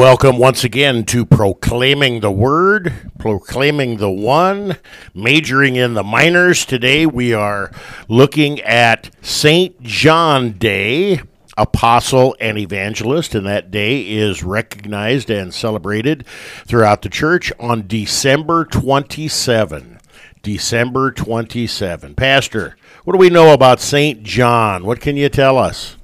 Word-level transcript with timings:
Welcome 0.00 0.38
once 0.38 0.64
again 0.64 1.04
to 1.04 1.26
Proclaiming 1.26 2.20
the 2.20 2.30
Word, 2.30 3.12
Proclaiming 3.18 3.98
the 3.98 4.10
One, 4.10 4.78
majoring 5.12 5.76
in 5.76 5.92
the 5.92 6.02
minors. 6.02 6.64
Today 6.64 7.04
we 7.04 7.34
are 7.34 7.70
looking 8.08 8.62
at 8.62 9.10
St. 9.20 9.78
John 9.82 10.52
Day, 10.52 11.20
apostle 11.58 12.34
and 12.40 12.56
evangelist, 12.56 13.34
and 13.34 13.44
that 13.44 13.70
day 13.70 14.00
is 14.00 14.42
recognized 14.42 15.28
and 15.28 15.52
celebrated 15.52 16.26
throughout 16.66 17.02
the 17.02 17.10
church 17.10 17.52
on 17.60 17.86
December 17.86 18.64
27. 18.64 19.98
December 20.42 21.12
27. 21.12 22.14
Pastor, 22.14 22.74
what 23.04 23.12
do 23.12 23.18
we 23.18 23.28
know 23.28 23.52
about 23.52 23.80
St. 23.80 24.22
John? 24.22 24.86
What 24.86 25.02
can 25.02 25.18
you 25.18 25.28
tell 25.28 25.58
us? 25.58 25.98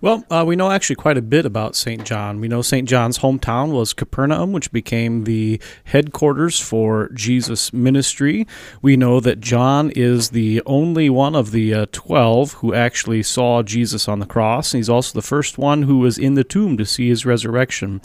Well, 0.00 0.24
uh, 0.30 0.44
we 0.46 0.54
know 0.54 0.70
actually 0.70 0.94
quite 0.94 1.18
a 1.18 1.22
bit 1.22 1.44
about 1.44 1.74
St. 1.74 2.04
John. 2.04 2.38
We 2.38 2.46
know 2.46 2.62
St. 2.62 2.88
John's 2.88 3.18
hometown 3.18 3.72
was 3.72 3.92
Capernaum, 3.92 4.52
which 4.52 4.70
became 4.70 5.24
the 5.24 5.60
headquarters 5.82 6.60
for 6.60 7.08
Jesus' 7.14 7.72
ministry. 7.72 8.46
We 8.80 8.96
know 8.96 9.18
that 9.18 9.40
John 9.40 9.90
is 9.96 10.30
the 10.30 10.62
only 10.66 11.10
one 11.10 11.34
of 11.34 11.50
the 11.50 11.74
uh, 11.74 11.86
12 11.90 12.52
who 12.54 12.72
actually 12.72 13.24
saw 13.24 13.64
Jesus 13.64 14.06
on 14.06 14.20
the 14.20 14.26
cross. 14.26 14.72
and 14.72 14.78
He's 14.78 14.88
also 14.88 15.18
the 15.18 15.26
first 15.26 15.58
one 15.58 15.82
who 15.82 15.98
was 15.98 16.16
in 16.16 16.34
the 16.34 16.44
tomb 16.44 16.76
to 16.76 16.86
see 16.86 17.08
his 17.08 17.26
resurrection. 17.26 18.00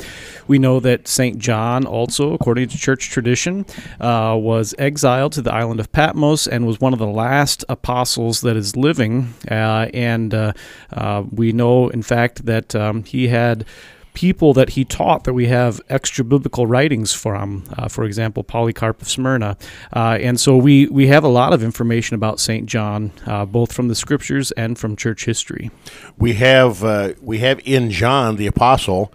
We 0.47 0.57
know 0.57 0.79
that 0.79 1.07
St. 1.07 1.37
John, 1.37 1.85
also, 1.85 2.33
according 2.33 2.69
to 2.69 2.77
church 2.79 3.11
tradition, 3.11 3.67
uh, 4.01 4.35
was 4.41 4.73
exiled 4.79 5.33
to 5.33 5.43
the 5.43 5.53
island 5.53 5.79
of 5.79 5.91
Patmos 5.91 6.47
and 6.47 6.65
was 6.65 6.81
one 6.81 6.93
of 6.93 6.97
the 6.97 7.05
last 7.05 7.63
apostles 7.69 8.41
that 8.41 8.57
is 8.57 8.75
living. 8.75 9.35
Uh, 9.47 9.89
and 9.93 10.33
uh, 10.33 10.53
uh, 10.91 11.23
we 11.29 11.51
know 11.51 11.82
in 11.89 12.03
fact, 12.03 12.45
that 12.45 12.75
um, 12.75 13.03
he 13.03 13.27
had 13.27 13.65
people 14.13 14.53
that 14.53 14.71
he 14.71 14.85
taught 14.85 15.23
that 15.23 15.33
we 15.33 15.47
have 15.47 15.81
extra 15.89 16.23
biblical 16.23 16.67
writings 16.67 17.13
from. 17.13 17.63
Uh, 17.77 17.87
for 17.87 18.03
example, 18.03 18.43
Polycarp 18.43 19.01
of 19.01 19.09
Smyrna, 19.09 19.57
uh, 19.95 20.17
and 20.21 20.39
so 20.39 20.55
we 20.57 20.87
we 20.87 21.07
have 21.07 21.23
a 21.23 21.29
lot 21.29 21.53
of 21.53 21.63
information 21.63 22.15
about 22.15 22.39
Saint 22.39 22.67
John, 22.67 23.11
uh, 23.25 23.45
both 23.45 23.73
from 23.73 23.87
the 23.87 23.95
scriptures 23.95 24.51
and 24.51 24.77
from 24.77 24.95
church 24.95 25.25
history. 25.25 25.71
We 26.17 26.33
have 26.33 26.83
uh, 26.83 27.13
we 27.21 27.39
have 27.39 27.59
in 27.65 27.91
John 27.91 28.35
the 28.37 28.47
apostle. 28.47 29.13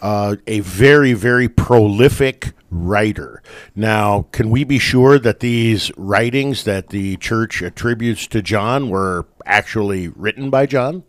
Uh, 0.00 0.36
a 0.46 0.60
very, 0.60 1.12
very 1.12 1.48
prolific 1.48 2.52
writer. 2.70 3.42
Now, 3.74 4.26
can 4.30 4.48
we 4.48 4.62
be 4.62 4.78
sure 4.78 5.18
that 5.18 5.40
these 5.40 5.90
writings 5.96 6.62
that 6.62 6.90
the 6.90 7.16
church 7.16 7.62
attributes 7.62 8.28
to 8.28 8.40
John 8.40 8.90
were 8.90 9.26
actually 9.44 10.06
written 10.06 10.50
by 10.50 10.66
John? 10.66 11.02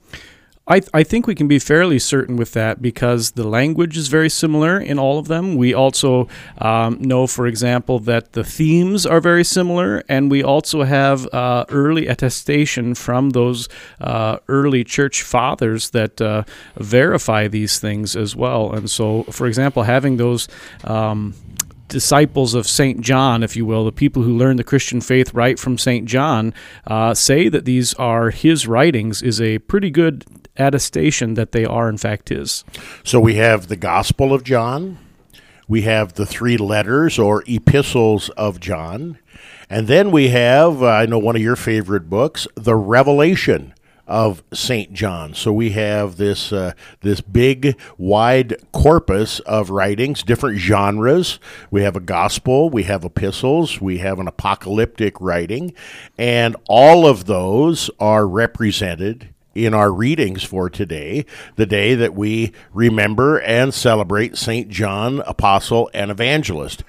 I, 0.71 0.81
th- 0.81 0.89
I 0.93 1.01
think 1.01 1.25
we 1.25 1.33
can 1.33 1.47
be 1.47 1.57
fairly 1.57 1.97
certain 1.97 2.37
with 2.37 2.53
that 2.53 2.79
because 2.79 3.31
the 3.31 3.47
language 3.47 3.97
is 3.97 4.07
very 4.07 4.29
similar 4.29 4.79
in 4.79 4.99
all 4.99 5.17
of 5.17 5.27
them. 5.27 5.55
We 5.55 5.73
also 5.73 6.27
um, 6.59 7.01
know, 7.01 7.25
for 7.25 7.47
example, 7.47 7.97
that 8.01 8.33
the 8.33 8.43
themes 8.43 9.03
are 9.03 9.19
very 9.19 9.43
similar, 9.43 10.03
and 10.07 10.29
we 10.29 10.43
also 10.43 10.83
have 10.83 11.27
uh, 11.33 11.65
early 11.69 12.05
attestation 12.05 12.93
from 12.93 13.31
those 13.31 13.67
uh, 13.99 14.37
early 14.47 14.83
church 14.83 15.23
fathers 15.23 15.89
that 15.89 16.21
uh, 16.21 16.43
verify 16.75 17.47
these 17.47 17.79
things 17.79 18.15
as 18.15 18.35
well. 18.35 18.71
And 18.71 18.91
so, 18.91 19.23
for 19.23 19.47
example, 19.47 19.83
having 19.83 20.17
those. 20.17 20.47
Um, 20.83 21.33
disciples 21.89 22.53
of 22.53 22.67
St. 22.67 23.01
John, 23.01 23.41
if 23.41 23.55
you 23.55 23.65
will, 23.65 23.83
the 23.83 23.91
people 23.91 24.21
who 24.21 24.37
learned 24.37 24.59
the 24.59 24.63
Christian 24.63 25.01
faith 25.01 25.33
right 25.33 25.57
from 25.57 25.79
St. 25.79 26.05
John, 26.05 26.53
uh, 26.85 27.15
say 27.15 27.49
that 27.49 27.65
these 27.65 27.95
are 27.95 28.29
his 28.29 28.67
writings 28.67 29.23
is 29.23 29.41
a 29.41 29.57
pretty 29.57 29.89
good 29.89 30.23
attestation 30.59 31.33
that 31.35 31.51
they 31.51 31.65
are, 31.65 31.89
in 31.89 31.97
fact, 31.97 32.29
his. 32.29 32.63
So 33.03 33.19
we 33.19 33.35
have 33.35 33.67
the 33.67 33.75
Gospel 33.75 34.33
of 34.33 34.43
John, 34.43 34.99
we 35.67 35.83
have 35.83 36.13
the 36.13 36.25
three 36.25 36.57
letters 36.57 37.17
or 37.17 37.43
epistles 37.47 38.29
of 38.29 38.59
John, 38.59 39.19
and 39.69 39.87
then 39.87 40.11
we 40.11 40.29
have, 40.29 40.81
uh, 40.81 40.87
I 40.87 41.05
know 41.05 41.19
one 41.19 41.35
of 41.35 41.41
your 41.41 41.55
favorite 41.55 42.09
books, 42.09 42.47
The 42.55 42.75
Revelation 42.75 43.73
of 44.09 44.43
Saint 44.51 44.91
John. 44.91 45.35
So 45.35 45.53
we 45.53 45.69
have 45.69 46.17
this 46.17 46.51
uh, 46.51 46.73
this 47.01 47.21
big 47.21 47.79
wide 47.97 48.55
corpus 48.73 49.39
of 49.41 49.69
writings, 49.69 50.23
different 50.23 50.57
genres. 50.57 51.39
We 51.69 51.83
have 51.83 51.95
a 51.95 52.01
gospel, 52.01 52.71
we 52.71 52.83
have 52.83 53.05
epistles, 53.05 53.79
we 53.79 53.99
have 53.99 54.19
an 54.19 54.27
apocalyptic 54.27 55.21
writing, 55.21 55.73
and 56.17 56.55
all 56.67 57.05
of 57.05 57.25
those 57.25 57.91
are 57.99 58.27
represented 58.27 59.29
in 59.55 59.73
our 59.73 59.91
readings 59.91 60.43
for 60.43 60.69
today, 60.69 61.25
the 61.55 61.65
day 61.65 61.95
that 61.95 62.13
we 62.13 62.51
remember 62.73 63.39
and 63.39 63.73
celebrate 63.73 64.37
St. 64.37 64.69
John, 64.69 65.21
Apostle 65.21 65.89
and 65.93 66.11
Evangelist. 66.11 66.83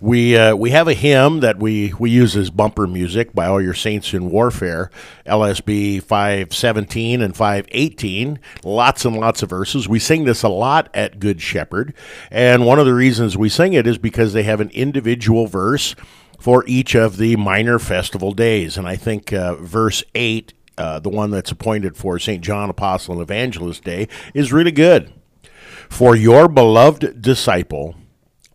We, 0.00 0.36
uh, 0.36 0.54
we 0.54 0.70
have 0.70 0.86
a 0.86 0.94
hymn 0.94 1.40
that 1.40 1.58
we, 1.58 1.92
we 1.98 2.10
use 2.10 2.36
as 2.36 2.50
bumper 2.50 2.86
music 2.86 3.34
by 3.34 3.46
all 3.46 3.60
your 3.60 3.74
saints 3.74 4.14
in 4.14 4.30
warfare, 4.30 4.90
LSB 5.26 6.02
517 6.02 7.20
and 7.20 7.36
518. 7.36 8.38
Lots 8.62 9.04
and 9.04 9.16
lots 9.16 9.42
of 9.42 9.50
verses. 9.50 9.88
We 9.88 9.98
sing 9.98 10.24
this 10.24 10.44
a 10.44 10.48
lot 10.48 10.88
at 10.94 11.18
Good 11.18 11.40
Shepherd. 11.40 11.94
And 12.30 12.64
one 12.64 12.78
of 12.78 12.86
the 12.86 12.94
reasons 12.94 13.36
we 13.36 13.48
sing 13.48 13.72
it 13.72 13.86
is 13.86 13.98
because 13.98 14.32
they 14.32 14.44
have 14.44 14.60
an 14.60 14.70
individual 14.70 15.48
verse 15.48 15.96
for 16.38 16.64
each 16.68 16.94
of 16.94 17.16
the 17.16 17.34
minor 17.34 17.80
festival 17.80 18.32
days. 18.32 18.76
And 18.76 18.86
I 18.86 18.94
think 18.94 19.32
uh, 19.32 19.56
verse 19.56 20.04
8 20.14 20.52
uh, 20.78 21.00
the 21.00 21.08
one 21.08 21.30
that's 21.30 21.50
appointed 21.50 21.96
for 21.96 22.18
St. 22.18 22.42
John 22.42 22.70
Apostle 22.70 23.14
and 23.14 23.22
Evangelist 23.22 23.84
Day, 23.84 24.08
is 24.32 24.52
really 24.52 24.72
good. 24.72 25.12
For 25.88 26.14
your 26.14 26.48
beloved 26.48 27.20
disciple, 27.20 27.96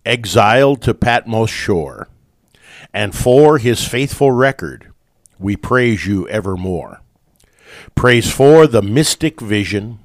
exiled 0.06 0.82
to 0.84 0.94
Patmos 0.94 1.50
shore, 1.50 2.08
and 2.94 3.16
for 3.16 3.58
his 3.58 3.88
faithful 3.88 4.32
record, 4.32 4.92
we 5.40 5.56
praise 5.56 6.06
you 6.06 6.28
evermore. 6.30 7.02
Praise 7.96 8.32
for 8.32 8.68
the 8.68 8.82
mystic 8.82 9.42
vision 9.42 10.00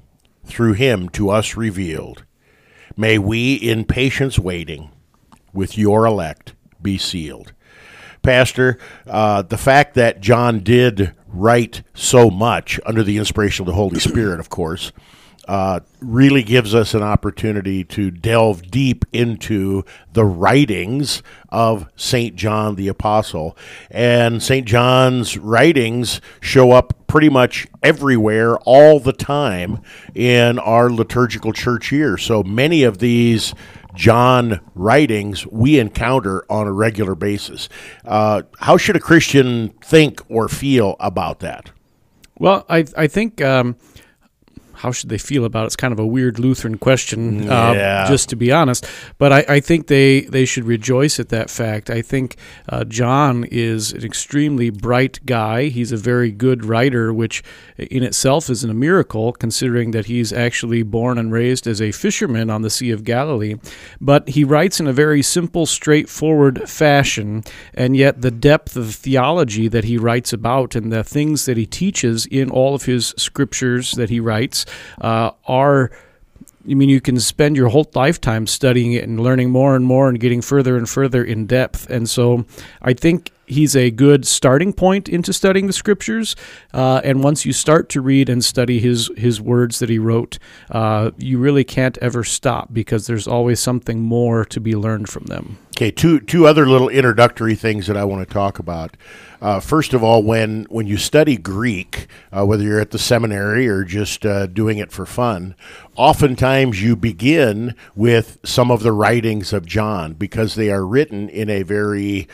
through 0.45 0.73
him 0.73 1.09
to 1.09 1.29
us 1.29 1.55
revealed. 1.55 2.25
May 2.97 3.17
we, 3.17 3.53
in 3.53 3.85
patience 3.85 4.37
waiting, 4.37 4.91
with 5.53 5.77
your 5.77 6.05
elect 6.05 6.53
be 6.81 6.97
sealed. 6.97 7.53
Pastor, 8.21 8.77
uh, 9.07 9.43
the 9.43 9.57
fact 9.57 9.93
that 9.93 10.19
John 10.19 10.59
did 10.59 11.13
write 11.31 11.83
so 11.93 12.29
much 12.29 12.79
under 12.85 13.03
the 13.03 13.17
inspiration 13.17 13.63
of 13.63 13.67
the 13.67 13.73
Holy 13.73 13.99
Spirit, 13.99 14.39
of 14.39 14.49
course, 14.49 14.91
uh, 15.49 15.79
really 15.99 16.43
gives 16.43 16.75
us 16.75 16.93
an 16.93 17.01
opportunity 17.01 17.83
to 17.83 18.11
delve 18.11 18.69
deep 18.69 19.03
into 19.11 19.83
the 20.13 20.23
writings 20.23 21.23
of 21.49 21.89
St. 21.95 22.35
John 22.35 22.75
the 22.75 22.87
Apostle. 22.87 23.57
And 23.89 24.43
St. 24.43 24.67
John's 24.67 25.39
writings 25.39 26.21
show 26.39 26.71
up 26.71 27.07
pretty 27.07 27.29
much 27.29 27.65
everywhere 27.81 28.57
all 28.59 28.99
the 28.99 29.11
time 29.11 29.81
in 30.13 30.59
our 30.59 30.91
liturgical 30.91 31.51
church 31.51 31.91
year. 31.91 32.15
So 32.15 32.43
many 32.43 32.83
of 32.83 32.99
these 32.99 33.55
John 33.99 34.61
writings 34.75 35.45
we 35.45 35.77
encounter 35.77 36.45
on 36.49 36.67
a 36.67 36.71
regular 36.71 37.15
basis. 37.15 37.67
Uh, 38.05 38.43
how 38.59 38.77
should 38.77 38.95
a 38.95 38.99
Christian 38.99 39.71
think 39.83 40.21
or 40.29 40.47
feel 40.47 40.95
about 41.01 41.41
that? 41.41 41.71
Well, 42.37 42.65
I 42.69 42.85
I 42.95 43.07
think 43.07 43.41
um, 43.41 43.75
how 44.79 44.93
should 44.93 45.09
they 45.09 45.17
feel 45.17 45.43
about 45.43 45.63
it? 45.63 45.65
It's 45.67 45.75
kind 45.75 45.91
of 45.91 45.99
a 45.99 46.07
weird 46.07 46.39
Lutheran 46.39 46.77
question, 46.77 47.49
uh, 47.49 47.73
yeah. 47.73 48.07
just 48.07 48.29
to 48.29 48.37
be 48.37 48.49
honest. 48.49 48.87
But 49.17 49.33
I, 49.33 49.45
I, 49.49 49.59
think 49.59 49.87
they, 49.87 50.21
they 50.21 50.45
should 50.45 50.63
rejoice 50.63 51.19
at 51.19 51.27
that 51.29 51.49
fact. 51.49 51.89
I 51.89 52.01
think 52.01 52.37
uh, 52.69 52.85
John 52.85 53.43
is 53.51 53.91
an 53.91 54.05
extremely 54.05 54.69
bright 54.69 55.19
guy. 55.25 55.65
He's 55.65 55.91
a 55.91 55.97
very 55.97 56.31
good 56.31 56.63
writer, 56.63 57.13
which 57.13 57.43
in 57.77 58.03
itself 58.03 58.49
isn't 58.49 58.69
a 58.69 58.73
miracle, 58.73 59.33
considering 59.33 59.91
that 59.91 60.05
he's 60.05 60.31
actually 60.31 60.83
born 60.83 61.17
and 61.17 61.29
raised 61.29 61.67
as 61.67 61.81
a 61.81 61.91
fisherman 61.91 62.49
on 62.49 62.61
the 62.61 62.69
Sea 62.69 62.91
of 62.91 63.03
Galilee. 63.03 63.55
But 63.99 64.29
he 64.29 64.45
writes 64.45 64.79
in 64.79 64.87
a 64.87 64.93
very 64.93 65.21
simple, 65.21 65.65
straightforward 65.65 66.69
fashion, 66.69 67.43
and 67.73 67.97
yet 67.97 68.21
the 68.21 68.31
depth 68.31 68.77
of 68.77 68.95
theology 68.95 69.67
that 69.67 69.83
he 69.83 69.97
writes 69.97 70.31
about 70.31 70.73
and 70.73 70.89
the 70.89 71.03
things 71.03 71.43
that 71.47 71.57
he 71.57 71.65
teaches 71.65 72.25
in 72.27 72.49
all 72.49 72.75
of 72.75 72.85
his 72.85 73.13
scriptures 73.17 73.91
that 73.91 74.09
he 74.09 74.21
writes 74.21 74.65
uh, 75.01 75.31
are. 75.47 75.91
I 76.69 76.73
mean, 76.73 76.89
you 76.89 77.01
can 77.01 77.19
spend 77.19 77.55
your 77.55 77.69
whole 77.69 77.89
lifetime 77.95 78.45
studying 78.45 78.93
it 78.93 79.05
and 79.05 79.19
learning 79.19 79.49
more 79.49 79.75
and 79.75 79.85
more 79.85 80.09
and 80.09 80.19
getting 80.19 80.41
further 80.41 80.77
and 80.77 80.87
further 80.87 81.23
in 81.23 81.47
depth. 81.47 81.89
And 81.89 82.07
so 82.07 82.45
I 82.81 82.93
think 82.93 83.31
he's 83.49 83.75
a 83.75 83.89
good 83.89 84.27
starting 84.27 84.73
point 84.73 85.09
into 85.09 85.33
studying 85.33 85.67
the 85.67 85.73
scriptures. 85.73 86.35
Uh, 86.73 87.01
and 87.03 87.23
once 87.23 87.45
you 87.45 87.53
start 87.53 87.89
to 87.89 88.01
read 88.01 88.29
and 88.29 88.45
study 88.45 88.79
his, 88.79 89.09
his 89.17 89.41
words 89.41 89.79
that 89.79 89.89
he 89.89 89.97
wrote, 89.97 90.37
uh, 90.69 91.11
you 91.17 91.39
really 91.39 91.63
can't 91.63 91.97
ever 91.99 92.23
stop 92.23 92.71
because 92.71 93.07
there's 93.07 93.27
always 93.27 93.59
something 93.59 94.01
more 94.01 94.45
to 94.45 94.59
be 94.59 94.75
learned 94.75 95.09
from 95.09 95.25
them. 95.25 95.57
Okay, 95.79 95.91
two 95.91 96.19
two 96.19 96.45
other 96.45 96.67
little 96.67 96.89
introductory 96.89 97.55
things 97.55 97.87
that 97.87 97.95
I 97.95 98.03
want 98.03 98.27
to 98.27 98.33
talk 98.33 98.59
about. 98.59 98.97
Uh, 99.41 99.61
first 99.61 99.93
of 99.93 100.03
all, 100.03 100.21
when 100.21 100.65
when 100.69 100.87
you 100.87 100.97
study 100.97 101.37
Greek, 101.37 102.07
uh, 102.33 102.45
whether 102.45 102.63
you're 102.63 102.81
at 102.81 102.91
the 102.91 102.99
seminary 102.99 103.65
or 103.65 103.85
just 103.85 104.25
uh, 104.25 104.47
doing 104.47 104.77
it 104.77 104.91
for 104.91 105.05
fun, 105.05 105.55
oftentimes 105.95 106.83
you 106.83 106.97
begin 106.97 107.75
with 107.95 108.39
some 108.43 108.71
of 108.71 108.83
the 108.83 108.91
writings 108.91 109.53
of 109.53 109.65
John 109.65 110.15
because 110.15 110.55
they 110.55 110.69
are 110.69 110.85
written 110.85 111.29
in 111.29 111.49
a 111.49 111.63
very 111.63 112.27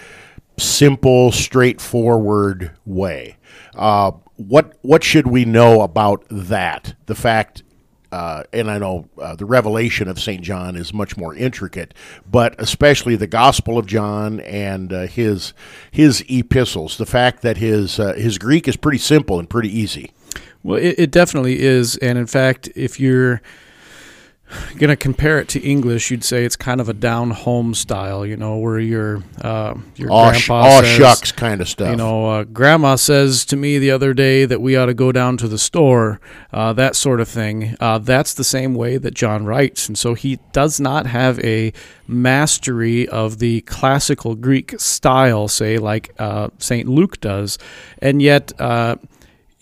simple, 0.58 1.32
straightforward 1.32 2.72
way. 2.84 3.38
Uh, 3.76 4.14
what 4.38 4.74
what 4.82 5.04
should 5.04 5.28
we 5.28 5.46
know 5.46 5.82
about 5.82 6.26
that? 6.32 6.96
The 7.06 7.14
fact 7.14 7.62
uh, 8.16 8.44
and 8.54 8.72
I 8.72 8.78
know 8.78 9.10
uh, 9.22 9.36
the 9.36 9.46
revelation 9.46 10.08
of 10.08 10.22
St. 10.22 10.42
John 10.42 10.78
is 10.78 10.94
much 10.94 11.18
more 11.18 11.36
intricate, 11.36 11.94
but 12.26 12.56
especially 12.60 13.18
the 13.18 13.28
Gospel 13.28 13.78
of 13.78 13.88
John 13.88 14.40
and 14.40 14.94
uh, 14.94 15.08
his 15.08 15.52
his 15.92 16.24
epistles. 16.30 16.98
The 16.98 17.06
fact 17.06 17.42
that 17.42 17.58
his 17.58 18.00
uh, 18.00 18.14
his 18.14 18.38
Greek 18.38 18.70
is 18.70 18.78
pretty 18.78 19.00
simple 19.00 19.38
and 19.38 19.50
pretty 19.50 19.68
easy. 19.68 20.14
Well, 20.64 20.80
it, 20.80 20.96
it 20.98 21.12
definitely 21.12 21.62
is, 21.62 21.98
and 21.98 22.18
in 22.18 22.26
fact, 22.26 22.70
if 22.74 23.02
you're 23.02 23.42
going 24.78 24.90
to 24.90 24.96
compare 24.96 25.40
it 25.40 25.48
to 25.50 25.60
English, 25.62 26.12
you'd 26.12 26.24
say 26.24 26.46
it's 26.46 26.56
kind 26.56 26.80
of 26.80 26.90
a 26.90 26.94
down 26.94 27.32
home 27.32 27.74
style, 27.74 28.26
you 28.26 28.38
know, 28.38 28.58
where 28.58 28.80
your 28.80 29.24
uh, 29.42 29.76
your 29.96 30.12
Aw, 30.12 30.30
grandpa 30.30 30.38
sh- 30.38 30.50
aw 30.50 30.82
says, 30.82 30.98
shucks 30.98 31.32
kind 31.32 31.62
of 31.62 31.70
stuff. 31.70 31.90
You 31.90 31.96
know, 31.96 32.30
uh, 32.30 32.44
grandma 32.44 32.96
says 32.96 33.46
to 33.46 33.56
me 33.56 33.80
the 33.80 33.92
other 33.92 34.14
day 34.14 34.46
that 34.46 34.62
we 34.62 34.76
ought 34.76 34.86
to 34.86 34.94
go 34.94 35.12
down 35.12 35.38
to 35.38 35.48
the 35.48 35.58
store, 35.58 36.20
uh, 36.54 36.74
that 36.74 36.96
sort 36.96 37.20
of 37.20 37.28
thing. 37.28 37.76
Uh, 37.80 37.98
that's 37.98 38.34
the 38.34 38.44
same 38.44 38.76
way 38.76 38.98
that 38.98 39.14
John 39.14 39.46
writes. 39.46 39.88
And 39.88 39.98
so 39.98 40.14
he 40.14 40.40
does 40.52 40.80
not 40.80 41.08
have 41.08 41.40
a 41.40 41.74
mastery 42.08 43.08
of 43.08 43.40
the 43.40 43.62
classical 43.62 44.36
Greek 44.36 44.80
style, 44.80 45.48
say, 45.48 45.78
like 45.78 46.14
uh, 46.20 46.50
St. 46.60 46.88
Luke 46.88 47.20
does. 47.20 47.58
And 48.00 48.22
yet, 48.22 48.52
uh, 48.60 48.98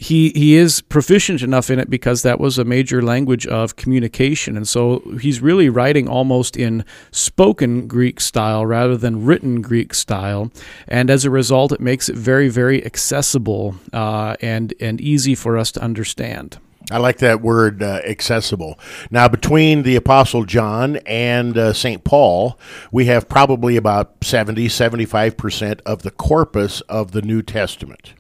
he 0.04 0.32
he 0.36 0.56
is 0.56 0.82
proficient 0.82 1.42
enough 1.42 1.70
in 1.70 1.80
it 1.80 1.90
because 1.90 2.24
that 2.24 2.40
was 2.40 2.58
a 2.58 2.66
major 2.66 3.02
language 3.02 3.48
of 3.48 3.78
communication 3.78 4.58
and 4.58 4.68
so 4.68 5.00
he's 5.22 5.40
really 5.40 5.70
writing 5.70 6.10
almost 6.10 6.58
in 6.58 6.84
spoken 7.12 7.88
greek 7.88 8.20
style 8.20 8.66
rather 8.66 8.98
than 8.98 9.26
written 9.26 9.62
greek 9.62 9.94
style 9.94 10.52
and 10.88 11.10
as 11.10 11.24
a 11.24 11.30
result 11.30 11.72
it 11.72 11.80
makes 11.80 12.10
it 12.10 12.16
very 12.16 12.50
very 12.50 12.86
accessible 12.86 13.76
uh, 13.94 14.36
and 14.42 14.74
and 14.80 15.00
easy 15.00 15.36
for 15.36 15.58
us 15.58 15.72
to 15.72 15.82
understand 15.82 16.58
I 16.92 16.98
like 16.98 17.20
that 17.20 17.40
word 17.40 17.82
uh, 17.82 18.02
accessible. 18.06 18.78
Now, 19.10 19.30
between 19.30 19.84
the 19.84 19.96
Apostle 19.96 20.44
John 20.44 20.98
and 21.06 21.58
uh, 21.58 21.72
St. 21.72 22.04
Paul, 22.04 22.60
we 22.92 23.06
have 23.06 23.30
probably 23.30 23.78
about 23.78 24.16
70, 24.22 24.68
75% 24.68 25.80
of 25.86 26.02
the 26.02 26.12
corpus 26.12 26.82
of 26.82 27.12
the 27.14 27.22
New 27.22 27.42
Testament. 27.42 28.14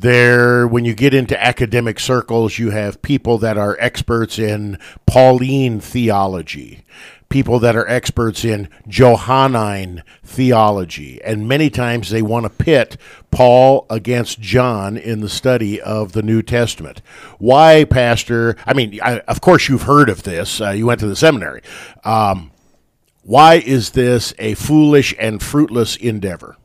There, 0.00 0.66
when 0.66 0.86
you 0.86 0.94
get 0.94 1.12
into 1.12 1.38
academic 1.38 2.00
circles, 2.00 2.58
you 2.58 2.70
have 2.70 3.02
people 3.02 3.36
that 3.36 3.58
are 3.58 3.76
experts 3.78 4.38
in 4.38 4.78
Pauline 5.04 5.78
theology, 5.78 6.84
people 7.28 7.58
that 7.58 7.76
are 7.76 7.86
experts 7.86 8.42
in 8.42 8.70
Johannine 8.88 10.02
theology, 10.24 11.22
and 11.22 11.46
many 11.46 11.68
times 11.68 12.08
they 12.08 12.22
want 12.22 12.44
to 12.44 12.64
pit 12.64 12.96
Paul 13.30 13.84
against 13.90 14.40
John 14.40 14.96
in 14.96 15.20
the 15.20 15.28
study 15.28 15.78
of 15.78 16.12
the 16.12 16.22
New 16.22 16.40
Testament. 16.40 17.02
Why, 17.36 17.84
Pastor? 17.84 18.56
I 18.64 18.72
mean, 18.72 18.98
I, 19.02 19.18
of 19.20 19.42
course, 19.42 19.68
you've 19.68 19.82
heard 19.82 20.08
of 20.08 20.22
this. 20.22 20.62
Uh, 20.62 20.70
you 20.70 20.86
went 20.86 21.00
to 21.00 21.08
the 21.08 21.14
seminary. 21.14 21.60
Um, 22.04 22.52
why 23.22 23.56
is 23.56 23.90
this 23.90 24.32
a 24.38 24.54
foolish 24.54 25.14
and 25.18 25.42
fruitless 25.42 25.96
endeavor? 25.96 26.56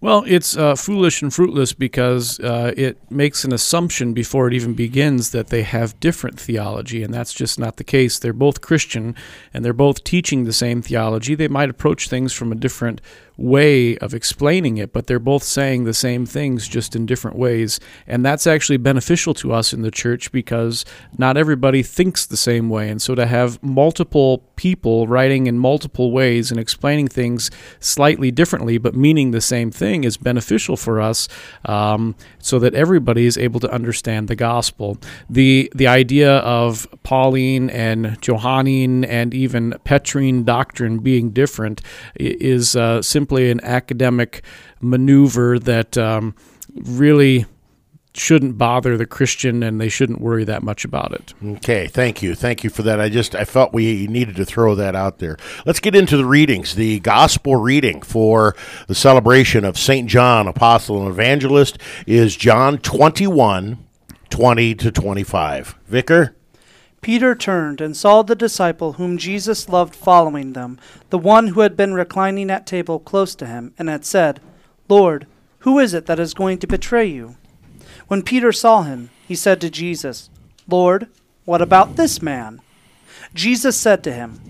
Well, 0.00 0.22
it's 0.28 0.56
uh, 0.56 0.76
foolish 0.76 1.22
and 1.22 1.34
fruitless 1.34 1.72
because 1.72 2.38
uh, 2.38 2.72
it 2.76 2.98
makes 3.10 3.44
an 3.44 3.52
assumption 3.52 4.12
before 4.12 4.46
it 4.46 4.54
even 4.54 4.74
begins 4.74 5.30
that 5.30 5.48
they 5.48 5.62
have 5.62 5.98
different 5.98 6.38
theology, 6.38 7.02
and 7.02 7.12
that's 7.12 7.34
just 7.34 7.58
not 7.58 7.78
the 7.78 7.84
case. 7.84 8.16
They're 8.16 8.32
both 8.32 8.60
Christian 8.60 9.16
and 9.52 9.64
they're 9.64 9.72
both 9.72 10.04
teaching 10.04 10.44
the 10.44 10.52
same 10.52 10.82
theology. 10.82 11.34
They 11.34 11.48
might 11.48 11.68
approach 11.68 12.08
things 12.08 12.32
from 12.32 12.52
a 12.52 12.54
different 12.54 13.00
way 13.38 13.96
of 13.98 14.12
explaining 14.12 14.76
it, 14.76 14.92
but 14.92 15.06
they're 15.06 15.18
both 15.18 15.44
saying 15.44 15.84
the 15.84 15.94
same 15.94 16.26
things 16.26 16.66
just 16.68 16.94
in 16.94 17.06
different 17.06 17.38
ways. 17.38 17.78
And 18.06 18.26
that's 18.26 18.46
actually 18.46 18.78
beneficial 18.78 19.32
to 19.34 19.52
us 19.52 19.72
in 19.72 19.82
the 19.82 19.92
church 19.92 20.32
because 20.32 20.84
not 21.16 21.36
everybody 21.36 21.82
thinks 21.82 22.26
the 22.26 22.36
same 22.36 22.68
way. 22.68 22.90
And 22.90 23.00
so 23.00 23.14
to 23.14 23.26
have 23.26 23.62
multiple 23.62 24.42
people 24.56 25.06
writing 25.06 25.46
in 25.46 25.56
multiple 25.56 26.10
ways 26.10 26.50
and 26.50 26.58
explaining 26.58 27.06
things 27.06 27.50
slightly 27.78 28.32
differently 28.32 28.76
but 28.76 28.94
meaning 28.94 29.30
the 29.30 29.40
same 29.40 29.70
thing 29.70 30.02
is 30.02 30.16
beneficial 30.16 30.76
for 30.76 31.00
us 31.00 31.28
um, 31.64 32.16
so 32.48 32.58
that 32.58 32.74
everybody 32.74 33.26
is 33.26 33.36
able 33.36 33.60
to 33.60 33.70
understand 33.70 34.28
the 34.28 34.36
gospel. 34.36 34.98
The, 35.28 35.70
the 35.74 35.86
idea 35.86 36.38
of 36.38 36.86
Pauline 37.02 37.68
and 37.70 38.20
Johannine 38.22 39.04
and 39.04 39.34
even 39.34 39.74
Petrine 39.84 40.44
doctrine 40.44 40.98
being 40.98 41.30
different 41.30 41.82
is 42.16 42.74
uh, 42.74 43.02
simply 43.02 43.50
an 43.50 43.60
academic 43.62 44.42
maneuver 44.80 45.58
that 45.58 45.98
um, 45.98 46.34
really 46.74 47.46
shouldn't 48.18 48.58
bother 48.58 48.96
the 48.96 49.06
Christian 49.06 49.62
and 49.62 49.80
they 49.80 49.88
shouldn't 49.88 50.20
worry 50.20 50.44
that 50.44 50.62
much 50.62 50.84
about 50.84 51.12
it. 51.12 51.34
Okay, 51.44 51.86
thank 51.86 52.22
you. 52.22 52.34
Thank 52.34 52.64
you 52.64 52.70
for 52.70 52.82
that. 52.82 53.00
I 53.00 53.08
just 53.08 53.34
I 53.34 53.44
felt 53.44 53.72
we 53.72 54.06
needed 54.06 54.36
to 54.36 54.44
throw 54.44 54.74
that 54.74 54.94
out 54.94 55.18
there. 55.18 55.36
Let's 55.66 55.80
get 55.80 55.94
into 55.94 56.16
the 56.16 56.24
readings. 56.24 56.74
The 56.74 57.00
gospel 57.00 57.56
reading 57.56 58.02
for 58.02 58.54
the 58.86 58.94
celebration 58.94 59.64
of 59.64 59.78
St. 59.78 60.08
John, 60.08 60.46
apostle 60.46 61.00
and 61.00 61.08
evangelist 61.08 61.78
is 62.06 62.36
John 62.36 62.78
21 62.78 63.84
20 64.30 64.74
to 64.74 64.92
25. 64.92 65.74
Vicar? 65.86 66.36
Peter 67.00 67.34
turned 67.34 67.80
and 67.80 67.96
saw 67.96 68.22
the 68.22 68.34
disciple 68.34 68.94
whom 68.94 69.16
Jesus 69.16 69.68
loved 69.68 69.94
following 69.94 70.52
them, 70.52 70.78
the 71.10 71.18
one 71.18 71.48
who 71.48 71.60
had 71.60 71.76
been 71.76 71.94
reclining 71.94 72.50
at 72.50 72.66
table 72.66 72.98
close 72.98 73.34
to 73.36 73.46
him, 73.46 73.72
and 73.78 73.88
had 73.88 74.04
said, 74.04 74.40
Lord, 74.88 75.26
who 75.60 75.78
is 75.78 75.94
it 75.94 76.06
that 76.06 76.18
is 76.18 76.34
going 76.34 76.58
to 76.58 76.66
betray 76.66 77.06
you? 77.06 77.36
When 78.08 78.22
Peter 78.22 78.52
saw 78.52 78.82
him, 78.82 79.10
he 79.26 79.34
said 79.34 79.60
to 79.60 79.70
Jesus, 79.70 80.30
Lord, 80.66 81.08
what 81.44 81.60
about 81.60 81.96
this 81.96 82.22
man? 82.22 82.60
Jesus 83.34 83.76
said 83.76 84.02
to 84.04 84.12
him, 84.12 84.40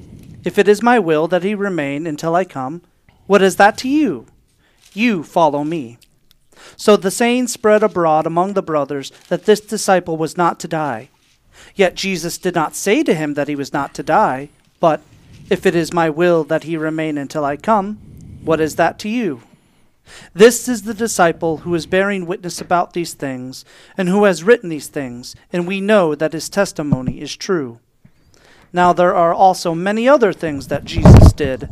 If 0.45 0.59
it 0.59 0.69
is 0.69 0.83
my 0.83 1.01
will 1.01 1.27
that 1.29 1.43
he 1.43 1.55
remain 1.55 2.07
until 2.07 2.37
I 2.37 2.45
come, 2.45 2.83
what 3.27 3.43
is 3.43 3.57
that 3.57 3.77
to 3.79 3.89
you? 3.89 4.27
You 4.95 5.25
follow 5.25 5.65
me. 5.65 5.99
So 6.77 6.97
the 6.97 7.11
saying 7.11 7.49
spread 7.49 7.83
abroad 7.83 8.27
among 8.27 8.55
the 8.55 8.63
brothers 8.63 9.11
that 9.29 9.45
this 9.45 9.61
disciple 9.61 10.17
was 10.17 10.37
not 10.37 10.61
to 10.61 10.69
die. 10.69 11.09
Yet 11.75 11.97
Jesus 11.97 12.39
did 12.39 12.55
not 12.55 12.77
say 12.77 13.03
to 13.03 13.15
him 13.15 13.35
that 13.35 13.49
he 13.49 13.57
was 13.57 13.73
not 13.73 13.93
to 13.95 14.03
die, 14.05 14.51
but, 14.79 15.01
If 15.51 15.67
it 15.67 15.75
is 15.75 15.93
my 15.93 16.09
will 16.11 16.45
that 16.45 16.65
he 16.65 16.77
remain 16.77 17.19
until 17.19 17.45
I 17.45 17.57
come, 17.57 17.99
what 18.45 18.61
is 18.61 18.77
that 18.77 18.99
to 19.01 19.09
you? 19.09 19.43
This 20.35 20.69
is 20.69 20.83
the 20.83 20.95
disciple 20.95 21.59
who 21.59 21.75
is 21.75 21.87
bearing 21.87 22.27
witness 22.27 22.61
about 22.61 22.93
these 22.93 23.15
things, 23.15 23.65
and 23.97 24.09
who 24.09 24.25
has 24.25 24.45
written 24.45 24.69
these 24.69 24.89
things, 24.89 25.35
and 25.53 25.67
we 25.67 25.81
know 25.81 26.15
that 26.15 26.33
his 26.33 26.49
testimony 26.49 27.21
is 27.21 27.37
true. 27.37 27.81
Now 28.73 28.93
there 28.93 29.15
are 29.15 29.33
also 29.33 29.75
many 29.75 30.09
other 30.09 30.33
things 30.33 30.69
that 30.69 30.85
Jesus 30.85 31.33
did. 31.33 31.69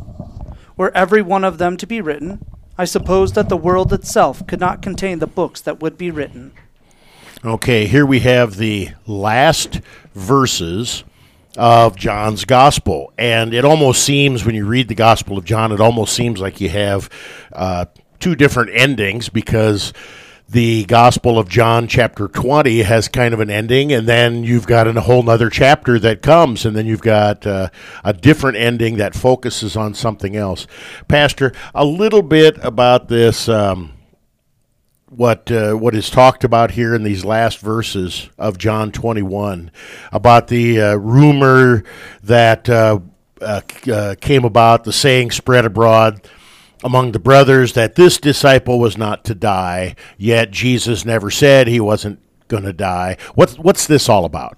Were 0.75 0.95
every 0.95 1.21
one 1.21 1.43
of 1.43 1.57
them 1.57 1.77
to 1.77 1.87
be 1.87 2.01
written, 2.01 2.45
I 2.77 2.85
suppose 2.85 3.33
that 3.33 3.49
the 3.49 3.57
world 3.57 3.91
itself 3.91 4.45
could 4.45 4.59
not 4.59 4.83
contain 4.83 5.19
the 5.19 5.27
books 5.27 5.61
that 5.61 5.79
would 5.79 5.97
be 5.97 6.11
written. 6.11 6.53
Okay, 7.43 7.87
here 7.87 8.05
we 8.05 8.19
have 8.19 8.57
the 8.57 8.89
last 9.07 9.81
verses 10.13 11.03
of 11.57 11.95
John's 11.95 12.45
gospel. 12.45 13.13
And 13.17 13.53
it 13.53 13.65
almost 13.65 14.03
seems, 14.03 14.45
when 14.45 14.53
you 14.53 14.65
read 14.65 14.87
the 14.87 14.95
gospel 14.95 15.37
of 15.37 15.45
John, 15.45 15.71
it 15.71 15.79
almost 15.79 16.13
seems 16.13 16.39
like 16.39 16.61
you 16.61 16.69
have 16.69 17.09
uh, 17.51 17.85
two 18.19 18.35
different 18.35 18.71
endings 18.73 19.29
because 19.29 19.93
the 20.49 20.85
gospel 20.85 21.37
of 21.37 21.49
John, 21.49 21.87
chapter 21.87 22.27
20, 22.27 22.83
has 22.83 23.09
kind 23.09 23.33
of 23.33 23.41
an 23.41 23.49
ending, 23.49 23.91
and 23.91 24.07
then 24.07 24.43
you've 24.43 24.65
got 24.65 24.87
a 24.87 25.01
whole 25.01 25.29
other 25.29 25.49
chapter 25.49 25.99
that 25.99 26.21
comes, 26.21 26.65
and 26.65 26.75
then 26.75 26.85
you've 26.85 27.01
got 27.01 27.45
uh, 27.45 27.69
a 28.03 28.13
different 28.13 28.57
ending 28.57 28.97
that 28.97 29.13
focuses 29.13 29.75
on 29.75 29.93
something 29.93 30.37
else. 30.37 30.65
Pastor, 31.07 31.51
a 31.75 31.83
little 31.85 32.21
bit 32.21 32.57
about 32.63 33.09
this. 33.09 33.49
Um, 33.49 33.93
what 35.09 35.49
uh, 35.51 35.73
what 35.73 35.95
is 35.95 36.09
talked 36.09 36.43
about 36.43 36.71
here 36.71 36.93
in 36.93 37.03
these 37.03 37.23
last 37.23 37.59
verses 37.59 38.29
of 38.37 38.57
John 38.57 38.91
21 38.91 39.71
about 40.11 40.49
the 40.49 40.81
uh, 40.81 40.95
rumor 40.95 41.85
that 42.23 42.67
uh, 42.67 42.99
uh, 43.41 43.61
uh, 43.89 44.15
came 44.19 44.43
about, 44.43 44.83
the 44.83 44.91
saying 44.91 45.31
spread 45.31 45.63
abroad 45.63 46.27
among 46.83 47.11
the 47.11 47.19
brothers 47.19 47.73
that 47.73 47.95
this 47.95 48.17
disciple 48.17 48.79
was 48.79 48.97
not 48.97 49.23
to 49.25 49.35
die, 49.35 49.95
yet 50.17 50.51
Jesus 50.51 51.05
never 51.05 51.29
said 51.31 51.67
he 51.67 51.79
wasn't 51.79 52.19
going 52.47 52.63
to 52.63 52.73
die. 52.73 53.17
What's 53.35 53.57
what's 53.57 53.87
this 53.87 54.09
all 54.09 54.25
about? 54.25 54.57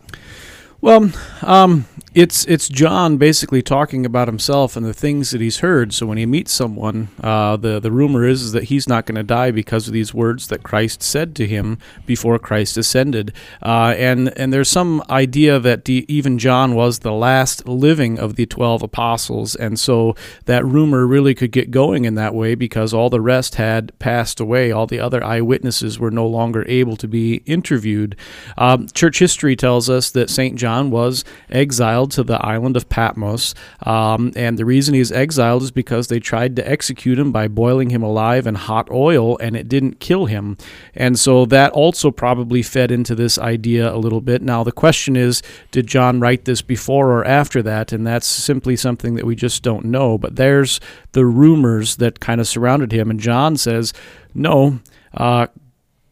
Well, 0.82 1.12
um, 1.42 1.86
It's 2.16 2.44
it's 2.46 2.68
John 2.68 3.18
basically 3.18 3.62
talking 3.62 4.04
about 4.04 4.28
himself 4.28 4.76
and 4.76 4.84
the 4.84 4.94
things 4.94 5.30
that 5.30 5.42
he's 5.42 5.60
heard. 5.60 5.94
So 5.94 6.08
when 6.08 6.18
he 6.18 6.26
meets 6.26 6.52
someone, 6.52 7.10
uh, 7.22 7.56
the 7.56 7.80
the 7.80 7.92
rumor 7.92 8.26
is, 8.26 8.42
is 8.42 8.52
that 8.54 8.64
he's 8.64 8.90
not 8.90 9.06
going 9.06 9.18
to 9.18 9.24
die 9.24 9.52
because 9.52 9.88
of 9.88 9.94
these 9.94 10.12
words 10.12 10.48
that 10.48 10.64
Christ 10.64 11.04
said 11.04 11.36
to 11.36 11.46
him 11.46 11.78
before 12.08 12.40
Christ 12.40 12.78
ascended. 12.78 13.32
Uh, 13.62 13.94
and 13.96 14.36
and 14.40 14.52
there's 14.52 14.70
some 14.70 15.04
idea 15.08 15.60
that 15.60 15.86
the, 15.86 16.04
even 16.08 16.40
John 16.40 16.74
was 16.74 17.00
the 17.00 17.14
last 17.14 17.68
living 17.68 18.18
of 18.18 18.38
the 18.38 18.48
twelve 18.48 18.82
apostles, 18.82 19.54
and 19.54 19.80
so 19.80 20.16
that 20.46 20.66
rumor 20.66 21.06
really 21.06 21.36
could 21.36 21.52
get 21.52 21.70
going 21.70 22.06
in 22.06 22.16
that 22.16 22.34
way 22.34 22.56
because 22.56 22.92
all 22.92 23.12
the 23.12 23.22
rest 23.22 23.56
had 23.56 23.98
passed 24.00 24.40
away. 24.40 24.72
All 24.72 24.88
the 24.88 25.00
other 25.00 25.24
eyewitnesses 25.24 26.00
were 26.00 26.12
no 26.12 26.26
longer 26.26 26.66
able 26.68 26.98
to 26.98 27.08
be 27.08 27.36
interviewed. 27.46 28.16
Um, 28.58 28.88
church 28.88 29.20
history 29.20 29.56
tells 29.56 29.92
us 29.92 30.10
that 30.12 30.32
Saint 30.32 30.58
John 30.58 30.90
was 30.90 31.24
exiled 31.52 31.99
exiled 32.00 32.12
to 32.12 32.24
the 32.24 32.46
island 32.46 32.78
of 32.78 32.88
Patmos. 32.88 33.54
Um, 33.84 34.32
and 34.36 34.58
the 34.58 34.66
reason 34.66 34.94
he's 34.94 35.12
exiled 35.12 35.64
is 35.64 35.72
because 35.72 36.08
they 36.08 36.20
tried 36.20 36.56
to 36.56 36.70
execute 36.70 37.20
him 37.20 37.32
by 37.32 37.48
boiling 37.48 37.90
him 37.90 38.04
alive 38.04 38.48
in 38.48 38.56
hot 38.56 38.90
oil, 38.90 39.38
and 39.40 39.56
it 39.56 39.68
didn't 39.68 40.00
kill 40.00 40.26
him. 40.26 40.58
And 40.96 41.20
so 41.20 41.46
that 41.48 41.72
also 41.74 42.12
probably 42.12 42.64
fed 42.64 42.92
into 42.92 43.16
this 43.16 43.38
idea 43.38 43.94
a 43.94 43.98
little 43.98 44.22
bit. 44.22 44.42
Now, 44.42 44.64
the 44.64 44.72
question 44.72 45.16
is 45.16 45.42
did 45.72 45.88
John 45.88 46.20
write 46.20 46.46
this 46.46 46.62
before 46.62 47.12
or 47.12 47.26
after 47.26 47.62
that? 47.64 47.92
And 47.92 48.08
that's 48.08 48.28
simply 48.28 48.76
something 48.76 49.16
that 49.16 49.26
we 49.26 49.36
just 49.36 49.64
don't 49.64 49.86
know. 49.86 50.18
But 50.18 50.36
there's 50.36 50.80
the 51.12 51.26
rumors 51.26 51.98
that 51.98 52.20
kind 52.20 52.40
of 52.40 52.48
surrounded 52.48 52.92
him. 52.92 53.10
And 53.10 53.20
John 53.20 53.58
says, 53.58 53.94
no. 54.34 54.80
Uh, 55.14 55.48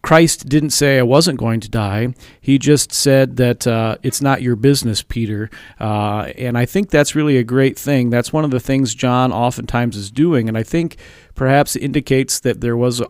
Christ 0.08 0.48
didn't 0.48 0.70
say 0.70 1.00
I 1.00 1.04
wasn't 1.04 1.38
going 1.38 1.60
to 1.60 1.68
die. 1.68 2.14
He 2.40 2.58
just 2.60 2.94
said 2.94 3.36
that 3.36 3.68
uh, 3.68 3.98
it's 4.04 4.22
not 4.22 4.42
your 4.42 4.56
business, 4.56 5.04
Peter. 5.04 5.50
Uh, 5.82 6.32
and 6.38 6.58
I 6.58 6.66
think 6.66 6.90
that's 6.90 7.14
really 7.14 7.36
a 7.36 7.44
great 7.44 7.78
thing. 7.78 8.10
That's 8.10 8.32
one 8.32 8.46
of 8.46 8.52
the 8.52 8.62
things 8.62 8.96
John 8.96 9.34
oftentimes 9.34 9.98
is 9.98 10.10
doing. 10.10 10.48
And 10.48 10.58
I 10.58 10.64
think 10.64 10.96
perhaps 11.36 11.76
indicates 11.76 12.40
that 12.40 12.62
there 12.62 12.78
was 12.78 13.02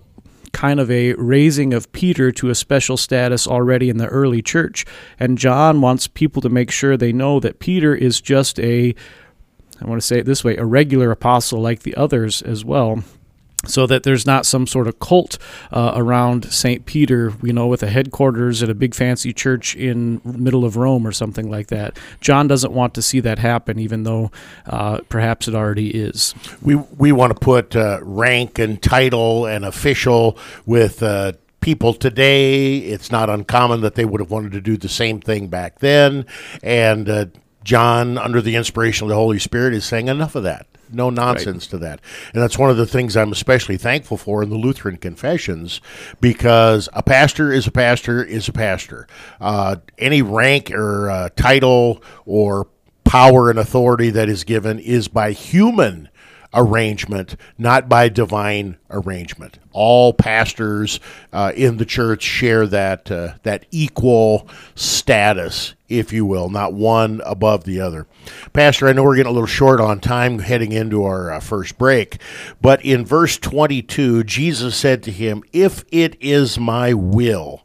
kind 0.54 0.80
of 0.80 0.90
a 0.90 1.14
raising 1.14 1.72
of 1.72 1.92
Peter 1.92 2.32
to 2.32 2.50
a 2.50 2.56
special 2.56 2.98
status 2.98 3.46
already 3.46 3.92
in 3.92 3.98
the 3.98 4.08
early 4.08 4.42
church. 4.42 4.84
And 5.20 5.38
John 5.38 5.82
wants 5.82 6.08
people 6.08 6.42
to 6.42 6.50
make 6.50 6.72
sure 6.72 6.98
they 6.98 7.14
know 7.14 7.40
that 7.42 7.60
Peter 7.60 7.94
is 7.94 8.20
just 8.22 8.60
a 8.60 8.96
I 9.80 9.86
want 9.86 10.02
to 10.02 10.08
say 10.08 10.18
it 10.18 10.26
this 10.26 10.44
way, 10.44 10.58
a 10.58 10.66
regular 10.66 11.12
apostle 11.12 11.62
like 11.62 11.84
the 11.84 11.96
others 11.96 12.42
as 12.42 12.66
well 12.66 13.04
so 13.66 13.88
that 13.88 14.04
there's 14.04 14.26
not 14.26 14.46
some 14.46 14.68
sort 14.68 14.88
of 14.88 15.00
cult 15.00 15.38
uh, 15.72 15.94
around 15.96 16.52
St. 16.52 16.86
Peter, 16.86 17.34
you 17.42 17.52
know, 17.52 17.68
with 17.68 17.82
a 17.84 17.88
headquarters 17.88 18.62
at 18.62 18.70
a 18.70 18.76
big 18.76 18.94
fancy 18.94 19.34
church 19.34 19.76
in 19.76 20.22
middle 20.24 20.64
of 20.64 20.78
Rome 20.78 21.08
or 21.08 21.12
something 21.12 21.50
like 21.50 21.68
that. 21.68 21.98
John 22.22 22.48
doesn't 22.48 22.72
want 22.72 22.94
to 22.96 23.02
see 23.02 23.20
that 23.22 23.40
happen, 23.40 23.80
even 23.80 24.04
though 24.04 24.32
uh, 24.66 25.00
perhaps 25.10 25.48
it 25.48 25.56
already 25.56 25.90
is. 25.90 26.36
We 26.62 26.76
we 26.76 27.12
want 27.12 27.34
to 27.34 27.40
put 27.40 27.76
uh, 27.76 28.00
rank 28.04 28.60
and 28.60 28.82
title 28.82 29.46
and 29.46 29.66
official 29.66 30.38
with 30.66 31.02
uh, 31.02 31.34
people 31.60 31.94
today. 31.94 32.78
It's 32.78 33.12
not 33.12 33.30
uncommon 33.30 33.82
that 33.82 33.96
they 33.96 34.06
would 34.06 34.22
have 34.22 34.32
wanted 34.32 34.52
to 34.54 34.62
do 34.62 34.78
the 34.78 34.90
same 34.90 35.20
thing 35.20 35.48
back 35.48 35.80
then, 35.80 36.26
and 36.62 37.10
uh, 37.10 37.26
John, 37.68 38.18
under 38.18 38.42
the 38.42 38.56
inspiration 38.56 39.04
of 39.04 39.10
the 39.10 39.16
Holy 39.16 39.40
Spirit, 39.40 39.74
is 39.74 39.84
saying 39.84 40.08
enough 40.08 40.36
of 40.36 40.44
that 40.44 40.68
no 40.90 41.10
nonsense 41.10 41.66
right. 41.66 41.72
to 41.72 41.78
that. 41.80 42.00
And 42.34 42.42
that's 42.42 42.58
one 42.58 42.70
of 42.70 42.78
the 42.78 42.86
things 42.86 43.18
I'm 43.18 43.34
especially 43.34 43.76
thankful 43.76 44.16
for 44.16 44.42
in 44.42 44.50
the 44.50 44.56
Lutheran 44.56 44.96
confessions 44.96 45.82
because 46.22 46.88
a 46.94 47.04
pastor 47.04 47.52
is 47.52 47.68
a 47.68 47.72
pastor 47.72 48.24
is 48.24 48.48
a 48.48 48.54
pastor. 48.54 49.06
Uh, 49.42 49.76
any 49.98 50.22
rank 50.22 50.72
or 50.72 51.10
uh, 51.10 51.28
title 51.36 52.02
or 52.26 52.68
power 53.04 53.50
and 53.50 53.60
authority 53.60 54.12
that 54.12 54.30
is 54.30 54.46
given 54.46 54.80
is 54.80 55.10
by 55.10 55.34
human 55.34 56.08
arrangement, 56.58 57.36
not 57.58 57.88
by 57.88 58.10
divine 58.10 58.78
arrangement. 58.90 59.60
All 59.72 60.12
pastors 60.12 61.00
uh, 61.32 61.54
in 61.56 61.78
the 61.78 61.86
church 61.86 62.24
share 62.24 62.66
that 62.68 63.12
uh, 63.12 63.36
that 63.44 63.66
equal 63.70 64.50
status, 64.74 65.76
if 65.88 66.12
you 66.12 66.26
will, 66.26 66.50
not 66.50 66.74
one 66.74 67.22
above 67.24 67.64
the 67.64 67.80
other. 67.80 68.08
Pastor, 68.54 68.88
I 68.88 68.94
know 68.94 69.04
we're 69.04 69.16
getting 69.16 69.30
a 69.30 69.34
little 69.34 69.46
short 69.46 69.80
on 69.80 70.00
time 70.00 70.40
heading 70.40 70.72
into 70.72 71.04
our 71.04 71.32
uh, 71.32 71.40
first 71.40 71.78
break, 71.78 72.20
but 72.60 72.84
in 72.84 73.06
verse 73.06 73.38
22, 73.38 74.24
Jesus 74.24 74.76
said 74.76 75.04
to 75.04 75.12
him, 75.12 75.44
"If 75.54 75.86
it 75.92 76.18
is 76.20 76.58
my 76.60 76.94
will 76.94 77.64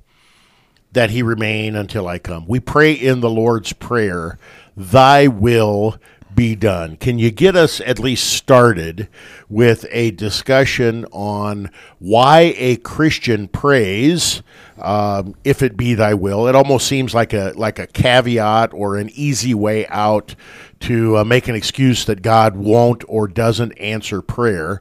that 0.92 1.10
he 1.10 1.22
remain 1.22 1.74
until 1.74 2.06
I 2.06 2.18
come." 2.18 2.44
We 2.46 2.60
pray 2.60 2.92
in 2.92 3.20
the 3.20 3.30
Lord's 3.30 3.72
prayer, 3.72 4.38
"Thy 4.76 5.28
will 5.28 5.96
be 6.34 6.54
done. 6.54 6.96
Can 6.96 7.18
you 7.18 7.30
get 7.30 7.56
us 7.56 7.80
at 7.80 7.98
least 7.98 8.32
started 8.32 9.08
with 9.48 9.86
a 9.90 10.10
discussion 10.12 11.04
on 11.12 11.70
why 11.98 12.54
a 12.56 12.76
Christian 12.76 13.48
prays, 13.48 14.42
um, 14.78 15.34
if 15.44 15.62
it 15.62 15.76
be 15.76 15.94
thy 15.94 16.14
will? 16.14 16.48
It 16.48 16.54
almost 16.54 16.86
seems 16.86 17.14
like 17.14 17.32
a 17.32 17.52
like 17.56 17.78
a 17.78 17.86
caveat 17.86 18.72
or 18.72 18.96
an 18.96 19.10
easy 19.14 19.54
way 19.54 19.86
out 19.88 20.34
to 20.80 21.18
uh, 21.18 21.24
make 21.24 21.48
an 21.48 21.54
excuse 21.54 22.04
that 22.06 22.22
God 22.22 22.56
won't 22.56 23.04
or 23.08 23.28
doesn't 23.28 23.72
answer 23.72 24.22
prayer, 24.22 24.80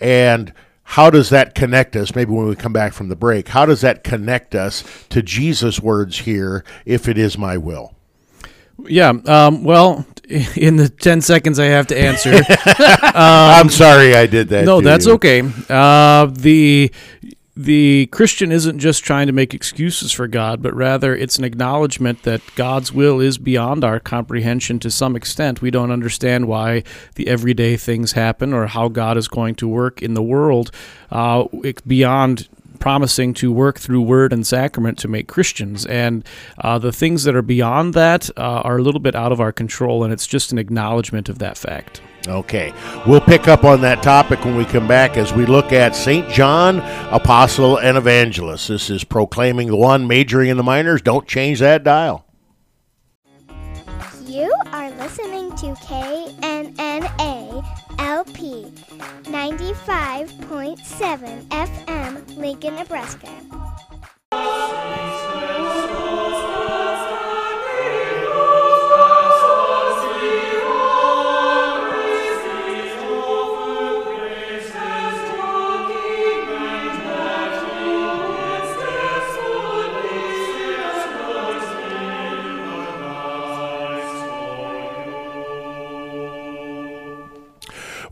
and 0.00 0.52
how 0.84 1.08
does 1.08 1.30
that 1.30 1.54
connect 1.54 1.96
us? 1.96 2.14
Maybe 2.14 2.32
when 2.32 2.46
we 2.46 2.56
come 2.56 2.72
back 2.72 2.92
from 2.92 3.08
the 3.08 3.16
break, 3.16 3.48
how 3.48 3.64
does 3.64 3.80
that 3.80 4.04
connect 4.04 4.54
us 4.54 4.84
to 5.08 5.22
Jesus' 5.22 5.80
words 5.80 6.18
here? 6.18 6.64
If 6.84 7.08
it 7.08 7.16
is 7.16 7.38
my 7.38 7.56
will. 7.56 7.94
Yeah. 8.78 9.10
Um, 9.26 9.64
well, 9.64 10.06
in 10.56 10.76
the 10.76 10.88
10 10.88 11.20
seconds 11.20 11.58
I 11.58 11.66
have 11.66 11.88
to 11.88 11.98
answer. 11.98 12.34
um, 12.34 13.14
I'm 13.14 13.68
sorry 13.68 14.14
I 14.14 14.26
did 14.26 14.48
that. 14.48 14.64
No, 14.64 14.80
that's 14.80 15.06
you. 15.06 15.12
okay. 15.12 15.42
Uh, 15.68 16.26
the 16.26 16.90
the 17.54 18.06
Christian 18.06 18.50
isn't 18.50 18.78
just 18.78 19.04
trying 19.04 19.26
to 19.26 19.32
make 19.32 19.52
excuses 19.52 20.10
for 20.10 20.26
God, 20.26 20.62
but 20.62 20.74
rather 20.74 21.14
it's 21.14 21.36
an 21.36 21.44
acknowledgement 21.44 22.22
that 22.22 22.40
God's 22.54 22.92
will 22.92 23.20
is 23.20 23.36
beyond 23.36 23.84
our 23.84 24.00
comprehension 24.00 24.78
to 24.78 24.90
some 24.90 25.14
extent. 25.14 25.60
We 25.60 25.70
don't 25.70 25.90
understand 25.90 26.48
why 26.48 26.82
the 27.16 27.28
everyday 27.28 27.76
things 27.76 28.12
happen 28.12 28.54
or 28.54 28.68
how 28.68 28.88
God 28.88 29.18
is 29.18 29.28
going 29.28 29.54
to 29.56 29.68
work 29.68 30.00
in 30.00 30.14
the 30.14 30.22
world. 30.22 30.70
Uh, 31.10 31.44
beyond 31.86 32.48
promising 32.82 33.32
to 33.32 33.52
work 33.52 33.78
through 33.78 34.02
word 34.02 34.32
and 34.32 34.44
sacrament 34.44 34.98
to 34.98 35.06
make 35.06 35.28
Christians. 35.28 35.86
And 35.86 36.26
uh, 36.58 36.80
the 36.80 36.90
things 36.90 37.22
that 37.22 37.36
are 37.36 37.40
beyond 37.40 37.94
that 37.94 38.28
uh, 38.36 38.40
are 38.40 38.76
a 38.76 38.82
little 38.82 38.98
bit 38.98 39.14
out 39.14 39.30
of 39.30 39.40
our 39.40 39.52
control, 39.52 40.02
and 40.02 40.12
it's 40.12 40.26
just 40.26 40.50
an 40.50 40.58
acknowledgement 40.58 41.28
of 41.28 41.38
that 41.38 41.56
fact. 41.56 42.02
Okay. 42.26 42.74
We'll 43.06 43.20
pick 43.20 43.46
up 43.46 43.62
on 43.62 43.82
that 43.82 44.02
topic 44.02 44.44
when 44.44 44.56
we 44.56 44.64
come 44.64 44.88
back 44.88 45.16
as 45.16 45.32
we 45.32 45.46
look 45.46 45.72
at 45.72 45.94
St. 45.94 46.28
John, 46.28 46.80
Apostle 47.12 47.78
and 47.78 47.96
Evangelist. 47.96 48.66
This 48.66 48.90
is 48.90 49.04
proclaiming 49.04 49.68
the 49.68 49.76
one, 49.76 50.08
majoring 50.08 50.50
in 50.50 50.56
the 50.56 50.64
minors. 50.64 51.02
Don't 51.02 51.28
change 51.28 51.60
that 51.60 51.84
dial. 51.84 52.26
You 54.26 54.52
are 54.72 54.90
listening 54.90 55.50
to 55.50 55.66
KNNA 55.86 56.22
LP 57.98 58.66
95.7 59.24 61.48
FM, 61.50 62.36
Lincoln, 62.36 62.76
Nebraska. 62.76 63.28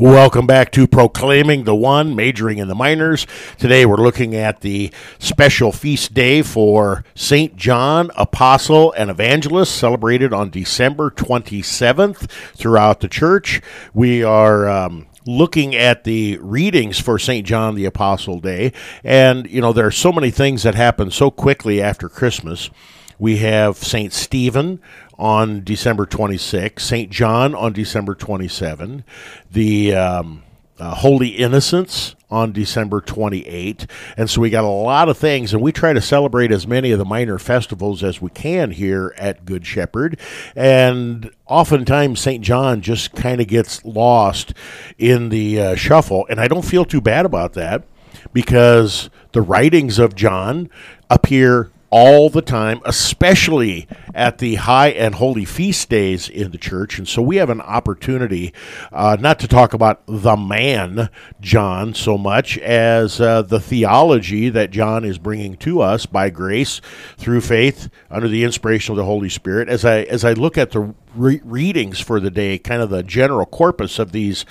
Welcome 0.00 0.47
back 0.47 0.73
to 0.73 0.87
Proclaiming 0.87 1.64
the 1.64 1.75
One, 1.75 2.16
majoring 2.16 2.57
in 2.57 2.69
the 2.69 2.75
minors. 2.75 3.26
Today 3.59 3.85
we're 3.85 3.97
looking 3.97 4.35
at 4.35 4.62
the 4.62 4.90
special 5.19 5.73
feast 5.73 6.14
day 6.14 6.40
for 6.40 7.04
St. 7.14 7.54
John, 7.54 8.11
Apostle 8.16 8.95
and 8.97 9.11
Evangelist, 9.11 9.76
celebrated 9.76 10.33
on 10.33 10.49
December 10.49 11.11
27th 11.11 12.30
throughout 12.57 13.00
the 13.00 13.09
church. 13.09 13.61
We 13.92 14.25
are. 14.25 14.66
Um, 14.66 15.07
looking 15.26 15.76
at 15.76 16.04
the 16.04 16.38
readings 16.38 16.99
for 16.99 17.19
St. 17.19 17.47
John 17.47 17.75
the 17.75 17.85
Apostle 17.85 18.40
Day, 18.40 18.73
and 19.04 19.49
you 19.50 19.61
know, 19.61 19.75
there 19.75 19.87
are 19.87 19.90
so 19.90 20.12
many 20.12 20.30
things 20.30 20.62
that 20.62 20.75
happen 20.75 21.11
so 21.11 21.30
quickly 21.30 21.83
after 21.83 22.09
Christmas. 22.09 22.71
We 23.20 23.36
have 23.36 23.76
St. 23.76 24.14
Stephen 24.14 24.80
on 25.18 25.62
December 25.62 26.06
26, 26.06 26.82
St. 26.82 27.10
John 27.10 27.54
on 27.54 27.74
December 27.74 28.14
27, 28.14 29.04
the 29.52 29.94
um, 29.94 30.42
uh, 30.78 30.94
Holy 30.94 31.28
Innocents 31.28 32.16
on 32.30 32.52
December 32.52 33.02
28. 33.02 33.86
And 34.16 34.30
so 34.30 34.40
we 34.40 34.48
got 34.48 34.64
a 34.64 34.68
lot 34.68 35.10
of 35.10 35.18
things, 35.18 35.52
and 35.52 35.60
we 35.62 35.70
try 35.70 35.92
to 35.92 36.00
celebrate 36.00 36.50
as 36.50 36.66
many 36.66 36.92
of 36.92 36.98
the 36.98 37.04
minor 37.04 37.38
festivals 37.38 38.02
as 38.02 38.22
we 38.22 38.30
can 38.30 38.70
here 38.70 39.12
at 39.18 39.44
Good 39.44 39.66
Shepherd. 39.66 40.18
And 40.56 41.30
oftentimes, 41.44 42.20
St. 42.20 42.42
John 42.42 42.80
just 42.80 43.12
kind 43.12 43.42
of 43.42 43.48
gets 43.48 43.84
lost 43.84 44.54
in 44.96 45.28
the 45.28 45.60
uh, 45.60 45.74
shuffle. 45.74 46.26
And 46.30 46.40
I 46.40 46.48
don't 46.48 46.64
feel 46.64 46.86
too 46.86 47.02
bad 47.02 47.26
about 47.26 47.52
that 47.52 47.84
because 48.32 49.10
the 49.32 49.42
writings 49.42 49.98
of 49.98 50.14
John 50.14 50.70
appear 51.10 51.70
all 51.90 52.30
the 52.30 52.42
time, 52.42 52.80
especially 52.85 53.88
at 54.14 54.38
the 54.38 54.54
high 54.54 54.90
and 54.90 55.16
holy 55.16 55.44
feast 55.44 55.88
days 55.88 56.28
in 56.28 56.52
the 56.52 56.59
church. 56.59 56.99
And 56.99 57.09
so 57.09 57.20
we 57.20 57.37
have 57.37 57.50
an 57.50 57.61
opportunity 57.61 58.54
uh, 58.92 59.16
not 59.20 59.40
to 59.40 59.49
talk 59.49 59.75
about 59.75 60.02
the 60.06 60.37
man, 60.37 61.11
John, 61.40 61.94
so 61.94 62.16
much 62.16 62.56
as 62.59 63.20
uh, 63.20 63.42
the 63.42 63.61
theology 63.61 64.49
that 64.50 64.70
John 64.70 65.04
is 65.04 65.18
bringing 65.18 65.56
to 65.59 65.80
us 65.80 66.06
by 66.06 66.30
grace 66.30 66.80
through 67.16 67.40
faith 67.40 67.90
under 68.11 68.28
the 68.28 68.44
inspiration 68.44 68.92
of 68.92 68.97
the 68.97 69.04
Holy 69.04 69.28
Spirit. 69.28 69.68
As 69.68 69.85
I, 69.85 70.02
as 70.02 70.25
I 70.25 70.32
look 70.32 70.56
at 70.56 70.70
the 70.70 70.94
re- 71.20 71.40
readings 71.44 72.00
for 72.00 72.18
the 72.18 72.30
day, 72.30 72.58
kind 72.58 72.82
of 72.82 72.90
the 72.90 73.02
general 73.02 73.46
corpus 73.46 73.98
of 73.98 74.12
these 74.12 74.44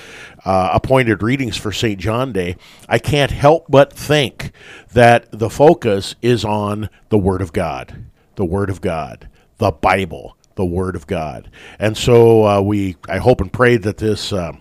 uh, 0.46 0.70
appointed 0.74 1.24
readings 1.24 1.58
for 1.58 1.72
St. 1.72 2.00
John 2.00 2.32
Day, 2.32 2.56
I 2.88 3.00
can't 3.00 3.32
help 3.32 3.66
but 3.70 3.92
think 3.92 4.52
that 4.94 5.28
the 5.32 5.50
focus 5.50 6.16
is 6.22 6.46
on 6.46 6.90
the 7.10 7.18
Word 7.18 7.42
of 7.42 7.54
God, 7.54 8.06
the 8.36 8.46
Word 8.46 8.70
of 8.70 8.82
God, 8.82 9.28
the 9.58 9.72
Bible, 9.72 10.38
the 10.56 10.66
Word 10.66 10.96
of 10.96 11.08
God. 11.08 11.50
And 11.80 11.98
so 11.98 12.46
uh, 12.46 12.62
we, 12.62 12.96
I 13.08 13.18
hope 13.18 13.42
and 13.42 13.52
pray 13.52 13.78
that 13.78 13.98
this. 13.98 14.32
Uh, 14.32 14.54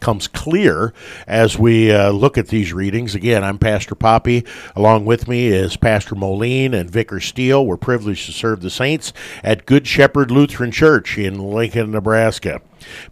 comes 0.00 0.28
clear 0.28 0.92
as 1.26 1.58
we 1.58 1.92
uh, 1.92 2.10
look 2.10 2.38
at 2.38 2.48
these 2.48 2.72
readings. 2.72 3.14
Again, 3.14 3.44
I'm 3.44 3.58
Pastor 3.58 3.94
Poppy. 3.94 4.44
Along 4.76 5.04
with 5.04 5.28
me 5.28 5.48
is 5.48 5.76
Pastor 5.76 6.14
Moline 6.14 6.74
and 6.74 6.90
Vicar 6.90 7.20
Steele. 7.20 7.64
We're 7.64 7.76
privileged 7.76 8.26
to 8.26 8.32
serve 8.32 8.60
the 8.60 8.70
saints 8.70 9.12
at 9.42 9.66
Good 9.66 9.86
Shepherd 9.86 10.30
Lutheran 10.30 10.70
Church 10.70 11.18
in 11.18 11.38
Lincoln, 11.38 11.90
Nebraska. 11.90 12.60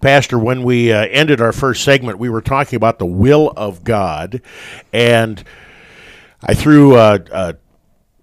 Pastor, 0.01 0.39
when 0.39 0.63
we 0.63 0.93
uh, 0.93 1.07
ended 1.07 1.41
our 1.41 1.53
first 1.53 1.85
segment, 1.85 2.19
we 2.19 2.29
were 2.29 2.41
talking 2.41 2.77
about 2.77 2.99
the 2.99 3.07
will 3.07 3.53
of 3.57 3.85
God, 3.85 4.41
and 4.93 5.43
I 6.43 6.55
threw 6.55 6.97
a, 6.97 7.21
a 7.33 7.57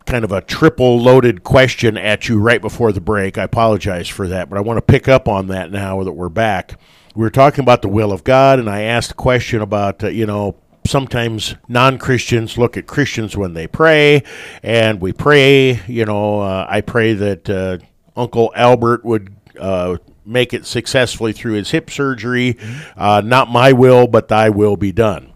kind 0.05 0.23
of 0.23 0.31
a 0.31 0.41
triple 0.41 0.99
loaded 0.99 1.43
question 1.43 1.97
at 1.97 2.27
you 2.27 2.39
right 2.39 2.61
before 2.61 2.91
the 2.91 3.01
break. 3.01 3.37
I 3.37 3.43
apologize 3.43 4.07
for 4.07 4.27
that, 4.29 4.49
but 4.49 4.57
I 4.57 4.61
want 4.61 4.77
to 4.77 4.81
pick 4.81 5.07
up 5.07 5.27
on 5.27 5.47
that 5.47 5.71
now 5.71 6.03
that 6.03 6.13
we're 6.13 6.29
back 6.29 6.79
we 7.15 7.21
were 7.21 7.29
talking 7.29 7.61
about 7.61 7.81
the 7.81 7.89
will 7.89 8.11
of 8.11 8.23
God, 8.23 8.59
and 8.59 8.69
I 8.69 8.81
asked 8.81 9.11
a 9.11 9.15
question 9.15 9.61
about, 9.61 10.03
uh, 10.03 10.07
you 10.07 10.25
know, 10.25 10.55
sometimes 10.85 11.55
non 11.67 11.97
Christians 11.97 12.57
look 12.57 12.77
at 12.77 12.87
Christians 12.87 13.37
when 13.37 13.53
they 13.53 13.67
pray, 13.67 14.23
and 14.61 14.99
we 14.99 15.13
pray, 15.13 15.81
you 15.87 16.05
know, 16.05 16.41
uh, 16.41 16.65
I 16.67 16.81
pray 16.81 17.13
that 17.13 17.49
uh, 17.49 17.77
Uncle 18.15 18.51
Albert 18.55 19.05
would. 19.05 19.35
Uh, 19.59 19.97
make 20.25 20.53
it 20.53 20.65
successfully 20.65 21.33
through 21.33 21.53
his 21.53 21.71
hip 21.71 21.89
surgery. 21.89 22.57
Uh, 22.95 23.21
not 23.23 23.49
my 23.49 23.73
will, 23.73 24.07
but 24.07 24.29
thy 24.29 24.49
will 24.49 24.77
be 24.77 24.91
done. 24.91 25.33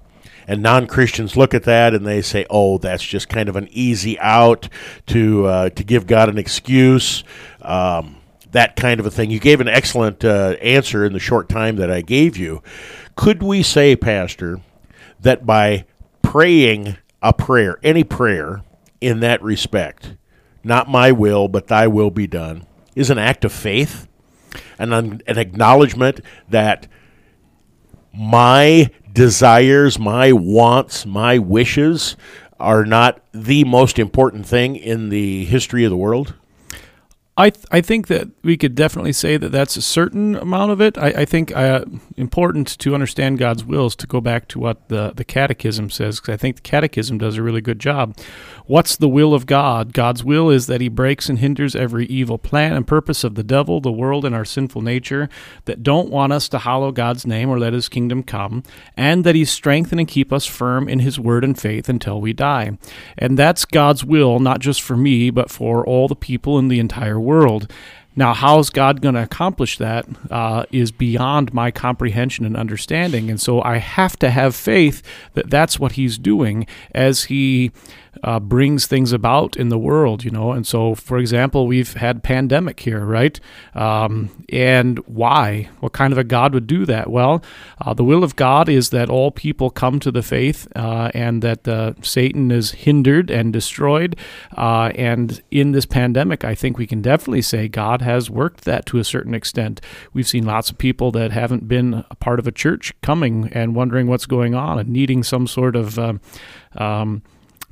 And 0.47 0.63
non 0.63 0.87
Christians 0.87 1.35
look 1.35 1.53
at 1.53 1.63
that 1.63 1.93
and 1.93 2.05
they 2.05 2.21
say, 2.21 2.45
"Oh, 2.49 2.77
that's 2.77 3.03
just 3.03 3.27
kind 3.27 3.49
of 3.49 3.57
an 3.57 3.67
easy 3.69 4.17
out 4.19 4.69
to 5.07 5.45
uh, 5.45 5.69
to 5.71 5.83
give 5.83 6.07
God 6.07 6.29
an 6.29 6.37
excuse." 6.37 7.23
Um, 7.61 8.16
that 8.51 8.75
kind 8.75 8.99
of 8.99 9.05
a 9.05 9.11
thing. 9.11 9.29
You 9.29 9.39
gave 9.39 9.61
an 9.61 9.67
excellent 9.67 10.23
uh, 10.23 10.55
answer 10.61 11.05
in 11.05 11.13
the 11.13 11.19
short 11.19 11.49
time 11.49 11.75
that 11.77 11.91
I 11.91 12.01
gave 12.01 12.37
you. 12.37 12.61
Could 13.15 13.43
we 13.43 13.63
say, 13.63 13.95
Pastor, 13.95 14.61
that 15.19 15.45
by 15.45 15.85
praying 16.21 16.97
a 17.21 17.33
prayer, 17.33 17.79
any 17.83 18.03
prayer 18.03 18.63
in 19.01 19.19
that 19.21 19.41
respect, 19.41 20.15
not 20.63 20.89
my 20.89 21.11
will, 21.11 21.47
but 21.47 21.67
thy 21.67 21.87
will 21.87 22.11
be 22.11 22.27
done, 22.27 22.65
is 22.95 23.09
an 23.09 23.17
act 23.17 23.45
of 23.45 23.51
faith 23.51 24.07
and 24.79 24.93
an, 24.93 25.21
an 25.27 25.37
acknowledgement 25.37 26.21
that 26.49 26.87
my 28.13 28.89
desires, 29.11 29.99
my 29.99 30.31
wants, 30.31 31.05
my 31.05 31.37
wishes 31.37 32.15
are 32.59 32.85
not 32.85 33.21
the 33.31 33.63
most 33.63 33.99
important 33.99 34.45
thing 34.45 34.75
in 34.75 35.09
the 35.09 35.45
history 35.45 35.83
of 35.83 35.91
the 35.91 35.97
world? 35.97 36.33
I 37.39 37.51
th- 37.51 37.67
I 37.69 37.81
think 37.81 38.07
that 38.07 38.29
we 38.43 38.57
could 38.57 38.73
definitely 38.73 39.13
say 39.13 39.37
that 39.37 39.51
that's 39.51 39.77
a 39.77 39.81
certain 39.81 40.35
amount 40.35 40.71
of 40.71 40.81
it. 40.81 40.97
I, 40.97 41.09
I 41.09 41.25
think 41.25 41.55
uh, 41.55 41.85
important 42.15 42.79
to 42.79 42.95
understand 42.95 43.37
God's 43.37 43.63
will 43.63 43.85
is 43.85 43.95
to 43.97 44.07
go 44.07 44.19
back 44.19 44.47
to 44.49 44.59
what 44.59 44.89
the 44.89 45.13
the 45.15 45.23
Catechism 45.23 45.91
says 45.91 46.19
because 46.19 46.33
I 46.33 46.37
think 46.37 46.55
the 46.55 46.61
Catechism 46.63 47.19
does 47.19 47.37
a 47.37 47.43
really 47.43 47.61
good 47.61 47.77
job. 47.77 48.17
What's 48.65 48.97
the 48.97 49.07
will 49.07 49.35
of 49.35 49.45
God? 49.45 49.93
God's 49.93 50.23
will 50.23 50.49
is 50.49 50.65
that 50.65 50.81
He 50.81 50.89
breaks 50.89 51.29
and 51.29 51.37
hinders 51.37 51.75
every 51.75 52.07
evil 52.07 52.39
plan 52.39 52.73
and 52.73 52.87
purpose 52.87 53.23
of 53.23 53.35
the 53.35 53.43
devil, 53.43 53.79
the 53.81 53.91
world, 53.91 54.25
and 54.25 54.33
our 54.33 54.43
sinful 54.43 54.81
nature 54.81 55.29
that 55.65 55.83
don't 55.83 56.09
want 56.09 56.33
us 56.33 56.49
to 56.49 56.57
hallow 56.57 56.91
God's 56.91 57.27
name 57.27 57.49
or 57.49 57.59
let 57.59 57.73
His 57.73 57.87
kingdom 57.87 58.23
come, 58.23 58.63
and 58.97 59.23
that 59.23 59.35
He 59.35 59.45
strengthen 59.45 59.99
and 59.99 60.07
keep 60.07 60.33
us 60.33 60.47
firm 60.47 60.89
in 60.89 60.99
His 60.99 61.19
word 61.19 61.43
and 61.43 61.57
faith 61.57 61.87
until 61.87 62.19
we 62.19 62.33
die. 62.33 62.79
And 63.15 63.37
that's 63.37 63.63
God's 63.63 64.03
will, 64.03 64.39
not 64.39 64.59
just 64.59 64.81
for 64.81 64.97
me, 64.97 65.29
but 65.29 65.51
for 65.51 65.85
all 65.85 66.07
the 66.07 66.15
people 66.15 66.57
in 66.57 66.67
the 66.67 66.79
entire 66.79 67.19
world. 67.19 67.26
Now, 68.15 68.33
how's 68.33 68.71
God 68.71 69.01
going 69.01 69.13
to 69.13 69.21
accomplish 69.21 69.77
that 69.77 70.07
uh, 70.31 70.65
is 70.71 70.91
beyond 70.91 71.53
my 71.53 71.69
comprehension 71.69 72.45
and 72.45 72.57
understanding. 72.57 73.29
And 73.29 73.39
so 73.39 73.61
I 73.61 73.77
have 73.77 74.17
to 74.19 74.31
have 74.31 74.55
faith 74.55 75.03
that 75.35 75.51
that's 75.51 75.79
what 75.79 75.91
He's 75.91 76.17
doing 76.17 76.65
as 76.95 77.25
He 77.25 77.71
uh, 78.23 78.39
brings 78.39 78.87
things 78.87 79.11
about 79.11 79.55
in 79.57 79.69
the 79.69 79.77
world, 79.77 80.23
you 80.23 80.31
know. 80.31 80.51
And 80.51 80.65
so, 80.65 80.95
for 80.95 81.17
example, 81.17 81.67
we've 81.67 81.93
had 81.93 82.23
pandemic 82.23 82.79
here, 82.79 83.05
right? 83.05 83.39
Um, 83.75 84.29
and 84.49 84.99
why? 85.07 85.69
What 85.79 85.93
kind 85.93 86.11
of 86.11 86.17
a 86.17 86.23
God 86.23 86.53
would 86.53 86.67
do 86.67 86.85
that? 86.85 87.09
Well, 87.09 87.43
uh, 87.81 87.93
the 87.93 88.03
will 88.03 88.23
of 88.23 88.35
God 88.35 88.69
is 88.69 88.89
that 88.89 89.09
all 89.09 89.31
people 89.31 89.69
come 89.69 89.99
to 89.99 90.11
the 90.11 90.23
faith 90.23 90.67
uh, 90.75 91.11
and 91.13 91.41
that 91.41 91.67
uh, 91.67 91.93
Satan 92.01 92.51
is 92.51 92.71
hindered 92.71 93.29
and 93.29 93.53
destroyed. 93.53 94.15
Uh, 94.55 94.91
and 94.95 95.41
in 95.51 95.71
this 95.71 95.85
pandemic, 95.85 96.43
I 96.43 96.55
think 96.55 96.77
we 96.77 96.87
can 96.87 97.01
definitely 97.01 97.41
say 97.41 97.67
God 97.67 98.01
has 98.01 98.29
worked 98.29 98.65
that 98.65 98.85
to 98.87 98.99
a 98.99 99.03
certain 99.03 99.33
extent. 99.33 99.81
We've 100.13 100.27
seen 100.27 100.45
lots 100.45 100.69
of 100.69 100.77
people 100.77 101.11
that 101.11 101.31
haven't 101.31 101.67
been 101.67 102.05
a 102.09 102.15
part 102.15 102.39
of 102.39 102.47
a 102.47 102.51
church 102.51 102.93
coming 103.01 103.49
and 103.53 103.75
wondering 103.75 104.07
what's 104.07 104.25
going 104.25 104.55
on 104.55 104.79
and 104.79 104.89
needing 104.89 105.23
some 105.23 105.47
sort 105.47 105.75
of 105.75 105.97
um, 105.99 106.21
um 106.75 107.21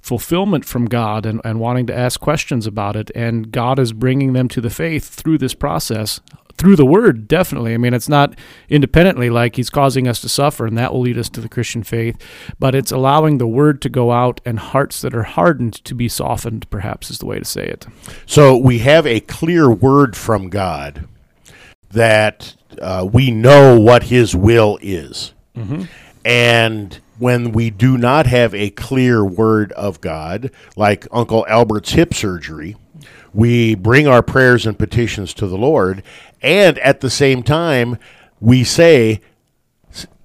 fulfillment 0.05 0.63
from 0.63 0.85
God 0.85 1.25
and, 1.25 1.41
and 1.43 1.59
wanting 1.59 1.87
to 1.87 1.97
ask 1.97 2.19
questions 2.19 2.67
about 2.67 2.95
it. 2.95 3.09
And 3.15 3.51
God 3.51 3.79
is 3.79 3.91
bringing 3.91 4.33
them 4.33 4.47
to 4.49 4.61
the 4.61 4.69
faith 4.69 5.09
through 5.09 5.39
this 5.39 5.55
process, 5.55 6.21
through 6.59 6.75
the 6.75 6.85
Word, 6.85 7.27
definitely. 7.27 7.73
I 7.73 7.77
mean, 7.77 7.95
it's 7.95 8.07
not 8.07 8.37
independently 8.69 9.31
like 9.31 9.55
He's 9.55 9.71
causing 9.71 10.07
us 10.07 10.21
to 10.21 10.29
suffer, 10.29 10.67
and 10.67 10.77
that 10.77 10.93
will 10.93 11.01
lead 11.01 11.17
us 11.17 11.27
to 11.29 11.41
the 11.41 11.49
Christian 11.49 11.81
faith, 11.81 12.23
but 12.59 12.75
it's 12.75 12.91
allowing 12.91 13.39
the 13.39 13.47
Word 13.47 13.81
to 13.81 13.89
go 13.89 14.11
out 14.11 14.41
and 14.45 14.59
hearts 14.59 15.01
that 15.01 15.15
are 15.15 15.23
hardened 15.23 15.83
to 15.85 15.95
be 15.95 16.07
softened, 16.07 16.69
perhaps 16.69 17.09
is 17.09 17.17
the 17.17 17.25
way 17.25 17.39
to 17.39 17.45
say 17.45 17.65
it. 17.65 17.87
So 18.27 18.55
we 18.55 18.79
have 18.79 19.07
a 19.07 19.21
clear 19.21 19.71
word 19.71 20.15
from 20.15 20.49
God 20.49 21.07
that 21.89 22.55
uh, 22.79 23.09
we 23.11 23.31
know 23.31 23.79
what 23.79 24.03
His 24.03 24.35
will 24.35 24.77
is. 24.83 25.33
Mm-hmm. 25.57 25.85
And 26.23 26.99
when 27.17 27.51
we 27.51 27.69
do 27.69 27.97
not 27.97 28.27
have 28.27 28.53
a 28.53 28.69
clear 28.71 29.23
word 29.23 29.71
of 29.73 30.01
God, 30.01 30.51
like 30.75 31.07
Uncle 31.11 31.45
Albert's 31.47 31.91
hip 31.91 32.13
surgery, 32.13 32.75
we 33.33 33.75
bring 33.75 34.07
our 34.07 34.21
prayers 34.21 34.65
and 34.65 34.77
petitions 34.77 35.33
to 35.35 35.47
the 35.47 35.57
Lord, 35.57 36.03
and 36.41 36.77
at 36.79 37.01
the 37.01 37.09
same 37.09 37.43
time, 37.43 37.97
we 38.39 38.63
say, 38.63 39.21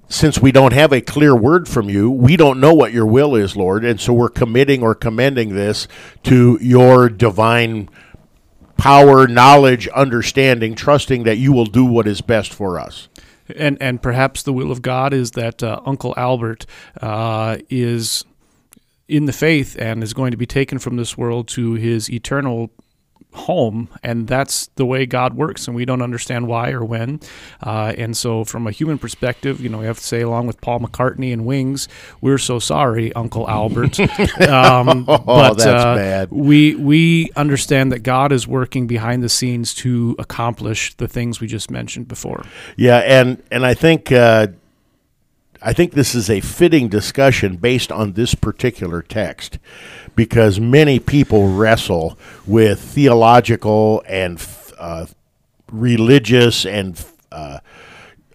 since 0.08 0.40
we 0.40 0.50
don't 0.50 0.72
have 0.72 0.92
a 0.92 1.00
clear 1.00 1.36
word 1.36 1.68
from 1.68 1.88
you, 1.88 2.10
we 2.10 2.36
don't 2.36 2.60
know 2.60 2.74
what 2.74 2.92
your 2.92 3.06
will 3.06 3.36
is, 3.36 3.56
Lord, 3.56 3.84
and 3.84 4.00
so 4.00 4.12
we're 4.12 4.28
committing 4.28 4.82
or 4.82 4.94
commending 4.94 5.54
this 5.54 5.86
to 6.24 6.58
your 6.60 7.08
divine 7.08 7.88
power, 8.76 9.28
knowledge, 9.28 9.86
understanding, 9.88 10.74
trusting 10.74 11.22
that 11.24 11.36
you 11.36 11.52
will 11.52 11.66
do 11.66 11.84
what 11.84 12.08
is 12.08 12.20
best 12.20 12.52
for 12.52 12.78
us 12.78 13.08
and 13.56 13.80
and 13.80 14.02
perhaps 14.02 14.42
the 14.42 14.52
will 14.52 14.70
of 14.70 14.82
God 14.82 15.12
is 15.12 15.32
that 15.32 15.62
uh, 15.62 15.80
Uncle 15.84 16.14
Albert 16.16 16.66
uh, 17.00 17.58
is 17.68 18.24
in 19.08 19.24
the 19.26 19.32
faith 19.32 19.76
and 19.78 20.02
is 20.02 20.14
going 20.14 20.30
to 20.30 20.36
be 20.36 20.46
taken 20.46 20.78
from 20.78 20.96
this 20.96 21.18
world 21.18 21.48
to 21.48 21.74
his 21.74 22.08
eternal 22.10 22.70
home, 23.32 23.88
and 24.02 24.26
that's 24.26 24.68
the 24.76 24.84
way 24.84 25.06
God 25.06 25.34
works, 25.34 25.66
and 25.66 25.76
we 25.76 25.84
don't 25.84 26.02
understand 26.02 26.46
why 26.46 26.70
or 26.70 26.84
when. 26.84 27.20
Uh, 27.62 27.94
and 27.96 28.16
so, 28.16 28.44
from 28.44 28.66
a 28.66 28.70
human 28.70 28.98
perspective, 28.98 29.60
you 29.60 29.68
know, 29.68 29.78
we 29.78 29.86
have 29.86 29.98
to 29.98 30.04
say, 30.04 30.20
along 30.20 30.46
with 30.46 30.60
Paul 30.60 30.80
McCartney 30.80 31.32
and 31.32 31.44
Wings, 31.44 31.88
we're 32.20 32.38
so 32.38 32.58
sorry, 32.58 33.12
Uncle 33.14 33.48
Albert. 33.48 34.00
um, 34.48 35.04
oh, 35.08 35.18
but 35.18 35.54
that's 35.54 35.84
uh, 35.84 35.94
bad. 35.94 36.30
We 36.30 36.74
we 36.74 37.30
understand 37.36 37.92
that 37.92 38.00
God 38.00 38.32
is 38.32 38.46
working 38.46 38.86
behind 38.86 39.22
the 39.22 39.28
scenes 39.28 39.74
to 39.74 40.16
accomplish 40.18 40.94
the 40.94 41.08
things 41.08 41.40
we 41.40 41.46
just 41.46 41.70
mentioned 41.70 42.08
before. 42.08 42.44
Yeah, 42.76 42.98
and 42.98 43.42
and 43.50 43.64
I 43.64 43.74
think. 43.74 44.10
Uh, 44.12 44.48
I 45.62 45.72
think 45.74 45.92
this 45.92 46.14
is 46.14 46.30
a 46.30 46.40
fitting 46.40 46.88
discussion 46.88 47.56
based 47.56 47.92
on 47.92 48.12
this 48.12 48.34
particular 48.34 49.02
text 49.02 49.58
because 50.16 50.58
many 50.58 50.98
people 50.98 51.48
wrestle 51.48 52.18
with 52.46 52.80
theological 52.80 54.02
and 54.06 54.44
uh, 54.78 55.06
religious 55.70 56.64
and 56.64 57.02
uh, 57.30 57.58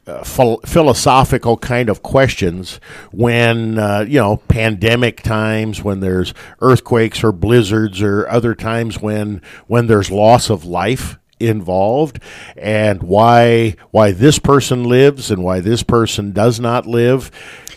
uh, 0.07 0.23
phil- 0.23 0.59
philosophical 0.65 1.57
kind 1.57 1.89
of 1.89 2.03
questions 2.03 2.79
when 3.11 3.79
uh, 3.79 4.05
you 4.07 4.19
know 4.19 4.37
pandemic 4.37 5.23
times 5.23 5.83
when 5.83 6.01
there's 6.01 6.31
earthquakes 6.61 7.23
or 7.23 7.31
blizzards 7.31 8.03
or 8.03 8.27
other 8.29 8.53
times 8.53 9.01
when 9.01 9.41
when 9.65 9.87
there's 9.87 10.11
loss 10.11 10.51
of 10.51 10.63
life 10.63 11.17
involved 11.39 12.19
and 12.55 13.03
why 13.03 13.75
why 13.91 14.11
this 14.11 14.39
person 14.39 14.83
lives 14.83 15.29
and 15.29 15.43
why 15.43 15.59
this 15.59 15.83
person 15.83 16.31
does 16.31 16.59
not 16.59 16.85
live 16.85 17.29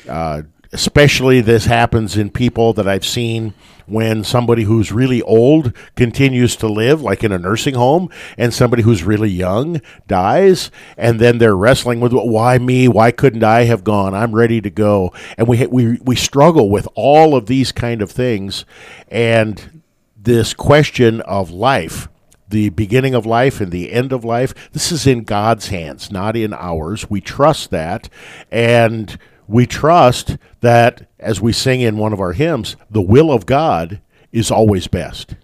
uh, 0.09 0.43
especially 0.73 1.41
this 1.41 1.65
happens 1.65 2.17
in 2.17 2.31
people 2.31 2.73
that 2.75 2.87
I've 2.87 3.05
seen 3.07 3.55
when 3.87 4.23
somebody 4.23 4.65
who's 4.65 4.93
really 4.93 5.23
old 5.23 5.73
continues 5.97 6.57
to 6.57 6.69
live, 6.69 7.01
like 7.01 7.25
in 7.25 7.33
a 7.33 7.39
nursing 7.39 7.75
home, 7.75 8.11
and 8.37 8.53
somebody 8.53 8.83
who's 8.83 9.03
really 9.03 9.31
young 9.31 9.81
dies, 10.07 10.71
and 10.97 11.19
then 11.19 11.39
they're 11.39 11.57
wrestling 11.57 12.01
with 12.01 12.13
why 12.13 12.59
me? 12.59 12.87
Why 12.87 13.11
couldn't 13.11 13.45
I 13.45 13.65
have 13.65 13.85
gone? 13.85 14.15
I'm 14.15 14.35
ready 14.35 14.61
to 14.61 14.71
go, 14.71 15.13
and 15.37 15.49
we 15.49 15.67
we 15.67 15.99
we 16.03 16.17
struggle 16.17 16.69
with 16.69 16.87
all 16.95 17.35
of 17.35 17.47
these 17.47 17.73
kind 17.73 18.03
of 18.03 18.11
things, 18.11 18.65
and 19.09 19.83
this 20.17 20.53
question 20.53 21.23
of 21.23 21.51
life 21.51 22.09
the 22.49 22.71
beginning 22.71 23.15
of 23.15 23.27
life 23.27 23.61
and 23.61 23.71
the 23.71 23.93
end 23.93 24.13
of 24.13 24.25
life. 24.25 24.55
This 24.73 24.91
is 24.91 25.07
in 25.07 25.25
God's 25.25 25.69
hands, 25.69 26.11
not 26.11 26.37
in 26.37 26.53
ours. 26.55 27.11
We 27.11 27.21
trust 27.21 27.71
that. 27.71 28.09
And 28.51 29.19
we 29.47 29.67
trust 29.67 30.37
that, 30.61 31.09
as 31.19 31.41
we 31.41 31.53
sing 31.53 31.81
in 31.81 31.97
one 31.97 32.13
of 32.13 32.21
our 32.21 32.33
hymns, 32.33 32.77
the 32.91 33.03
will 33.03 33.33
of 33.33 33.47
God 33.47 34.01
is 34.31 34.51
always 34.51 34.87
best. 34.87 35.35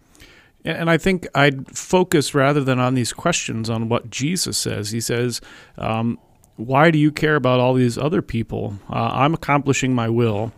And 0.64 0.90
I 0.90 0.98
think 0.98 1.26
I'd 1.34 1.76
focus 1.76 2.34
rather 2.34 2.62
than 2.62 2.78
on 2.78 2.94
these 2.94 3.12
questions 3.12 3.68
on 3.68 3.88
what 3.88 4.10
Jesus 4.10 4.56
says. 4.56 4.90
He 4.90 5.00
says, 5.00 5.40
um, 5.76 6.18
Why 6.56 6.90
do 6.90 6.98
you 6.98 7.12
care 7.12 7.36
about 7.36 7.60
all 7.60 7.74
these 7.74 7.98
other 7.98 8.22
people? 8.22 8.78
Uh, 8.88 9.10
I'm 9.12 9.34
accomplishing 9.34 9.94
my 9.94 10.08
will. 10.08 10.52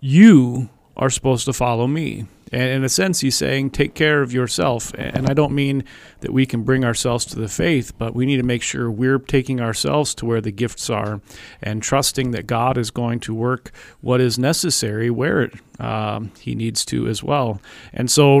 You 0.00 0.70
are 0.96 1.10
supposed 1.10 1.44
to 1.46 1.52
follow 1.52 1.86
me. 1.86 2.26
And 2.52 2.62
in 2.62 2.84
a 2.84 2.88
sense, 2.88 3.20
he's 3.20 3.36
saying, 3.36 3.70
take 3.70 3.94
care 3.94 4.22
of 4.22 4.32
yourself. 4.32 4.92
And 4.94 5.28
I 5.28 5.34
don't 5.34 5.52
mean 5.52 5.84
that 6.20 6.32
we 6.32 6.46
can 6.46 6.62
bring 6.62 6.84
ourselves 6.84 7.24
to 7.26 7.38
the 7.38 7.48
faith, 7.48 7.96
but 7.98 8.14
we 8.14 8.26
need 8.26 8.38
to 8.38 8.42
make 8.42 8.62
sure 8.62 8.90
we're 8.90 9.18
taking 9.18 9.60
ourselves 9.60 10.14
to 10.16 10.26
where 10.26 10.40
the 10.40 10.50
gifts 10.50 10.88
are 10.90 11.20
and 11.62 11.82
trusting 11.82 12.30
that 12.32 12.46
God 12.46 12.78
is 12.78 12.90
going 12.90 13.20
to 13.20 13.34
work 13.34 13.72
what 14.00 14.20
is 14.20 14.38
necessary 14.38 15.10
where 15.10 15.42
it, 15.42 15.54
um, 15.80 16.32
he 16.40 16.54
needs 16.54 16.84
to 16.86 17.06
as 17.06 17.22
well. 17.22 17.60
And 17.92 18.10
so, 18.10 18.38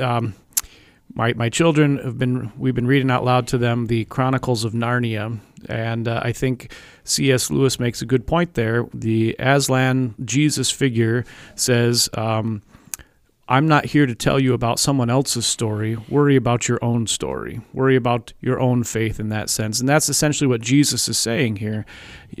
um, 0.00 0.34
my, 1.14 1.32
my 1.34 1.48
children 1.48 1.98
have 1.98 2.18
been 2.18 2.52
we've 2.58 2.74
been 2.74 2.88
reading 2.88 3.10
out 3.10 3.24
loud 3.24 3.46
to 3.48 3.58
them 3.58 3.86
the 3.86 4.04
Chronicles 4.06 4.64
of 4.64 4.72
Narnia, 4.72 5.38
and 5.68 6.08
uh, 6.08 6.20
I 6.22 6.32
think 6.32 6.72
C.S. 7.04 7.50
Lewis 7.50 7.78
makes 7.78 8.02
a 8.02 8.06
good 8.06 8.26
point 8.26 8.54
there. 8.54 8.86
The 8.92 9.36
Aslan 9.38 10.14
Jesus 10.24 10.70
figure 10.70 11.24
says. 11.54 12.08
Um, 12.14 12.62
I'm 13.48 13.68
not 13.68 13.86
here 13.86 14.06
to 14.06 14.14
tell 14.14 14.40
you 14.40 14.54
about 14.54 14.78
someone 14.78 15.10
else's 15.10 15.46
story. 15.46 15.96
Worry 16.08 16.36
about 16.36 16.66
your 16.68 16.82
own 16.82 17.06
story. 17.06 17.60
Worry 17.74 17.96
about 17.96 18.32
your 18.40 18.58
own 18.58 18.84
faith 18.84 19.20
in 19.20 19.28
that 19.28 19.50
sense. 19.50 19.80
And 19.80 19.88
that's 19.88 20.08
essentially 20.08 20.48
what 20.48 20.62
Jesus 20.62 21.08
is 21.08 21.18
saying 21.18 21.56
here. 21.56 21.84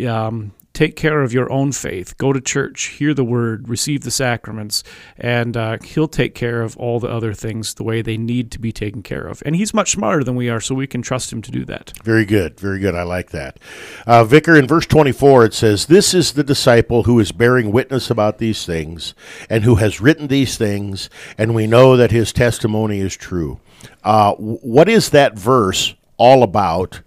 Um, 0.06 0.52
take 0.74 0.96
care 0.96 1.22
of 1.22 1.32
your 1.32 1.50
own 1.50 1.72
faith. 1.72 2.18
Go 2.18 2.32
to 2.32 2.40
church, 2.40 2.86
hear 2.98 3.14
the 3.14 3.24
word, 3.24 3.68
receive 3.68 4.02
the 4.02 4.10
sacraments, 4.10 4.82
and 5.16 5.56
uh, 5.56 5.78
He'll 5.82 6.08
take 6.08 6.34
care 6.34 6.60
of 6.62 6.76
all 6.76 7.00
the 7.00 7.08
other 7.08 7.32
things 7.32 7.74
the 7.74 7.84
way 7.84 8.02
they 8.02 8.18
need 8.18 8.50
to 8.50 8.58
be 8.58 8.72
taken 8.72 9.02
care 9.02 9.26
of. 9.26 9.42
And 9.46 9.56
He's 9.56 9.72
much 9.72 9.92
smarter 9.92 10.24
than 10.24 10.34
we 10.36 10.50
are, 10.50 10.60
so 10.60 10.74
we 10.74 10.88
can 10.88 11.00
trust 11.00 11.32
Him 11.32 11.40
to 11.42 11.50
do 11.50 11.64
that. 11.66 11.92
Very 12.02 12.24
good. 12.24 12.58
Very 12.58 12.80
good. 12.80 12.94
I 12.94 13.04
like 13.04 13.30
that. 13.30 13.58
Uh, 14.06 14.24
Vicar, 14.24 14.56
in 14.56 14.66
verse 14.66 14.86
24, 14.86 15.46
it 15.46 15.54
says, 15.54 15.86
This 15.86 16.12
is 16.12 16.32
the 16.32 16.44
disciple 16.44 17.04
who 17.04 17.18
is 17.20 17.32
bearing 17.32 17.70
witness 17.70 18.10
about 18.10 18.38
these 18.38 18.66
things 18.66 19.14
and 19.48 19.64
who 19.64 19.76
has 19.76 20.00
written 20.00 20.26
these 20.26 20.58
things, 20.58 21.08
and 21.38 21.54
we 21.54 21.66
know 21.66 21.96
that 21.96 22.10
his 22.10 22.32
testimony 22.32 22.98
is 22.98 23.16
true. 23.16 23.60
Uh, 24.02 24.34
what 24.34 24.88
is 24.88 25.10
that 25.10 25.38
verse 25.38 25.94
all 26.16 26.42
about? 26.42 27.00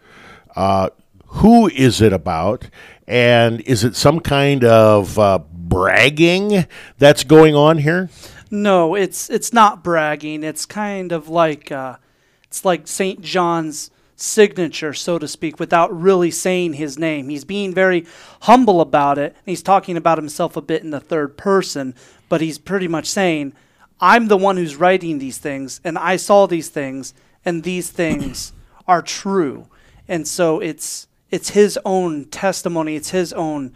Uh, 0.55 0.89
who 1.27 1.67
is 1.67 2.01
it 2.01 2.13
about? 2.13 2.69
And 3.07 3.61
is 3.61 3.83
it 3.83 3.95
some 3.95 4.19
kind 4.19 4.65
of 4.65 5.17
uh, 5.17 5.39
bragging 5.53 6.65
that's 6.97 7.23
going 7.23 7.55
on 7.55 7.77
here? 7.77 8.09
No, 8.49 8.95
it's 8.95 9.29
it's 9.29 9.53
not 9.53 9.83
bragging. 9.83 10.43
It's 10.43 10.65
kind 10.65 11.11
of 11.11 11.29
like 11.29 11.71
uh, 11.71 11.97
it's 12.43 12.65
like 12.65 12.87
Saint 12.87 13.21
John's 13.21 13.91
signature, 14.15 14.93
so 14.93 15.19
to 15.19 15.27
speak, 15.27 15.59
without 15.59 15.97
really 15.97 16.31
saying 16.31 16.73
his 16.73 16.97
name. 16.97 17.29
He's 17.29 17.45
being 17.45 17.73
very 17.73 18.05
humble 18.41 18.81
about 18.81 19.17
it. 19.17 19.35
He's 19.45 19.61
talking 19.61 19.95
about 19.95 20.17
himself 20.17 20.57
a 20.57 20.61
bit 20.61 20.83
in 20.83 20.91
the 20.91 20.99
third 20.99 21.37
person, 21.37 21.93
but 22.29 22.41
he's 22.41 22.57
pretty 22.57 22.87
much 22.87 23.05
saying, 23.05 23.53
"I'm 24.01 24.27
the 24.27 24.37
one 24.37 24.57
who's 24.57 24.75
writing 24.75 25.19
these 25.19 25.37
things, 25.37 25.79
and 25.83 25.97
I 25.97 26.15
saw 26.15 26.45
these 26.45 26.69
things, 26.69 27.13
and 27.45 27.63
these 27.63 27.89
things 27.89 28.53
are 28.87 29.01
true." 29.01 29.67
And 30.07 30.27
so 30.27 30.59
it's 30.59 31.07
it's 31.29 31.49
his 31.49 31.79
own 31.85 32.25
testimony, 32.25 32.95
it's 32.95 33.11
his 33.11 33.33
own 33.33 33.73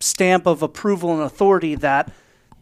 stamp 0.00 0.46
of 0.46 0.62
approval 0.62 1.12
and 1.12 1.22
authority 1.22 1.74
that 1.74 2.12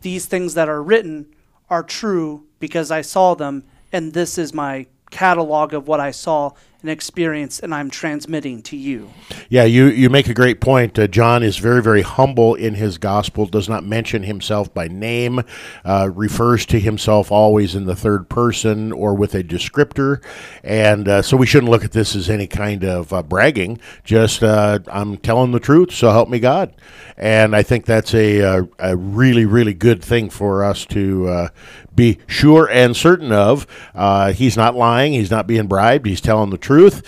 these 0.02 0.26
things 0.26 0.54
that 0.54 0.68
are 0.68 0.82
written 0.82 1.26
are 1.70 1.82
true 1.82 2.44
because 2.60 2.90
I 2.90 3.00
saw 3.00 3.34
them, 3.34 3.64
and 3.92 4.12
this 4.12 4.38
is 4.38 4.52
my 4.52 4.86
catalog 5.10 5.74
of 5.74 5.86
what 5.88 6.00
I 6.00 6.10
saw 6.10 6.52
and 6.82 6.90
experienced, 6.90 7.62
and 7.62 7.74
I'm 7.74 7.88
transmitting 7.88 8.62
to 8.62 8.76
you. 8.76 9.10
Yeah, 9.48 9.64
you, 9.64 9.86
you 9.86 10.10
make 10.10 10.28
a 10.28 10.34
great 10.34 10.60
point. 10.60 10.98
Uh, 10.98 11.06
John 11.06 11.42
is 11.42 11.56
very, 11.58 11.82
very 11.82 12.02
humble 12.02 12.54
in 12.54 12.74
his 12.74 12.98
gospel, 12.98 13.46
does 13.46 13.68
not 13.68 13.84
mention 13.84 14.24
himself 14.24 14.72
by 14.74 14.88
name, 14.88 15.42
uh, 15.84 16.10
refers 16.12 16.66
to 16.66 16.80
himself 16.80 17.30
always 17.30 17.74
in 17.74 17.86
the 17.86 17.96
third 17.96 18.28
person 18.28 18.92
or 18.92 19.14
with 19.14 19.34
a 19.34 19.42
descriptor. 19.42 20.22
And 20.64 21.08
uh, 21.08 21.22
so 21.22 21.36
we 21.36 21.46
shouldn't 21.46 21.70
look 21.70 21.84
at 21.84 21.92
this 21.92 22.16
as 22.16 22.28
any 22.28 22.46
kind 22.46 22.84
of 22.84 23.12
uh, 23.12 23.22
bragging, 23.22 23.80
just 24.04 24.42
uh, 24.42 24.80
I'm 24.88 25.16
telling 25.18 25.52
the 25.52 25.60
truth, 25.60 25.92
so 25.92 26.10
help 26.10 26.28
me 26.28 26.40
God. 26.40 26.74
And 27.16 27.54
I 27.54 27.62
think 27.62 27.84
that's 27.84 28.14
a, 28.14 28.38
a, 28.40 28.68
a 28.78 28.96
really, 28.96 29.46
really 29.46 29.74
good 29.74 30.02
thing 30.02 30.30
for 30.30 30.64
us 30.64 30.84
to 30.86 31.28
uh, 31.28 31.48
be 31.94 32.18
sure 32.26 32.68
and 32.70 32.96
certain 32.96 33.33
of. 33.33 33.66
Uh, 33.94 34.33
he's 34.33 34.57
not 34.57 34.74
lying. 34.74 35.12
He's 35.12 35.31
not 35.31 35.46
being 35.46 35.66
bribed. 35.66 36.07
He's 36.07 36.20
telling 36.20 36.50
the 36.50 36.59
truth. 36.59 37.02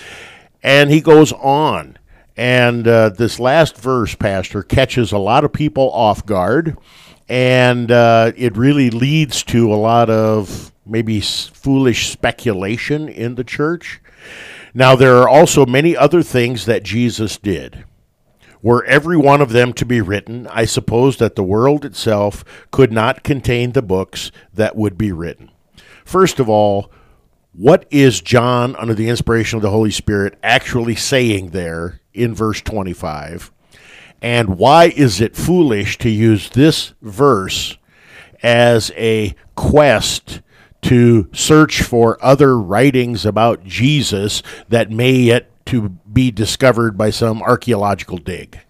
And 0.62 0.90
he 0.90 1.00
goes 1.00 1.32
on. 1.32 1.98
And 2.36 2.88
uh, 2.88 3.10
this 3.10 3.38
last 3.38 3.76
verse, 3.76 4.14
Pastor, 4.14 4.62
catches 4.62 5.12
a 5.12 5.18
lot 5.18 5.44
of 5.44 5.52
people 5.52 5.90
off 5.92 6.26
guard. 6.26 6.76
And 7.28 7.90
uh, 7.90 8.32
it 8.36 8.56
really 8.56 8.90
leads 8.90 9.42
to 9.44 9.72
a 9.72 9.76
lot 9.76 10.10
of 10.10 10.72
maybe 10.84 11.20
foolish 11.20 12.08
speculation 12.10 13.08
in 13.08 13.36
the 13.36 13.44
church. 13.44 14.00
Now, 14.74 14.96
there 14.96 15.16
are 15.18 15.28
also 15.28 15.64
many 15.64 15.96
other 15.96 16.22
things 16.22 16.66
that 16.66 16.82
Jesus 16.82 17.38
did. 17.38 17.84
Were 18.64 18.82
every 18.86 19.18
one 19.18 19.42
of 19.42 19.52
them 19.52 19.74
to 19.74 19.84
be 19.84 20.00
written, 20.00 20.46
I 20.46 20.64
suppose 20.64 21.18
that 21.18 21.36
the 21.36 21.44
world 21.44 21.84
itself 21.84 22.42
could 22.70 22.90
not 22.90 23.22
contain 23.22 23.72
the 23.72 23.82
books 23.82 24.32
that 24.54 24.74
would 24.74 24.96
be 24.96 25.12
written. 25.12 25.50
First 26.02 26.40
of 26.40 26.48
all, 26.48 26.90
what 27.52 27.84
is 27.90 28.22
John, 28.22 28.74
under 28.76 28.94
the 28.94 29.10
inspiration 29.10 29.58
of 29.58 29.62
the 29.62 29.70
Holy 29.70 29.90
Spirit, 29.90 30.38
actually 30.42 30.96
saying 30.96 31.50
there 31.50 32.00
in 32.14 32.34
verse 32.34 32.62
25? 32.62 33.52
And 34.22 34.56
why 34.56 34.86
is 34.96 35.20
it 35.20 35.36
foolish 35.36 35.98
to 35.98 36.08
use 36.08 36.48
this 36.48 36.94
verse 37.02 37.76
as 38.42 38.90
a 38.96 39.34
quest 39.56 40.40
to 40.80 41.28
search 41.34 41.82
for 41.82 42.16
other 42.24 42.58
writings 42.58 43.26
about 43.26 43.62
Jesus 43.64 44.42
that 44.70 44.90
may 44.90 45.12
yet 45.12 45.50
to 45.66 45.90
be 46.12 46.30
discovered 46.30 46.96
by 46.96 47.10
some 47.10 47.42
archaeological 47.42 48.18
dig. 48.18 48.60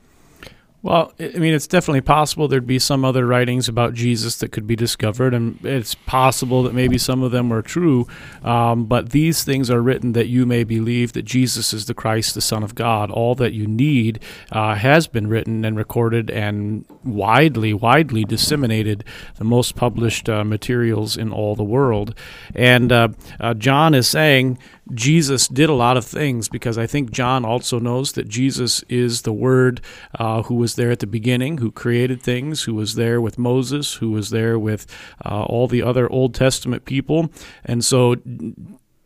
Well, 0.85 1.14
I 1.18 1.38
mean, 1.38 1.54
it's 1.54 1.66
definitely 1.66 2.02
possible 2.02 2.46
there'd 2.46 2.66
be 2.66 2.78
some 2.78 3.07
other 3.07 3.24
writings 3.24 3.70
about 3.70 3.94
Jesus 3.94 4.37
that 4.37 4.52
could 4.52 4.66
be 4.66 4.76
discovered, 4.76 5.33
and 5.33 5.59
it's 5.64 5.94
possible 5.94 6.62
that 6.64 6.74
maybe 6.74 6.98
some 6.98 7.22
of 7.22 7.33
them 7.33 7.50
are 7.54 7.62
true. 7.62 8.07
Um, 8.42 8.85
but 8.85 9.09
these 9.09 9.44
things 9.44 9.70
are 9.70 9.80
written 9.80 10.12
that 10.12 10.26
you 10.26 10.44
may 10.44 10.62
believe 10.62 11.14
that 11.14 11.22
Jesus 11.22 11.72
is 11.72 11.87
the 11.87 11.94
Christ, 11.94 12.35
the 12.35 12.42
Son 12.42 12.62
of 12.62 12.74
God. 12.74 13.11
All 13.11 13.35
that 13.37 13.54
you 13.54 13.66
need 13.66 14.20
uh, 14.52 14.74
has 14.74 15.07
been 15.07 15.26
written 15.26 15.64
and 15.64 15.74
recorded 15.74 16.30
and 16.30 16.85
widely, 17.04 17.72
widely 17.72 18.24
disseminated, 18.24 19.04
the 19.36 19.44
most 19.44 19.74
published 19.74 20.28
uh, 20.28 20.44
materials 20.44 21.16
in 21.16 21.32
all 21.32 21.54
the 21.54 21.64
world. 21.64 22.16
And 22.54 22.92
uh, 22.92 23.08
uh, 23.40 23.54
John 23.54 23.94
is 23.94 24.08
saying 24.08 24.58
Jesus 24.92 25.48
did 25.48 25.70
a 25.70 25.74
lot 25.74 25.96
of 25.96 26.04
things 26.04 26.48
because 26.48 26.76
I 26.76 26.86
think 26.86 27.10
John 27.10 27.44
also 27.44 27.78
knows 27.78 28.12
that 28.12 28.28
Jesus 28.28 28.82
is 28.88 29.22
the 29.22 29.32
Word 29.32 29.80
uh, 30.18 30.42
who 30.42 30.54
was 30.56 30.74
there 30.74 30.90
at 30.90 30.98
the 30.98 31.06
beginning, 31.06 31.58
who 31.58 31.70
created 31.70 32.22
things, 32.22 32.64
who 32.64 32.74
was 32.74 32.94
there 32.94 33.20
with 33.20 33.38
Moses, 33.38 33.94
who 33.94 34.10
was 34.10 34.30
there 34.30 34.58
with 34.58 34.86
uh, 35.24 35.44
all 35.44 35.66
the 35.66 35.82
other 35.82 36.10
Old 36.10 36.34
Testament 36.34 36.84
people. 36.84 37.30
And 37.64 37.84
so 37.84 38.16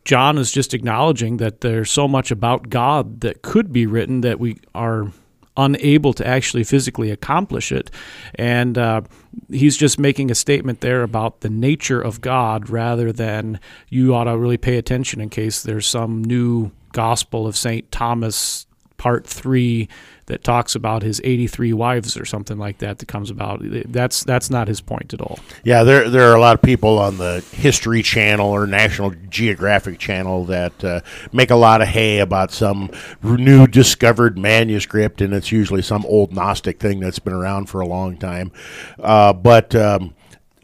John 0.05 0.39
is 0.39 0.51
just 0.51 0.75
acknowledging 0.75 1.37
that 1.37 1.61
there's 1.61 1.91
so 1.91 2.09
much 2.09 2.31
about 2.31 2.71
God 2.71 3.21
that 3.21 3.43
could 3.43 3.73
be 3.73 3.87
written 3.87 4.23
that 4.23 4.41
we 4.41 4.59
are 4.75 5.13
unable 5.59 6.15
to 6.15 6.27
actually 6.27 6.65
physically 6.65 7.11
accomplish 7.11 7.73
it. 7.73 7.91
And 8.37 8.79
uh, 8.79 9.03
he's 9.51 9.77
just 9.77 9.99
making 9.99 10.31
a 10.31 10.35
statement 10.35 10.81
there 10.81 11.03
about 11.03 11.41
the 11.41 11.51
nature 11.51 12.01
of 12.01 12.21
God 12.21 12.71
rather 12.71 13.13
than 13.13 13.61
you 13.91 14.15
ought 14.15 14.25
to 14.25 14.39
really 14.39 14.57
pay 14.57 14.79
attention 14.79 15.21
in 15.21 15.29
case 15.29 15.63
there's 15.63 15.87
some 15.87 16.23
new 16.23 16.71
Gospel 16.93 17.47
of 17.47 17.57
St. 17.57 17.91
Thomas, 17.93 18.67
part 18.97 19.27
three, 19.27 19.89
that 20.29 20.45
talks 20.45 20.75
about 20.75 21.03
his 21.03 21.21
83 21.25 21.73
wives 21.73 22.17
or 22.17 22.25
something 22.25 22.59
like 22.59 22.79
that 22.79 22.99
that 22.99 23.07
comes 23.07 23.31
about. 23.31 23.61
That's 23.63 24.23
that's 24.23 24.51
not 24.51 24.69
his 24.69 24.81
point 24.81 25.13
at 25.13 25.21
all. 25.21 25.39
Yeah, 25.65 25.83
there 25.83 26.09
there 26.09 26.31
are 26.31 26.37
a 26.37 26.41
lot 26.41 26.55
of 26.55 26.63
people 26.63 26.99
on 26.99 27.19
the 27.19 27.45
History 27.53 28.03
Channel 28.03 28.49
or 28.49 28.67
National 28.67 29.11
Geographic 29.29 29.99
Channel 29.99 30.45
that 30.45 30.85
uh, 30.85 31.01
make 31.33 31.51
a 31.51 31.57
lot 31.57 31.83
of 31.83 31.89
hay 31.89 32.21
about 32.21 32.53
some 32.53 32.91
new 33.23 33.67
discovered 33.67 34.39
manuscript, 34.39 35.21
and 35.21 35.35
it's 35.35 35.51
usually 35.51 35.83
some 35.83 36.07
old 36.07 36.33
Gnostic 36.33 36.79
thing 36.79 37.01
that's 37.01 37.19
been 37.19 37.33
around 37.33 37.67
for 37.67 37.81
a 37.81 37.87
long 37.87 38.17
time. 38.17 38.53
Uh, 38.99 39.33
but 39.33 39.75
um, 39.75 40.15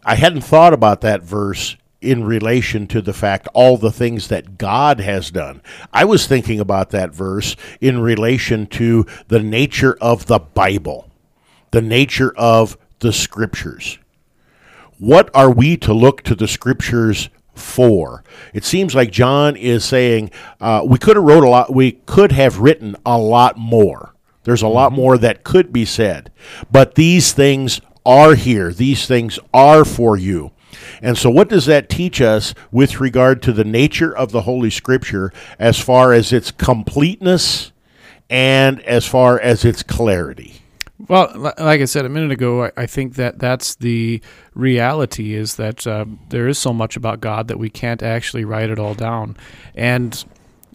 I 0.04 0.14
hadn't 0.14 0.42
thought 0.42 0.72
about 0.72 1.00
that 1.00 1.22
verse 1.22 1.76
in 2.04 2.24
relation 2.24 2.86
to 2.88 3.00
the 3.00 3.12
fact 3.12 3.48
all 3.54 3.76
the 3.76 3.92
things 3.92 4.28
that 4.28 4.58
God 4.58 5.00
has 5.00 5.30
done. 5.30 5.62
I 5.92 6.04
was 6.04 6.26
thinking 6.26 6.60
about 6.60 6.90
that 6.90 7.14
verse 7.14 7.56
in 7.80 8.00
relation 8.00 8.66
to 8.68 9.06
the 9.28 9.40
nature 9.40 9.96
of 10.00 10.26
the 10.26 10.38
Bible, 10.38 11.10
the 11.70 11.82
nature 11.82 12.32
of 12.36 12.76
the 13.00 13.12
scriptures. 13.12 13.98
What 14.98 15.30
are 15.34 15.50
we 15.50 15.76
to 15.78 15.92
look 15.92 16.22
to 16.22 16.34
the 16.34 16.48
scriptures 16.48 17.28
for? 17.54 18.22
It 18.52 18.64
seems 18.64 18.94
like 18.94 19.10
John 19.10 19.56
is 19.56 19.84
saying 19.84 20.30
uh, 20.60 20.82
we 20.86 20.98
could 20.98 21.16
have 21.16 21.24
wrote 21.24 21.44
a 21.44 21.48
lot. 21.48 21.74
We 21.74 21.92
could 21.92 22.32
have 22.32 22.58
written 22.58 22.96
a 23.04 23.18
lot 23.18 23.56
more. 23.56 24.14
There's 24.44 24.62
a 24.62 24.68
lot 24.68 24.92
more 24.92 25.16
that 25.18 25.42
could 25.42 25.72
be 25.72 25.84
said, 25.84 26.30
but 26.70 26.94
these 26.94 27.32
things 27.32 27.80
are 28.06 28.34
here. 28.34 28.72
These 28.72 29.06
things 29.06 29.38
are 29.52 29.84
for 29.84 30.16
you. 30.16 30.52
And 31.02 31.16
so, 31.16 31.30
what 31.30 31.48
does 31.48 31.66
that 31.66 31.88
teach 31.88 32.20
us 32.20 32.54
with 32.70 33.00
regard 33.00 33.42
to 33.42 33.52
the 33.52 33.64
nature 33.64 34.16
of 34.16 34.32
the 34.32 34.42
Holy 34.42 34.70
Scripture 34.70 35.32
as 35.58 35.78
far 35.78 36.12
as 36.12 36.32
its 36.32 36.50
completeness 36.50 37.72
and 38.30 38.80
as 38.82 39.06
far 39.06 39.38
as 39.40 39.64
its 39.64 39.82
clarity? 39.82 40.60
Well, 41.08 41.30
like 41.58 41.80
I 41.80 41.84
said 41.86 42.04
a 42.04 42.08
minute 42.08 42.30
ago, 42.30 42.70
I 42.76 42.86
think 42.86 43.16
that 43.16 43.38
that's 43.38 43.74
the 43.74 44.22
reality 44.54 45.34
is 45.34 45.56
that 45.56 45.86
uh, 45.86 46.04
there 46.28 46.46
is 46.46 46.56
so 46.56 46.72
much 46.72 46.96
about 46.96 47.20
God 47.20 47.48
that 47.48 47.58
we 47.58 47.68
can't 47.68 48.02
actually 48.02 48.44
write 48.44 48.70
it 48.70 48.78
all 48.78 48.94
down. 48.94 49.36
And 49.74 50.24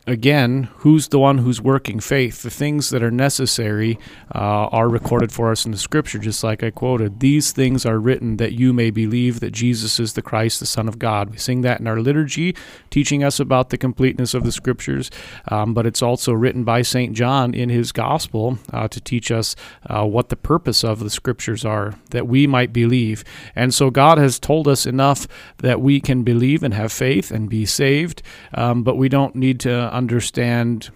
again, 0.10 0.70
who's 0.78 1.10
the 1.10 1.20
one 1.20 1.40
who's 1.40 1.62
working 1.62 2.00
faith? 2.00 2.42
The 2.42 2.50
things 2.50 2.90
that 2.90 3.04
are 3.04 3.12
necessary 3.12 4.00
uh, 4.34 4.68
are 4.68 4.90
recorded 4.90 5.32
for 5.32 5.52
us 5.52 5.66
in 5.66 5.72
the 5.72 5.78
scripture, 5.78 6.20
just 6.20 6.44
like 6.44 6.64
I 6.64 6.72
quoted. 6.72 7.20
These 7.20 7.52
things 7.52 7.86
are 7.86 8.00
written 8.00 8.38
that 8.38 8.54
you 8.54 8.74
may 8.74 8.90
believe 8.92 9.40
that 9.40 9.52
Jesus 9.52 10.00
is 10.00 10.14
the 10.14 10.22
Christ, 10.22 10.60
the 10.60 10.66
Son 10.66 10.88
of 10.88 11.00
God. 11.00 11.30
We 11.30 11.38
sing 11.38 11.62
that 11.62 11.80
in 11.80 11.88
our 11.88 12.00
liturgy, 12.00 12.56
teaching 12.90 13.24
us 13.24 13.40
about 13.40 13.70
the 13.70 13.78
completeness 13.78 14.34
of 14.34 14.44
the 14.44 14.52
scriptures, 14.52 15.12
um, 15.50 15.74
but 15.74 15.86
it's 15.86 16.02
also 16.02 16.34
written 16.34 16.64
by 16.64 16.82
St. 16.82 17.16
John 17.16 17.54
in 17.54 17.70
his 17.70 17.92
gospel 17.92 18.60
uh, 18.72 18.88
to 18.88 19.02
teach 19.02 19.32
us 19.32 19.56
uh, 19.88 20.06
what 20.06 20.30
the 20.30 20.36
purpose 20.36 20.84
of 20.84 21.00
the 21.00 21.10
scriptures 21.10 21.66
are, 21.66 21.96
that 22.12 22.28
we 22.28 22.48
might 22.48 22.74
believe. 22.74 23.24
And 23.56 23.74
so 23.74 23.90
God 23.90 24.18
has 24.18 24.40
told 24.40 24.68
us 24.68 24.86
enough 24.86 25.28
that 25.58 25.82
we 25.82 26.00
can 26.00 26.24
believe 26.24 26.64
and 26.64 26.74
have 26.74 26.92
faith 26.92 27.32
and 27.32 27.50
be 27.50 27.66
saved, 27.66 28.22
um, 28.54 28.84
but 28.84 28.96
we 28.96 29.10
don't 29.10 29.36
need 29.36 29.60
to 29.62 29.99
understand, 30.00 30.90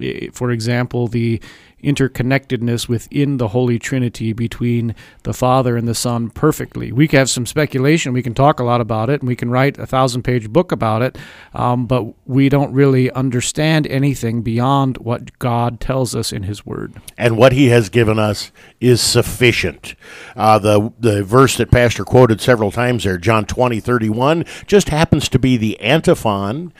eh, 0.00 0.30
for 0.32 0.50
example, 0.50 1.06
the 1.06 1.40
interconnectedness 1.82 2.88
within 2.88 3.36
the 3.38 3.48
Holy 3.48 3.78
Trinity 3.78 4.32
between 4.32 4.94
the 5.24 5.32
Father 5.32 5.76
and 5.76 5.88
the 5.88 5.94
Son 5.94 6.30
perfectly. 6.30 6.92
We 6.92 7.08
can 7.08 7.18
have 7.18 7.30
some 7.30 7.46
speculation, 7.46 8.12
we 8.12 8.22
can 8.22 8.34
talk 8.34 8.60
a 8.60 8.64
lot 8.64 8.80
about 8.80 9.10
it, 9.10 9.20
and 9.20 9.28
we 9.28 9.36
can 9.36 9.50
write 9.50 9.78
a 9.78 9.86
thousand 9.86 10.22
page 10.22 10.48
book 10.50 10.70
about 10.70 11.02
it, 11.02 11.18
um, 11.54 11.86
but 11.86 12.14
we 12.26 12.48
don't 12.48 12.72
really 12.72 13.10
understand 13.10 13.86
anything 13.88 14.42
beyond 14.42 14.98
what 14.98 15.38
God 15.38 15.80
tells 15.80 16.14
us 16.14 16.32
in 16.32 16.44
His 16.44 16.64
Word. 16.64 16.94
And 17.18 17.36
what 17.36 17.52
He 17.52 17.68
has 17.68 17.88
given 17.88 18.18
us 18.18 18.52
is 18.80 19.00
sufficient. 19.00 19.94
Uh, 20.36 20.58
the, 20.58 20.92
the 20.98 21.24
verse 21.24 21.56
that 21.56 21.70
Pastor 21.70 22.04
quoted 22.04 22.40
several 22.40 22.70
times 22.70 23.04
there, 23.04 23.18
John 23.18 23.44
20, 23.44 23.80
31, 23.80 24.44
just 24.66 24.88
happens 24.88 25.28
to 25.30 25.38
be 25.38 25.56
the 25.56 25.80
antiphon 25.80 26.72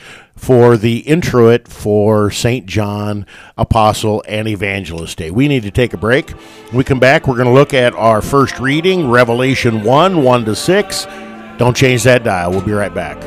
for 0.43 0.77
the 0.77 0.99
introit 0.99 1.69
for 1.69 2.29
St. 2.29 2.67
John, 2.67 3.27
Apostle, 3.57 4.25
and 4.27 4.49
Evangelist 4.49 5.17
Day. 5.17 5.31
We 5.31 5.47
need 5.47 5.63
to 5.63 5.71
take 5.71 5.95
a 5.95 5.97
break. 5.97 6.31
When 6.31 6.79
we 6.79 6.83
come 6.83 6.99
back, 6.99 7.29
we're 7.29 7.37
going 7.37 7.47
to 7.47 7.55
look 7.55 7.73
at 7.73 7.95
our 7.95 8.21
first 8.21 8.59
reading, 8.59 9.09
Revelation 9.09 9.85
1 9.85 10.25
1 10.25 10.45
to 10.47 10.57
6. 10.57 11.07
Don't 11.59 11.77
change 11.77 12.03
that 12.03 12.25
dial. 12.25 12.51
We'll 12.51 12.61
be 12.61 12.73
right 12.73 12.93
back. 12.93 13.23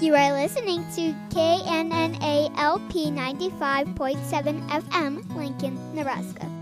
You 0.00 0.14
are 0.14 0.32
listening 0.32 0.86
to 0.96 1.12
KNNA 1.36 2.58
LP 2.58 3.10
95.7 3.10 4.68
FM, 4.70 5.36
Lincoln, 5.36 5.94
Nebraska. 5.94 6.53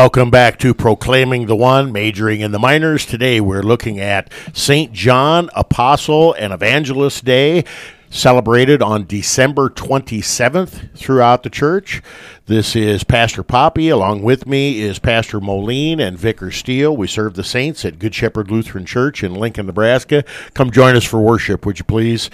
Welcome 0.00 0.30
back 0.30 0.58
to 0.60 0.72
Proclaiming 0.72 1.44
the 1.44 1.54
One, 1.54 1.92
majoring 1.92 2.40
in 2.40 2.52
the 2.52 2.58
minors. 2.58 3.04
Today 3.04 3.38
we're 3.38 3.62
looking 3.62 4.00
at 4.00 4.32
St. 4.54 4.94
John, 4.94 5.50
Apostle 5.54 6.32
and 6.32 6.54
Evangelist 6.54 7.22
Day, 7.22 7.66
celebrated 8.10 8.82
on 8.82 9.06
December 9.06 9.70
27th 9.70 10.96
throughout 10.98 11.44
the 11.44 11.50
church. 11.50 12.02
This 12.46 12.74
is 12.74 13.04
Pastor 13.04 13.44
Poppy. 13.44 13.88
Along 13.88 14.22
with 14.22 14.46
me 14.46 14.80
is 14.80 14.98
Pastor 14.98 15.40
Moline 15.40 16.00
and 16.00 16.18
Vicar 16.18 16.50
Steele. 16.50 16.96
We 16.96 17.06
serve 17.06 17.34
the 17.34 17.44
saints 17.44 17.84
at 17.84 18.00
Good 18.00 18.14
Shepherd 18.14 18.50
Lutheran 18.50 18.84
Church 18.84 19.22
in 19.22 19.34
Lincoln, 19.34 19.66
Nebraska. 19.66 20.24
Come 20.54 20.72
join 20.72 20.96
us 20.96 21.04
for 21.04 21.20
worship, 21.20 21.64
would 21.64 21.78
you 21.78 21.84
please? 21.84 22.28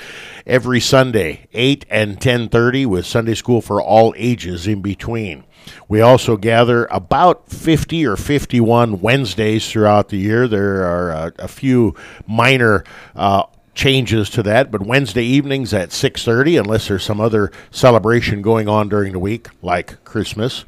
Every 0.47 0.81
Sunday, 0.81 1.47
8 1.53 1.85
and 1.91 2.19
10:30 2.19 2.87
with 2.87 3.05
Sunday 3.05 3.35
school 3.35 3.61
for 3.61 3.83
all 3.83 4.15
ages 4.17 4.67
in 4.67 4.81
between. 4.81 5.45
We 5.89 6.01
also 6.01 6.37
gather 6.37 6.87
about 6.87 7.51
50 7.51 8.07
or 8.07 8.17
51 8.17 9.01
Wednesdays 9.01 9.71
throughout 9.71 10.09
the 10.09 10.17
year. 10.17 10.49
There 10.49 10.85
are 10.85 11.11
a, 11.11 11.33
a 11.41 11.49
few 11.49 11.95
minor 12.27 12.85
uh, 13.15 13.45
changes 13.77 14.31
to 14.31 14.43
that, 14.43 14.73
but 14.73 14.83
Wednesday 14.83 15.23
evenings 15.23 15.73
at 15.73 15.91
6:30 15.91 16.59
unless 16.59 16.89
there's 16.89 17.05
some 17.05 17.21
other 17.21 17.53
celebration 17.71 18.43
going 18.43 18.69
on 18.69 18.89
during 18.89 19.12
the 19.12 19.19
week 19.21 19.49
like 19.62 20.03
Christmas. 20.05 20.65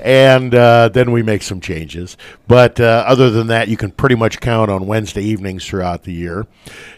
And 0.00 0.54
uh, 0.54 0.90
then 0.90 1.12
we 1.12 1.22
make 1.22 1.42
some 1.42 1.60
changes. 1.60 2.16
But 2.46 2.78
uh, 2.78 3.04
other 3.06 3.30
than 3.30 3.46
that, 3.46 3.68
you 3.68 3.76
can 3.78 3.90
pretty 3.90 4.14
much 4.14 4.40
count 4.40 4.70
on 4.70 4.86
Wednesday 4.86 5.22
evenings 5.22 5.66
throughout 5.66 6.02
the 6.04 6.12
year. 6.12 6.46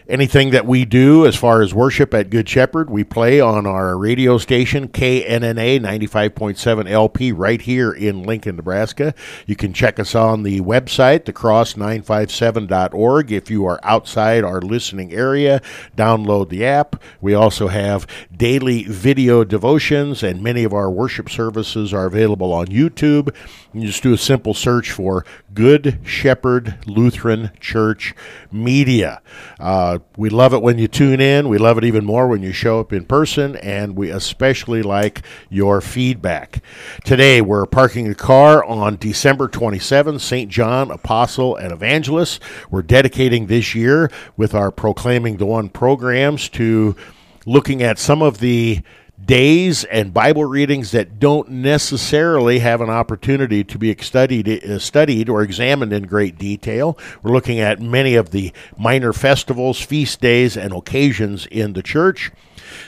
Anything 0.07 0.51
that 0.51 0.67
we 0.67 0.85
do 0.85 1.25
as 1.25 1.35
far 1.35 1.63
as 1.63 1.73
worship 1.73 2.13
at 2.13 2.29
Good 2.29 2.47
Shepherd, 2.47 2.91
we 2.91 3.03
play 3.03 3.39
on 3.39 3.65
our 3.65 3.97
radio 3.97 4.37
station, 4.37 4.87
KNNA 4.87 5.79
95.7 5.79 6.87
LP, 6.87 7.31
right 7.31 7.59
here 7.59 7.91
in 7.91 8.21
Lincoln, 8.21 8.57
Nebraska. 8.57 9.15
You 9.47 9.55
can 9.55 9.73
check 9.73 9.99
us 9.99 10.13
on 10.13 10.43
the 10.43 10.61
website, 10.61 11.21
thecross957.org. 11.21 13.31
If 13.31 13.49
you 13.49 13.65
are 13.65 13.79
outside 13.81 14.43
our 14.43 14.61
listening 14.61 15.11
area, 15.11 15.59
download 15.97 16.49
the 16.49 16.63
app. 16.63 17.01
We 17.19 17.33
also 17.33 17.69
have 17.69 18.05
daily 18.31 18.83
video 18.83 19.43
devotions, 19.43 20.21
and 20.21 20.43
many 20.43 20.63
of 20.63 20.71
our 20.71 20.91
worship 20.91 21.31
services 21.31 21.95
are 21.95 22.05
available 22.05 22.53
on 22.53 22.67
YouTube. 22.67 23.35
You 23.73 23.87
just 23.87 24.03
do 24.03 24.13
a 24.13 24.19
simple 24.19 24.53
search 24.53 24.91
for 24.91 25.25
Good 25.55 25.97
Shepherd 26.05 26.77
Lutheran 26.85 27.49
Church 27.59 28.13
Media. 28.51 29.23
Uh, 29.59 29.94
Uh, 29.95 29.99
we 30.17 30.29
love 30.29 30.53
it 30.53 30.61
when 30.61 30.77
you 30.77 30.89
tune 30.89 31.21
in. 31.21 31.47
We 31.47 31.57
love 31.57 31.77
it 31.77 31.85
even 31.85 32.03
more 32.03 32.27
when 32.27 32.43
you 32.43 32.51
show 32.51 32.81
up 32.81 32.91
in 32.91 33.05
person, 33.05 33.55
and 33.57 33.95
we 33.95 34.09
especially 34.09 34.83
like 34.83 35.21
your 35.49 35.79
feedback. 35.79 36.61
Today, 37.05 37.39
we're 37.39 37.65
parking 37.65 38.09
the 38.09 38.15
car 38.15 38.61
on 38.65 38.97
December 38.97 39.47
27, 39.47 40.19
St. 40.19 40.51
John, 40.51 40.91
Apostle, 40.91 41.55
and 41.55 41.71
Evangelist. 41.71 42.41
We're 42.69 42.81
dedicating 42.81 43.47
this 43.47 43.73
year 43.73 44.11
with 44.35 44.53
our 44.53 44.69
Proclaiming 44.69 45.37
the 45.37 45.45
One 45.45 45.69
programs 45.69 46.49
to 46.49 46.97
looking 47.45 47.81
at 47.81 47.97
some 47.97 48.21
of 48.21 48.39
the 48.39 48.81
days 49.25 49.83
and 49.85 50.13
Bible 50.13 50.45
readings 50.45 50.91
that 50.91 51.19
don't 51.19 51.49
necessarily 51.49 52.59
have 52.59 52.81
an 52.81 52.89
opportunity 52.89 53.63
to 53.63 53.77
be 53.77 53.95
studied, 53.97 54.47
uh, 54.47 54.79
studied 54.79 55.29
or 55.29 55.41
examined 55.41 55.93
in 55.93 56.03
great 56.03 56.37
detail. 56.37 56.97
We're 57.23 57.31
looking 57.31 57.59
at 57.59 57.81
many 57.81 58.15
of 58.15 58.31
the 58.31 58.53
minor 58.77 59.13
festivals, 59.13 59.81
feast 59.81 60.21
days, 60.21 60.57
and 60.57 60.73
occasions 60.73 61.45
in 61.47 61.73
the 61.73 61.83
church. 61.83 62.31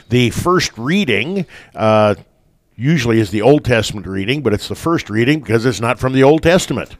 The 0.08 0.30
first 0.30 0.76
reading 0.76 1.46
uh, 1.74 2.14
usually 2.76 3.20
is 3.20 3.30
the 3.30 3.42
Old 3.42 3.64
Testament 3.64 4.06
reading, 4.06 4.42
but 4.42 4.54
it's 4.54 4.68
the 4.68 4.74
first 4.74 5.10
reading 5.10 5.40
because 5.40 5.66
it's 5.66 5.80
not 5.80 5.98
from 5.98 6.12
the 6.12 6.22
Old 6.22 6.42
Testament. 6.42 6.96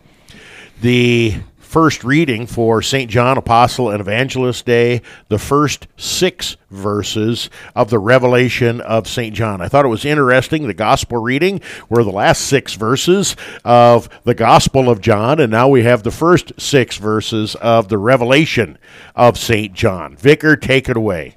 The 0.81 1.37
first 1.69 2.03
reading 2.03 2.47
for 2.47 2.81
St. 2.81 3.11
John 3.11 3.37
Apostle 3.37 3.91
and 3.91 4.01
Evangelist 4.01 4.65
Day, 4.65 5.03
the 5.29 5.39
first 5.39 5.87
six 5.99 6.57
verses 6.71 7.51
of 7.77 7.91
the 7.91 7.99
Revelation 7.99 8.81
of 8.81 9.07
St. 9.07 9.35
John. 9.35 9.61
I 9.61 9.69
thought 9.69 9.85
it 9.85 9.89
was 9.89 10.07
interesting. 10.07 10.67
The 10.67 10.73
Gospel 10.73 11.19
reading 11.19 11.61
were 11.91 12.03
the 12.03 12.11
last 12.11 12.47
six 12.47 12.73
verses 12.73 13.37
of 13.67 14.09
the 14.25 14.33
Gospel 14.33 14.89
of 14.89 15.03
John, 15.03 15.39
and 15.41 15.51
now 15.51 15.69
we 15.69 15.83
have 15.83 16.05
the 16.05 16.11
first 16.11 16.59
six 16.59 16.97
verses 16.97 17.55
of 17.57 17.89
the 17.89 17.99
Revelation 17.99 18.79
of 19.15 19.37
St. 19.37 19.75
John. 19.75 20.17
Vicar, 20.17 20.57
take 20.57 20.89
it 20.89 20.97
away. 20.97 21.37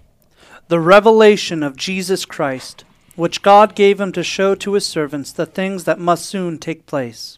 The 0.69 0.79
revelation 0.79 1.61
of 1.61 1.75
Jesus 1.75 2.23
Christ, 2.23 2.85
which 3.17 3.41
God 3.41 3.75
gave 3.75 3.99
him 3.99 4.13
to 4.13 4.23
show 4.23 4.55
to 4.55 4.75
his 4.75 4.85
servants 4.85 5.33
the 5.33 5.45
things 5.45 5.83
that 5.83 5.99
must 5.99 6.25
soon 6.25 6.57
take 6.57 6.85
place. 6.85 7.37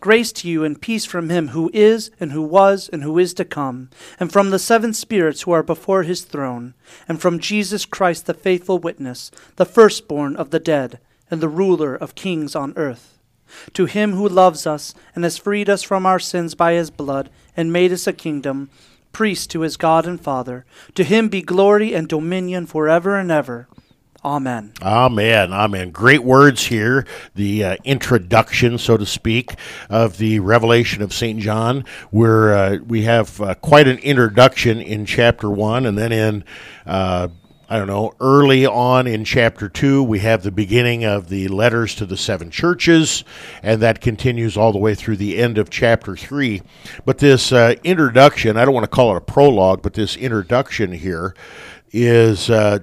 Grace 0.00 0.32
to 0.32 0.48
you 0.48 0.64
and 0.64 0.80
peace 0.80 1.04
from 1.04 1.28
him 1.28 1.48
who 1.48 1.70
is, 1.72 2.10
and 2.18 2.32
who 2.32 2.42
was, 2.42 2.88
and 2.92 3.02
who 3.02 3.18
is 3.18 3.34
to 3.34 3.44
come, 3.44 3.90
and 4.18 4.32
from 4.32 4.50
the 4.50 4.58
seven 4.58 4.92
spirits 4.92 5.42
who 5.42 5.52
are 5.52 5.62
before 5.62 6.02
his 6.02 6.22
throne, 6.22 6.74
and 7.08 7.20
from 7.20 7.38
Jesus 7.38 7.84
Christ 7.84 8.26
the 8.26 8.34
faithful 8.34 8.78
witness, 8.78 9.30
the 9.56 9.66
firstborn 9.66 10.36
of 10.36 10.50
the 10.50 10.60
dead, 10.60 10.98
and 11.30 11.40
the 11.40 11.48
ruler 11.48 11.94
of 11.94 12.14
kings 12.14 12.54
on 12.54 12.72
earth. 12.76 13.18
To 13.74 13.86
him 13.86 14.12
who 14.12 14.28
loves 14.28 14.66
us, 14.66 14.94
and 15.14 15.24
has 15.24 15.38
freed 15.38 15.68
us 15.68 15.82
from 15.82 16.06
our 16.06 16.18
sins 16.18 16.54
by 16.54 16.72
his 16.72 16.90
blood, 16.90 17.30
and 17.56 17.72
made 17.72 17.92
us 17.92 18.06
a 18.06 18.12
kingdom, 18.12 18.70
priest 19.12 19.50
to 19.50 19.60
his 19.60 19.76
God 19.76 20.06
and 20.06 20.20
Father, 20.20 20.64
to 20.94 21.04
him 21.04 21.28
be 21.28 21.42
glory 21.42 21.94
and 21.94 22.08
dominion 22.08 22.66
forever 22.66 23.16
and 23.16 23.30
ever. 23.30 23.68
Amen. 24.26 24.72
Amen. 24.82 25.52
Amen. 25.52 25.92
Great 25.92 26.24
words 26.24 26.66
here. 26.66 27.06
The 27.36 27.62
uh, 27.64 27.76
introduction, 27.84 28.76
so 28.76 28.96
to 28.96 29.06
speak, 29.06 29.54
of 29.88 30.18
the 30.18 30.40
revelation 30.40 31.00
of 31.00 31.12
St. 31.12 31.38
John. 31.38 31.84
Where 32.10 32.52
uh, 32.52 32.76
we 32.78 33.02
have 33.02 33.40
uh, 33.40 33.54
quite 33.54 33.86
an 33.86 33.98
introduction 33.98 34.80
in 34.80 35.06
chapter 35.06 35.48
one, 35.48 35.86
and 35.86 35.96
then 35.96 36.10
in 36.10 36.44
uh, 36.86 37.28
I 37.68 37.78
don't 37.78 37.86
know, 37.86 38.14
early 38.20 38.66
on 38.66 39.06
in 39.06 39.24
chapter 39.24 39.68
2, 39.68 40.02
we 40.02 40.18
have 40.20 40.42
the 40.42 40.52
beginning 40.52 41.04
of 41.04 41.28
the 41.28 41.46
letters 41.46 41.94
to 41.96 42.06
the 42.06 42.16
seven 42.16 42.50
churches, 42.50 43.22
and 43.62 43.80
that 43.82 44.00
continues 44.00 44.56
all 44.56 44.72
the 44.72 44.78
way 44.78 44.96
through 44.96 45.16
the 45.16 45.38
end 45.38 45.56
of 45.56 45.70
chapter 45.70 46.16
3. 46.16 46.62
But 47.04 47.18
this 47.18 47.52
uh, 47.52 47.74
introduction, 47.84 48.56
I 48.56 48.64
don't 48.64 48.74
want 48.74 48.84
to 48.84 48.88
call 48.88 49.14
it 49.14 49.18
a 49.18 49.20
prologue, 49.20 49.82
but 49.82 49.94
this 49.94 50.16
introduction 50.16 50.92
here 50.92 51.34
is 51.92 52.50
uh, 52.50 52.80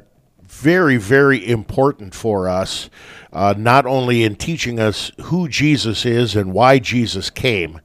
very, 0.63 0.95
very 0.95 1.45
important 1.45 2.15
for 2.15 2.47
us, 2.47 2.89
uh, 3.34 3.54
not 3.58 3.86
only 3.86 4.23
in 4.23 4.34
teaching 4.34 4.80
us 4.80 5.12
who 5.23 5.49
Jesus 5.49 6.06
is 6.06 6.38
and 6.38 6.54
why 6.54 6.80
Jesus 6.80 7.30
came, 7.30 7.82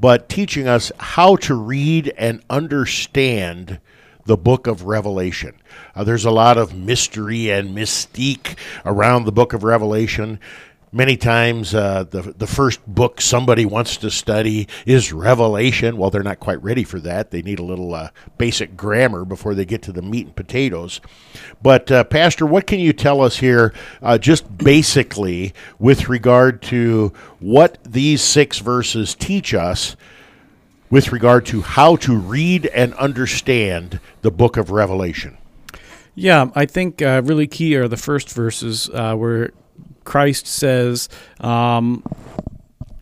but 0.00 0.26
teaching 0.26 0.66
us 0.66 0.90
how 0.98 1.36
to 1.36 1.54
read 1.54 2.10
and 2.16 2.42
understand 2.48 3.80
the 4.24 4.38
book 4.38 4.66
of 4.66 4.84
Revelation. 4.84 5.54
Uh, 5.94 6.04
there's 6.04 6.24
a 6.24 6.30
lot 6.30 6.56
of 6.56 6.74
mystery 6.74 7.50
and 7.50 7.76
mystique 7.76 8.56
around 8.86 9.24
the 9.24 9.32
book 9.32 9.52
of 9.52 9.62
Revelation. 9.62 10.40
Many 10.96 11.18
times, 11.18 11.74
uh, 11.74 12.04
the 12.04 12.22
the 12.22 12.46
first 12.46 12.80
book 12.86 13.20
somebody 13.20 13.66
wants 13.66 13.98
to 13.98 14.10
study 14.10 14.66
is 14.86 15.12
Revelation. 15.12 15.98
Well, 15.98 16.08
they're 16.08 16.22
not 16.22 16.40
quite 16.40 16.62
ready 16.62 16.84
for 16.84 16.98
that. 17.00 17.30
They 17.30 17.42
need 17.42 17.58
a 17.58 17.64
little 17.64 17.92
uh, 17.92 18.08
basic 18.38 18.78
grammar 18.78 19.26
before 19.26 19.54
they 19.54 19.66
get 19.66 19.82
to 19.82 19.92
the 19.92 20.00
meat 20.00 20.24
and 20.24 20.34
potatoes. 20.34 21.02
But, 21.62 21.92
uh, 21.92 22.04
Pastor, 22.04 22.46
what 22.46 22.66
can 22.66 22.80
you 22.80 22.94
tell 22.94 23.20
us 23.20 23.36
here, 23.36 23.74
uh, 24.00 24.16
just 24.16 24.56
basically, 24.56 25.52
with 25.78 26.08
regard 26.08 26.62
to 26.62 27.12
what 27.40 27.76
these 27.84 28.22
six 28.22 28.60
verses 28.60 29.14
teach 29.14 29.52
us? 29.52 29.96
With 30.88 31.12
regard 31.12 31.44
to 31.46 31.60
how 31.60 31.96
to 31.96 32.16
read 32.16 32.64
and 32.68 32.94
understand 32.94 34.00
the 34.22 34.30
book 34.30 34.56
of 34.56 34.70
Revelation. 34.70 35.36
Yeah, 36.14 36.50
I 36.54 36.64
think 36.64 37.02
uh, 37.02 37.20
really 37.22 37.46
key 37.46 37.76
are 37.76 37.86
the 37.86 37.98
first 37.98 38.32
verses 38.32 38.88
uh, 38.94 39.14
where 39.14 39.50
Christ 40.06 40.46
says, 40.46 41.10
um, 41.40 42.02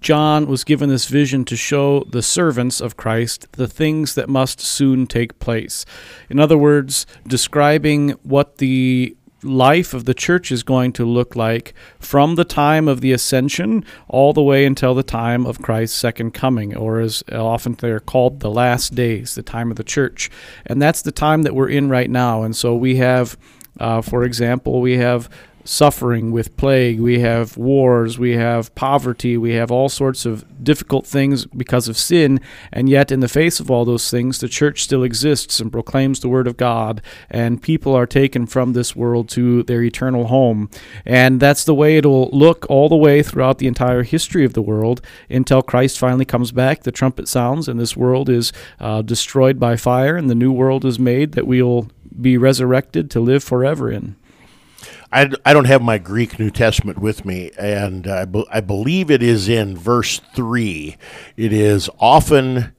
John 0.01 0.47
was 0.47 0.65
given 0.65 0.91
this 0.91 1.07
vision 1.07 1.45
to 1.47 1.57
show 1.57 2.05
the 2.05 2.21
servants 2.21 2.81
of 2.81 2.97
Christ 2.97 3.51
the 3.53 3.69
things 3.69 4.15
that 4.17 4.29
must 4.29 4.61
soon 4.61 5.07
take 5.07 5.39
place. 5.39 5.87
In 6.29 6.39
other 6.39 6.59
words, 6.59 7.07
describing 7.27 8.11
what 8.23 8.59
the 8.59 9.17
life 9.43 9.95
of 9.95 10.05
the 10.05 10.15
church 10.15 10.51
is 10.51 10.63
going 10.63 10.93
to 10.93 11.05
look 11.05 11.37
like 11.37 11.75
from 11.99 12.35
the 12.35 12.45
time 12.45 12.89
of 12.89 13.01
the 13.01 13.13
ascension 13.13 13.85
all 14.09 14.33
the 14.33 14.43
way 14.43 14.67
until 14.67 14.95
the 14.95 15.03
time 15.03 15.47
of 15.47 15.63
Christ's 15.63 15.99
second 15.99 16.33
coming, 16.33 16.77
or 16.77 17.01
as 17.01 17.23
often 17.31 17.75
they're 17.75 18.01
called, 18.01 18.41
the 18.41 18.51
last 18.51 18.95
days, 18.95 19.35
the 19.35 19.43
time 19.43 19.71
of 19.71 19.77
the 19.77 19.85
church. 19.85 20.31
And 20.67 20.83
that's 20.83 21.03
the 21.03 21.13
time 21.13 21.43
that 21.43 21.55
we're 21.55 21.69
in 21.69 21.89
right 21.89 22.11
now. 22.11 22.43
And 22.43 22.57
so 22.57 22.75
we 22.75 22.97
have, 22.97 23.39
uh, 23.81 24.01
for 24.03 24.25
example, 24.25 24.81
we 24.81 24.99
have 24.99 25.29
suffering 25.65 26.31
with 26.31 26.57
plague, 26.57 27.01
we 27.01 27.21
have 27.21 27.57
wars, 27.57 28.19
we 28.19 28.33
have 28.33 28.75
poverty, 28.75 29.37
we 29.37 29.53
have 29.53 29.71
all 29.71 29.89
sorts 29.89 30.27
of 30.27 30.45
difficult 30.63 31.07
things 31.07 31.47
because 31.47 31.89
of 31.89 31.97
sin, 31.97 32.41
and 32.73 32.89
yet 32.89 33.11
in 33.11 33.21
the 33.21 33.29
face 33.29 33.61
of 33.61 33.71
all 33.71 33.85
those 33.85 34.11
things, 34.11 34.39
the 34.39 34.49
church 34.49 34.83
still 34.83 35.03
exists 35.03 35.61
and 35.61 35.73
proclaims 35.73 36.21
the 36.21 36.29
word 36.29 36.47
of 36.47 36.57
God, 36.57 37.01
and 37.31 37.63
people 37.63 37.95
are 37.95 38.07
taken 38.07 38.47
from 38.47 38.73
this 38.73 38.95
world 38.95 39.29
to 39.31 39.63
their 39.63 39.83
eternal 39.83 40.27
home. 40.27 40.69
And 41.05 41.41
that's 41.41 41.65
the 41.65 41.75
way 41.75 41.97
it'll 41.97 42.29
look 42.31 42.67
all 42.69 42.89
the 42.89 42.97
way 42.97 43.23
throughout 43.23 43.59
the 43.59 43.67
entire 43.67 44.03
history 44.03 44.45
of 44.45 44.53
the 44.53 44.63
world 44.63 45.01
until 45.31 45.63
Christ 45.63 45.99
finally 45.99 46.25
comes 46.25 46.53
back, 46.53 46.83
the 46.83 46.93
trumpet 46.93 47.29
sounds, 47.29 47.69
and 47.69 47.81
this 47.81 47.97
world 47.97 48.29
is 48.29 48.53
uh, 48.81 49.03
destroyed 49.03 49.59
by 49.59 49.77
fire, 49.77 50.17
and 50.17 50.29
the 50.29 50.35
new 50.35 50.53
world 50.53 50.85
is 50.85 50.99
made 50.99 51.33
that 51.33 51.47
we'll 51.47 51.89
be 52.21 52.39
resurrected 52.39 53.11
to 53.11 53.21
live 53.21 53.43
forever 53.43 53.91
in. 53.91 54.17
I, 55.15 55.31
I 55.45 55.53
don't 55.53 55.67
have 55.67 55.81
my 55.81 55.99
Greek 55.99 56.41
New 56.41 56.51
Testament 56.51 56.99
with 56.99 57.25
me, 57.25 57.53
and 57.57 58.05
I, 58.09 58.25
be, 58.25 58.45
I 58.51 58.61
believe 58.61 59.13
it 59.13 59.23
is 59.23 59.49
in 59.49 59.77
verse 59.77 60.21
3. 60.35 60.97
It 61.37 61.53
is 61.53 61.89
often 62.01 62.73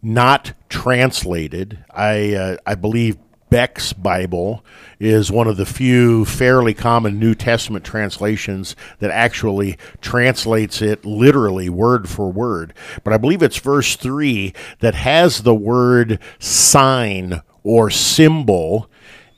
not 0.00 0.52
translated. 0.68 1.84
I, 1.90 2.34
uh, 2.34 2.56
I 2.64 2.76
believe 2.76 3.18
Beck's 3.50 3.92
Bible 3.92 4.64
is 5.00 5.32
one 5.32 5.48
of 5.48 5.56
the 5.56 5.66
few 5.66 6.24
fairly 6.24 6.72
common 6.72 7.18
New 7.18 7.34
Testament 7.34 7.84
translations 7.84 8.76
that 9.00 9.10
actually 9.10 9.78
translates 10.00 10.80
it 10.80 11.04
literally 11.04 11.68
word 11.68 12.08
for 12.08 12.30
word. 12.30 12.74
But 13.02 13.12
I 13.12 13.18
believe 13.18 13.42
it's 13.42 13.58
verse 13.58 13.96
3 13.96 14.54
that 14.78 14.94
has 14.94 15.42
the 15.42 15.54
word 15.54 16.20
sign 16.38 17.42
or 17.64 17.90
symbol 17.90 18.88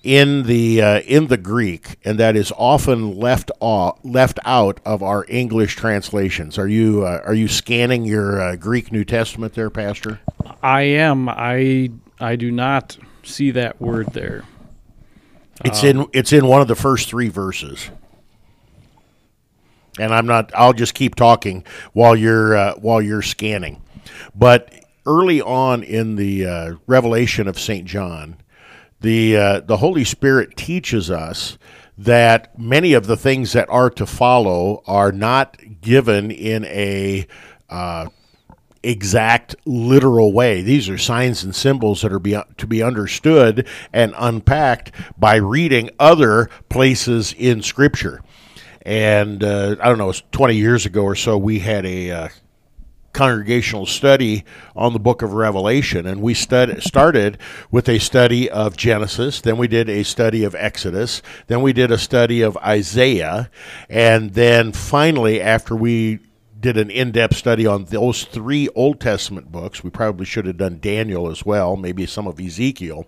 in 0.04 0.42
the 0.42 0.82
uh, 0.82 1.00
in 1.00 1.28
the 1.28 1.38
Greek, 1.38 1.96
and 2.04 2.18
that 2.18 2.36
is 2.36 2.52
often 2.56 3.16
left 3.16 3.50
off, 3.58 3.98
left 4.04 4.38
out 4.44 4.78
of 4.84 5.02
our 5.02 5.24
English 5.28 5.76
translations. 5.76 6.58
Are 6.58 6.68
you 6.68 7.04
uh, 7.04 7.22
are 7.24 7.34
you 7.34 7.48
scanning 7.48 8.04
your 8.04 8.40
uh, 8.40 8.56
Greek 8.56 8.92
New 8.92 9.04
Testament 9.04 9.54
there, 9.54 9.70
Pastor? 9.70 10.20
I 10.62 10.82
am. 10.82 11.28
I 11.28 11.90
I 12.20 12.36
do 12.36 12.52
not 12.52 12.98
see 13.22 13.50
that 13.52 13.80
word 13.80 14.12
there. 14.12 14.44
It's 15.64 15.82
in 15.82 16.06
it's 16.12 16.32
in 16.32 16.46
one 16.46 16.60
of 16.60 16.68
the 16.68 16.76
first 16.76 17.08
three 17.08 17.30
verses. 17.30 17.90
And 19.98 20.12
I'm 20.12 20.26
not. 20.26 20.52
I'll 20.54 20.72
just 20.72 20.94
keep 20.94 21.14
talking 21.14 21.64
while 21.92 22.14
you're 22.14 22.54
uh, 22.56 22.74
while 22.74 23.00
you're 23.00 23.22
scanning. 23.22 23.80
But 24.34 24.74
early 25.06 25.40
on 25.40 25.82
in 25.82 26.16
the 26.16 26.46
uh, 26.46 26.74
Revelation 26.86 27.48
of 27.48 27.58
Saint 27.58 27.86
John, 27.86 28.36
the 29.04 29.36
uh, 29.36 29.60
the 29.60 29.76
Holy 29.76 30.02
Spirit 30.02 30.56
teaches 30.56 31.10
us 31.10 31.58
that 31.96 32.58
many 32.58 32.94
of 32.94 33.06
the 33.06 33.16
things 33.16 33.52
that 33.52 33.68
are 33.68 33.90
to 33.90 34.06
follow 34.06 34.82
are 34.86 35.12
not 35.12 35.58
given 35.82 36.30
in 36.30 36.64
a 36.64 37.26
uh, 37.68 38.08
exact 38.82 39.54
literal 39.66 40.32
way. 40.32 40.62
These 40.62 40.88
are 40.88 40.96
signs 40.96 41.44
and 41.44 41.54
symbols 41.54 42.00
that 42.00 42.12
are 42.12 42.18
be, 42.18 42.36
to 42.56 42.66
be 42.66 42.82
understood 42.82 43.68
and 43.92 44.14
unpacked 44.16 44.90
by 45.18 45.36
reading 45.36 45.90
other 46.00 46.48
places 46.70 47.34
in 47.36 47.62
Scripture. 47.62 48.22
And 48.82 49.44
uh, 49.44 49.76
I 49.80 49.88
don't 49.88 49.98
know, 49.98 50.04
it 50.04 50.08
was 50.08 50.22
20 50.32 50.56
years 50.56 50.86
ago 50.86 51.02
or 51.02 51.14
so, 51.14 51.36
we 51.36 51.58
had 51.58 51.84
a 51.84 52.10
uh, 52.10 52.28
congregational 53.14 53.86
study 53.86 54.44
on 54.76 54.92
the 54.92 54.98
book 54.98 55.22
of 55.22 55.32
Revelation. 55.32 56.06
And 56.06 56.20
we 56.20 56.34
stud- 56.34 56.82
started 56.82 57.38
with 57.70 57.88
a 57.88 57.98
study 57.98 58.50
of 58.50 58.76
Genesis, 58.76 59.40
then 59.40 59.56
we 59.56 59.68
did 59.68 59.88
a 59.88 60.02
study 60.02 60.44
of 60.44 60.54
Exodus, 60.54 61.22
then 61.46 61.62
we 61.62 61.72
did 61.72 61.90
a 61.90 61.98
study 61.98 62.42
of 62.42 62.58
Isaiah, 62.58 63.50
and 63.88 64.34
then 64.34 64.72
finally, 64.72 65.40
after 65.40 65.74
we 65.74 66.18
did 66.64 66.78
an 66.78 66.90
in-depth 66.90 67.36
study 67.36 67.66
on 67.66 67.84
those 67.84 68.24
three 68.24 68.70
Old 68.74 68.98
Testament 68.98 69.52
books. 69.52 69.84
We 69.84 69.90
probably 69.90 70.24
should 70.24 70.46
have 70.46 70.56
done 70.56 70.78
Daniel 70.80 71.30
as 71.30 71.44
well, 71.44 71.76
maybe 71.76 72.06
some 72.06 72.26
of 72.26 72.40
Ezekiel. 72.40 73.06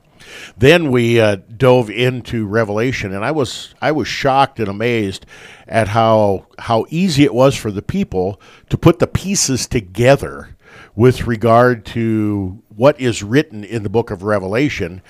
Then 0.59 0.91
we 0.91 1.19
uh, 1.19 1.37
dove 1.57 1.89
into 1.89 2.47
Revelation, 2.47 3.15
and 3.15 3.25
I 3.25 3.31
was 3.31 3.75
I 3.81 3.93
was 3.93 4.09
shocked 4.09 4.61
and 4.61 4.69
amazed 4.69 5.25
at 5.69 5.89
how 5.89 6.47
how 6.59 6.87
easy 6.91 7.25
it 7.25 7.35
was 7.35 7.57
for 7.57 7.71
the 7.71 7.83
people 7.83 8.41
to 8.69 8.79
put 8.79 8.99
the 8.99 9.07
pieces 9.07 9.67
together 9.67 10.57
with 10.95 11.27
regard 11.27 11.85
to 11.85 12.63
what 12.69 12.99
is 13.01 13.23
written 13.23 13.65
in 13.65 13.83
the 13.83 13.89
book 13.89 14.11
of 14.11 14.23
Revelation 14.23 15.03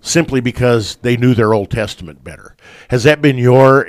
simply 0.00 0.40
because 0.40 0.96
they 0.96 1.16
knew 1.16 1.34
their 1.34 1.52
Old 1.52 1.70
Testament 1.70 2.22
better. 2.22 2.56
Has 2.88 3.04
that 3.04 3.20
been 3.20 3.36
your 3.36 3.88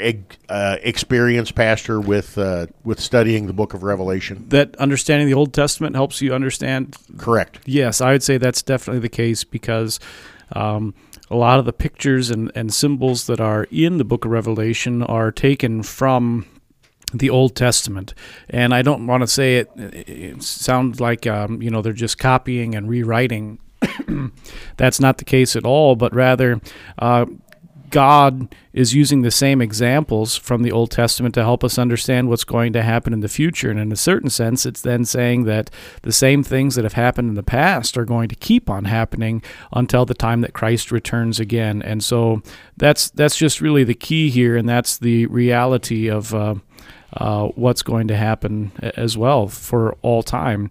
uh, 0.50 0.78
experience, 0.82 1.52
Pastor, 1.52 2.00
with 2.00 2.38
uh, 2.38 2.68
with 2.84 3.00
studying 3.00 3.48
the 3.48 3.54
Book 3.54 3.74
of 3.74 3.84
Revelation? 3.84 4.46
That 4.50 4.76
understanding 4.78 5.28
the 5.28 5.34
Old 5.34 5.54
Testament 5.54 5.96
helps 5.96 6.22
you 6.22 6.34
understand. 6.34 6.96
Correct. 7.18 7.60
Yes, 7.66 8.02
I 8.02 8.12
would 8.12 8.24
say 8.24 8.38
that's 8.38 8.62
definitely 8.62 9.02
the 9.02 9.10
case 9.10 9.44
because. 9.44 10.00
Um, 10.52 10.96
a 11.30 11.36
lot 11.36 11.60
of 11.60 11.66
the 11.66 11.74
pictures 11.74 12.30
and, 12.30 12.52
and 12.56 12.74
symbols 12.74 13.28
that 13.28 13.40
are 13.40 13.68
in 13.72 13.98
the 13.98 14.04
book 14.04 14.26
of 14.26 14.32
Revelation 14.32 15.04
are 15.04 15.32
taken 15.32 15.84
from 15.84 16.46
the 17.14 17.30
Old 17.30 17.56
Testament, 17.56 18.14
and 18.50 18.74
I 18.74 18.82
don't 18.82 19.08
want 19.08 19.22
to 19.22 19.28
say 19.28 19.58
it. 19.58 19.70
It 19.76 20.44
sounds 20.44 21.00
like 21.00 21.26
um, 21.26 21.62
you 21.62 21.70
know 21.70 21.82
they're 21.82 21.94
just 21.94 22.20
copying 22.20 22.76
and 22.76 22.88
rewriting 22.88 23.60
That's 24.78 25.00
not 25.00 25.18
the 25.18 25.26
case 25.26 25.56
at 25.56 25.66
all, 25.66 25.96
but 25.96 26.14
rather, 26.14 26.62
uh, 26.98 27.26
God 27.90 28.54
is 28.74 28.94
using 28.94 29.22
the 29.22 29.32
same 29.32 29.62
examples 29.62 30.36
from 30.36 30.64
the 30.64 30.72
Old 30.72 30.92
Testament 30.92 31.36
to 31.36 31.44
help 31.44 31.64
us 31.64 31.78
understand 31.78 32.30
what's 32.30 32.44
going 32.44 32.74
to 32.74 32.84
happen 32.84 33.14
in 33.14 33.20
the 33.20 33.28
future. 33.28 33.70
And 33.70 33.80
in 33.80 33.92
a 33.92 33.98
certain 33.98 34.30
sense, 34.30 34.66
it's 34.66 34.82
then 34.82 35.06
saying 35.06 35.44
that 35.46 35.70
the 36.04 36.12
same 36.12 36.44
things 36.44 36.76
that 36.76 36.86
have 36.86 36.94
happened 36.94 37.30
in 37.30 37.36
the 37.36 37.44
past 37.44 37.98
are 37.98 38.06
going 38.06 38.30
to 38.30 38.36
keep 38.36 38.70
on 38.70 38.86
happening 38.86 39.42
until 39.74 40.06
the 40.06 40.14
time 40.14 40.42
that 40.42 40.54
Christ 40.54 40.92
returns 40.92 41.40
again. 41.40 41.82
And 41.82 42.04
so 42.04 42.42
that's 42.78 43.10
that's 43.12 43.38
just 43.38 43.62
really 43.62 43.84
the 43.84 43.96
key 43.96 44.30
here, 44.30 44.56
and 44.56 44.68
that's 44.68 44.98
the 44.98 45.26
reality 45.28 46.08
of 46.08 46.34
uh, 46.34 46.56
uh, 47.14 47.48
what's 47.50 47.84
going 47.84 48.08
to 48.08 48.16
happen 48.16 48.72
as 48.96 49.18
well 49.18 49.48
for 49.48 49.98
all 50.02 50.24
time 50.24 50.70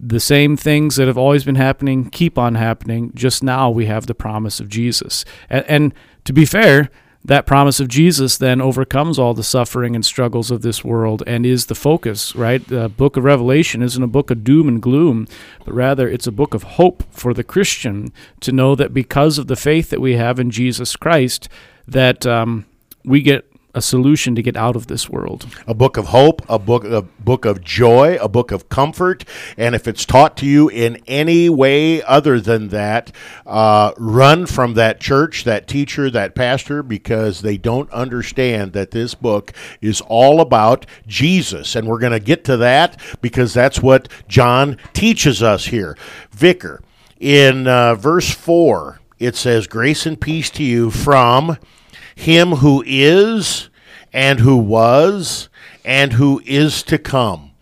the 0.00 0.20
same 0.20 0.56
things 0.56 0.96
that 0.96 1.08
have 1.08 1.18
always 1.18 1.44
been 1.44 1.56
happening 1.56 2.08
keep 2.10 2.38
on 2.38 2.54
happening. 2.54 3.10
Just 3.14 3.42
now 3.42 3.68
we 3.68 3.86
have 3.86 4.06
the 4.06 4.14
promise 4.14 4.60
of 4.60 4.68
Jesus. 4.68 5.24
And, 5.50 5.64
and, 5.66 5.94
to 6.28 6.34
be 6.34 6.44
fair, 6.44 6.90
that 7.24 7.46
promise 7.46 7.80
of 7.80 7.88
Jesus 7.88 8.36
then 8.36 8.60
overcomes 8.60 9.18
all 9.18 9.32
the 9.32 9.42
suffering 9.42 9.94
and 9.94 10.04
struggles 10.04 10.50
of 10.50 10.60
this 10.60 10.84
world 10.84 11.22
and 11.26 11.46
is 11.46 11.64
the 11.66 11.74
focus, 11.74 12.36
right? 12.36 12.62
The 12.68 12.90
book 12.90 13.16
of 13.16 13.24
Revelation 13.24 13.80
isn't 13.80 14.02
a 14.02 14.06
book 14.06 14.30
of 14.30 14.44
doom 14.44 14.68
and 14.68 14.82
gloom, 14.82 15.26
but 15.64 15.72
rather 15.72 16.06
it's 16.06 16.26
a 16.26 16.30
book 16.30 16.52
of 16.52 16.64
hope 16.64 17.02
for 17.10 17.32
the 17.32 17.42
Christian 17.42 18.12
to 18.40 18.52
know 18.52 18.74
that 18.74 18.92
because 18.92 19.38
of 19.38 19.46
the 19.46 19.56
faith 19.56 19.88
that 19.88 20.02
we 20.02 20.16
have 20.16 20.38
in 20.38 20.50
Jesus 20.50 20.96
Christ, 20.96 21.48
that 21.86 22.26
um, 22.26 22.66
we 23.06 23.22
get 23.22 23.50
a 23.78 23.80
solution 23.80 24.34
to 24.34 24.42
get 24.42 24.56
out 24.56 24.76
of 24.76 24.88
this 24.88 25.08
world. 25.08 25.46
A 25.66 25.72
book 25.72 25.96
of 25.96 26.06
hope, 26.06 26.42
a 26.48 26.58
book 26.58 26.84
a 26.84 27.02
book 27.02 27.44
of 27.44 27.62
joy, 27.62 28.18
a 28.20 28.28
book 28.28 28.50
of 28.50 28.68
comfort, 28.68 29.24
and 29.56 29.74
if 29.74 29.86
it's 29.88 30.04
taught 30.04 30.36
to 30.38 30.46
you 30.46 30.68
in 30.68 31.00
any 31.06 31.48
way 31.48 32.02
other 32.02 32.40
than 32.40 32.68
that, 32.68 33.12
uh, 33.46 33.92
run 33.96 34.44
from 34.44 34.74
that 34.74 35.00
church, 35.00 35.44
that 35.44 35.68
teacher, 35.68 36.10
that 36.10 36.34
pastor, 36.34 36.82
because 36.82 37.40
they 37.40 37.56
don't 37.56 37.90
understand 37.92 38.72
that 38.72 38.90
this 38.90 39.14
book 39.14 39.52
is 39.80 40.00
all 40.02 40.40
about 40.40 40.84
Jesus, 41.06 41.76
and 41.76 41.86
we're 41.86 42.00
going 42.00 42.12
to 42.12 42.20
get 42.20 42.44
to 42.44 42.56
that 42.58 43.00
because 43.22 43.54
that's 43.54 43.80
what 43.80 44.08
John 44.26 44.76
teaches 44.92 45.42
us 45.42 45.66
here. 45.66 45.96
Vicar, 46.32 46.82
in 47.20 47.68
uh, 47.68 47.94
verse 47.94 48.30
four, 48.30 48.98
it 49.20 49.36
says, 49.36 49.68
"Grace 49.68 50.04
and 50.04 50.20
peace 50.20 50.50
to 50.50 50.64
you 50.64 50.90
from." 50.90 51.56
him 52.18 52.50
who 52.50 52.82
is 52.84 53.67
and 54.18 54.40
who 54.40 54.56
was 54.56 55.48
and 55.84 56.14
who 56.14 56.42
is 56.44 56.82
to 56.82 56.98
come. 56.98 57.52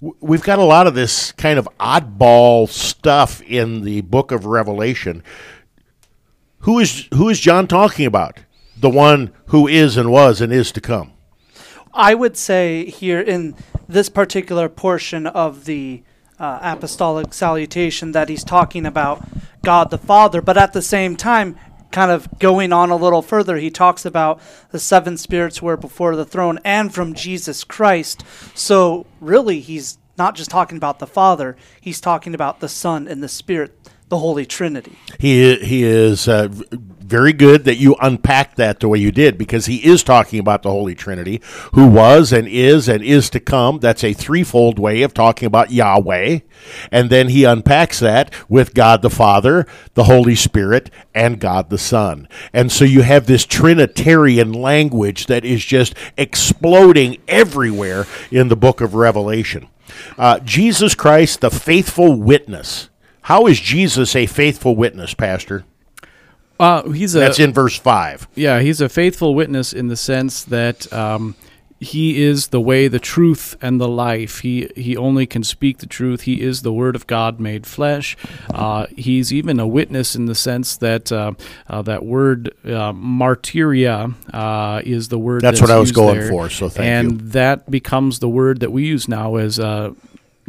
We've 0.00 0.42
got 0.42 0.58
a 0.58 0.64
lot 0.64 0.88
of 0.88 0.94
this 0.96 1.30
kind 1.30 1.56
of 1.56 1.68
oddball 1.78 2.68
stuff 2.68 3.40
in 3.42 3.82
the 3.82 4.00
book 4.00 4.32
of 4.32 4.44
Revelation. 4.44 5.22
Who 6.60 6.80
is 6.80 7.06
who 7.14 7.28
is 7.28 7.38
John 7.38 7.68
talking 7.68 8.06
about? 8.06 8.40
The 8.76 8.90
one 8.90 9.30
who 9.46 9.68
is 9.68 9.96
and 9.96 10.10
was 10.10 10.40
and 10.40 10.52
is 10.52 10.72
to 10.72 10.80
come. 10.80 11.12
I 11.94 12.16
would 12.16 12.36
say 12.36 12.86
here 12.86 13.20
in 13.20 13.54
this 13.88 14.08
particular 14.08 14.68
portion 14.68 15.28
of 15.28 15.64
the 15.64 16.02
uh, 16.40 16.58
apostolic 16.60 17.32
salutation 17.32 18.10
that 18.12 18.28
he's 18.28 18.42
talking 18.42 18.84
about 18.84 19.22
God 19.62 19.90
the 19.90 19.98
Father, 19.98 20.42
but 20.42 20.58
at 20.58 20.72
the 20.72 20.82
same 20.82 21.14
time, 21.14 21.56
kind 21.90 22.10
of 22.10 22.38
going 22.38 22.72
on 22.72 22.90
a 22.90 22.96
little 22.96 23.22
further, 23.22 23.56
he 23.56 23.70
talks 23.70 24.04
about 24.04 24.40
the 24.70 24.78
seven 24.78 25.16
spirits 25.16 25.58
who 25.58 25.68
are 25.68 25.76
before 25.76 26.16
the 26.16 26.24
throne 26.24 26.58
and 26.64 26.92
from 26.92 27.14
Jesus 27.14 27.64
Christ. 27.64 28.24
So, 28.54 29.06
really, 29.20 29.60
he's 29.60 29.98
not 30.16 30.34
just 30.34 30.50
talking 30.50 30.76
about 30.76 30.98
the 30.98 31.06
Father, 31.06 31.56
he's 31.80 32.00
talking 32.00 32.34
about 32.34 32.60
the 32.60 32.68
Son 32.68 33.08
and 33.08 33.22
the 33.22 33.28
Spirit, 33.28 33.76
the 34.08 34.18
Holy 34.18 34.46
Trinity. 34.46 34.96
He, 35.18 35.56
he 35.56 35.82
is 35.82 36.28
uh, 36.28 36.48
very 37.10 37.32
good 37.32 37.64
that 37.64 37.76
you 37.76 37.96
unpacked 38.00 38.56
that 38.56 38.78
the 38.78 38.88
way 38.88 38.98
you 38.98 39.10
did 39.10 39.36
because 39.36 39.66
he 39.66 39.84
is 39.84 40.04
talking 40.04 40.38
about 40.38 40.62
the 40.62 40.70
Holy 40.70 40.94
Trinity, 40.94 41.42
who 41.72 41.88
was 41.88 42.32
and 42.32 42.46
is 42.46 42.88
and 42.88 43.02
is 43.02 43.28
to 43.30 43.40
come. 43.40 43.80
That's 43.80 44.04
a 44.04 44.12
threefold 44.12 44.78
way 44.78 45.02
of 45.02 45.12
talking 45.12 45.46
about 45.46 45.72
Yahweh. 45.72 46.38
And 46.92 47.10
then 47.10 47.28
he 47.28 47.42
unpacks 47.42 47.98
that 47.98 48.32
with 48.48 48.74
God 48.74 49.02
the 49.02 49.10
Father, 49.10 49.66
the 49.94 50.04
Holy 50.04 50.36
Spirit, 50.36 50.88
and 51.12 51.40
God 51.40 51.68
the 51.68 51.78
Son. 51.78 52.28
And 52.52 52.70
so 52.70 52.84
you 52.84 53.02
have 53.02 53.26
this 53.26 53.44
Trinitarian 53.44 54.52
language 54.52 55.26
that 55.26 55.44
is 55.44 55.64
just 55.64 55.94
exploding 56.16 57.18
everywhere 57.26 58.06
in 58.30 58.48
the 58.48 58.56
book 58.56 58.80
of 58.80 58.94
Revelation. 58.94 59.68
Uh, 60.16 60.38
Jesus 60.38 60.94
Christ, 60.94 61.40
the 61.40 61.50
faithful 61.50 62.14
witness. 62.14 62.88
How 63.22 63.46
is 63.46 63.58
Jesus 63.60 64.14
a 64.14 64.26
faithful 64.26 64.76
witness, 64.76 65.12
Pastor? 65.14 65.64
Uh, 66.60 66.88
he's 66.90 67.14
a 67.14 67.20
That's 67.20 67.38
in 67.40 67.52
verse 67.52 67.76
5. 67.78 68.28
yeah, 68.34 68.60
he's 68.60 68.80
a 68.80 68.88
faithful 68.88 69.34
witness 69.34 69.72
in 69.72 69.88
the 69.88 69.96
sense 69.96 70.44
that 70.44 70.92
um, 70.92 71.34
he 71.80 72.22
is 72.22 72.48
the 72.48 72.60
way, 72.60 72.88
the 72.88 72.98
truth, 73.00 73.56
and 73.62 73.80
the 73.80 73.88
life. 73.88 74.40
He 74.40 74.68
he 74.76 74.94
only 74.98 75.24
can 75.26 75.42
speak 75.42 75.78
the 75.78 75.86
truth. 75.86 76.22
He 76.22 76.42
is 76.42 76.60
the 76.60 76.72
Word 76.74 76.94
of 76.94 77.06
God 77.06 77.40
made 77.40 77.66
flesh. 77.66 78.18
Uh, 78.52 78.86
he's 78.94 79.32
even 79.32 79.58
a 79.58 79.66
witness 79.66 80.14
in 80.14 80.26
the 80.26 80.34
sense 80.34 80.76
that 80.76 81.10
uh, 81.10 81.32
uh, 81.68 81.80
that 81.82 82.04
word 82.04 82.50
uh, 82.66 82.92
martyria 82.92 84.14
uh, 84.34 84.82
is 84.84 85.08
the 85.08 85.18
word 85.18 85.40
That's 85.40 85.62
what 85.62 85.70
I 85.70 85.78
was 85.78 85.92
going 85.92 86.18
there. 86.20 86.28
for, 86.28 86.50
so 86.50 86.68
thank 86.68 86.86
and 86.86 87.12
you. 87.22 87.28
that 87.28 87.70
becomes 87.70 88.18
the 88.18 88.28
word 88.28 88.60
that 88.60 88.72
we 88.72 88.84
use 88.86 89.08
now 89.08 89.36
as 89.36 89.58
a 89.58 89.94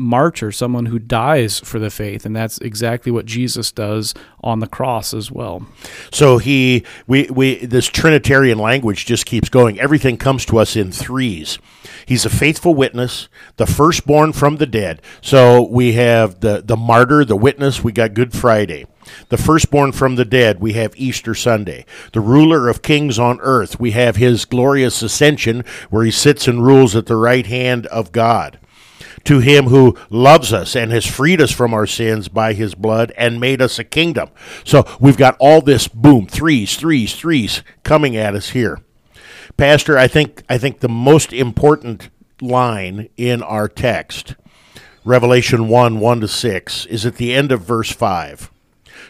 martyr, 0.01 0.51
someone 0.51 0.87
who 0.87 0.99
dies 0.99 1.59
for 1.59 1.79
the 1.79 1.89
faith, 1.89 2.25
and 2.25 2.35
that's 2.35 2.57
exactly 2.57 3.11
what 3.11 3.25
Jesus 3.25 3.71
does 3.71 4.13
on 4.43 4.59
the 4.59 4.67
cross 4.67 5.13
as 5.13 5.31
well. 5.31 5.65
So 6.11 6.37
he 6.37 6.83
we 7.07 7.27
we 7.29 7.65
this 7.65 7.87
trinitarian 7.87 8.57
language 8.57 9.05
just 9.05 9.25
keeps 9.25 9.49
going. 9.49 9.79
Everything 9.79 10.17
comes 10.17 10.45
to 10.47 10.57
us 10.57 10.75
in 10.75 10.91
threes. 10.91 11.59
He's 12.05 12.25
a 12.25 12.29
faithful 12.29 12.73
witness, 12.73 13.29
the 13.57 13.67
firstborn 13.67 14.33
from 14.33 14.57
the 14.57 14.65
dead. 14.65 15.01
So 15.21 15.61
we 15.61 15.93
have 15.93 16.39
the 16.41 16.61
the 16.65 16.77
martyr, 16.77 17.23
the 17.23 17.37
witness, 17.37 17.83
we 17.83 17.91
got 17.91 18.13
Good 18.13 18.33
Friday. 18.33 18.87
The 19.29 19.37
firstborn 19.37 19.91
from 19.93 20.15
the 20.15 20.25
dead, 20.25 20.59
we 20.59 20.73
have 20.73 20.93
Easter 20.95 21.33
Sunday. 21.33 21.85
The 22.13 22.21
ruler 22.21 22.69
of 22.69 22.81
kings 22.81 23.17
on 23.17 23.39
earth, 23.41 23.79
we 23.79 23.91
have 23.91 24.15
his 24.15 24.45
glorious 24.45 25.01
ascension 25.01 25.65
where 25.89 26.05
he 26.05 26.11
sits 26.11 26.47
and 26.47 26.63
rules 26.63 26.95
at 26.95 27.07
the 27.07 27.15
right 27.15 27.45
hand 27.45 27.87
of 27.87 28.11
God 28.11 28.59
to 29.25 29.39
him 29.39 29.65
who 29.65 29.97
loves 30.09 30.53
us 30.53 30.75
and 30.75 30.91
has 30.91 31.05
freed 31.05 31.41
us 31.41 31.51
from 31.51 31.73
our 31.73 31.85
sins 31.85 32.27
by 32.27 32.53
his 32.53 32.75
blood 32.75 33.11
and 33.17 33.39
made 33.39 33.61
us 33.61 33.79
a 33.79 33.83
kingdom. 33.83 34.29
So 34.63 34.85
we've 34.99 35.17
got 35.17 35.37
all 35.39 35.61
this 35.61 35.87
boom, 35.87 36.27
threes, 36.27 36.75
threes, 36.75 37.15
threes 37.15 37.63
coming 37.83 38.15
at 38.15 38.35
us 38.35 38.49
here. 38.49 38.81
Pastor, 39.57 39.97
I 39.97 40.07
think 40.07 40.43
I 40.49 40.57
think 40.57 40.79
the 40.79 40.89
most 40.89 41.33
important 41.33 42.09
line 42.41 43.09
in 43.17 43.43
our 43.43 43.67
text, 43.67 44.35
Revelation 45.05 45.67
1, 45.67 45.99
1 45.99 46.21
to 46.21 46.27
6, 46.27 46.85
is 46.87 47.05
at 47.05 47.17
the 47.17 47.33
end 47.33 47.51
of 47.51 47.61
verse 47.61 47.91
5. 47.91 48.51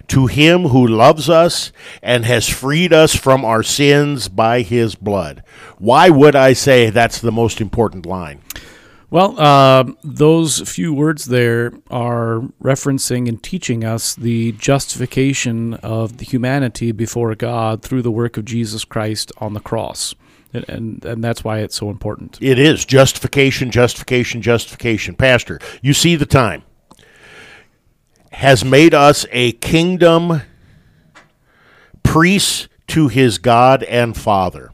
To 0.08 0.28
him 0.28 0.64
who 0.64 0.86
loves 0.86 1.30
us 1.30 1.72
and 2.02 2.26
has 2.26 2.50
freed 2.50 2.92
us 2.92 3.16
from 3.16 3.46
our 3.46 3.64
sins 3.64 4.28
by 4.28 4.62
his 4.62 4.96
blood. 4.96 5.44
Why 5.78 6.10
would 6.10 6.36
I 6.36 6.54
say 6.54 6.90
that's 6.90 7.22
the 7.22 7.32
most 7.32 7.62
important 7.62 8.06
line? 8.06 8.42
Well, 9.12 9.38
uh, 9.38 9.92
those 10.06 10.62
few 10.62 10.94
words 10.94 11.26
there 11.26 11.74
are 11.90 12.44
referencing 12.64 13.28
and 13.28 13.44
teaching 13.44 13.84
us 13.84 14.16
the 14.16 14.54
justification 14.54 15.74
of 15.74 16.18
the 16.18 16.24
humanity 16.24 16.94
before 16.94 17.36
God 17.36 17.82
through 17.82 18.04
the 18.04 18.12
work 18.12 18.38
of 18.38 18.46
Jesus 18.46 18.86
Christ 18.86 19.34
on 19.40 19.54
the 19.54 19.60
cross. 19.60 20.16
And, 20.54 20.70
and, 20.70 21.04
and 21.04 21.22
that's 21.22 21.44
why 21.44 21.60
it's 21.60 21.76
so 21.76 21.90
important. 21.90 22.38
It 22.40 22.58
is 22.58 22.86
justification, 22.86 23.70
justification, 23.70 24.42
justification. 24.42 25.16
Pastor, 25.16 25.60
you 25.82 25.94
see 25.94 26.16
the 26.16 26.26
time. 26.26 26.64
Has 28.32 28.64
made 28.64 28.94
us 28.94 29.26
a 29.34 29.52
kingdom, 29.52 30.42
priests 32.02 32.70
to 32.88 33.10
his 33.10 33.40
God 33.40 33.84
and 33.84 34.16
Father. 34.16 34.72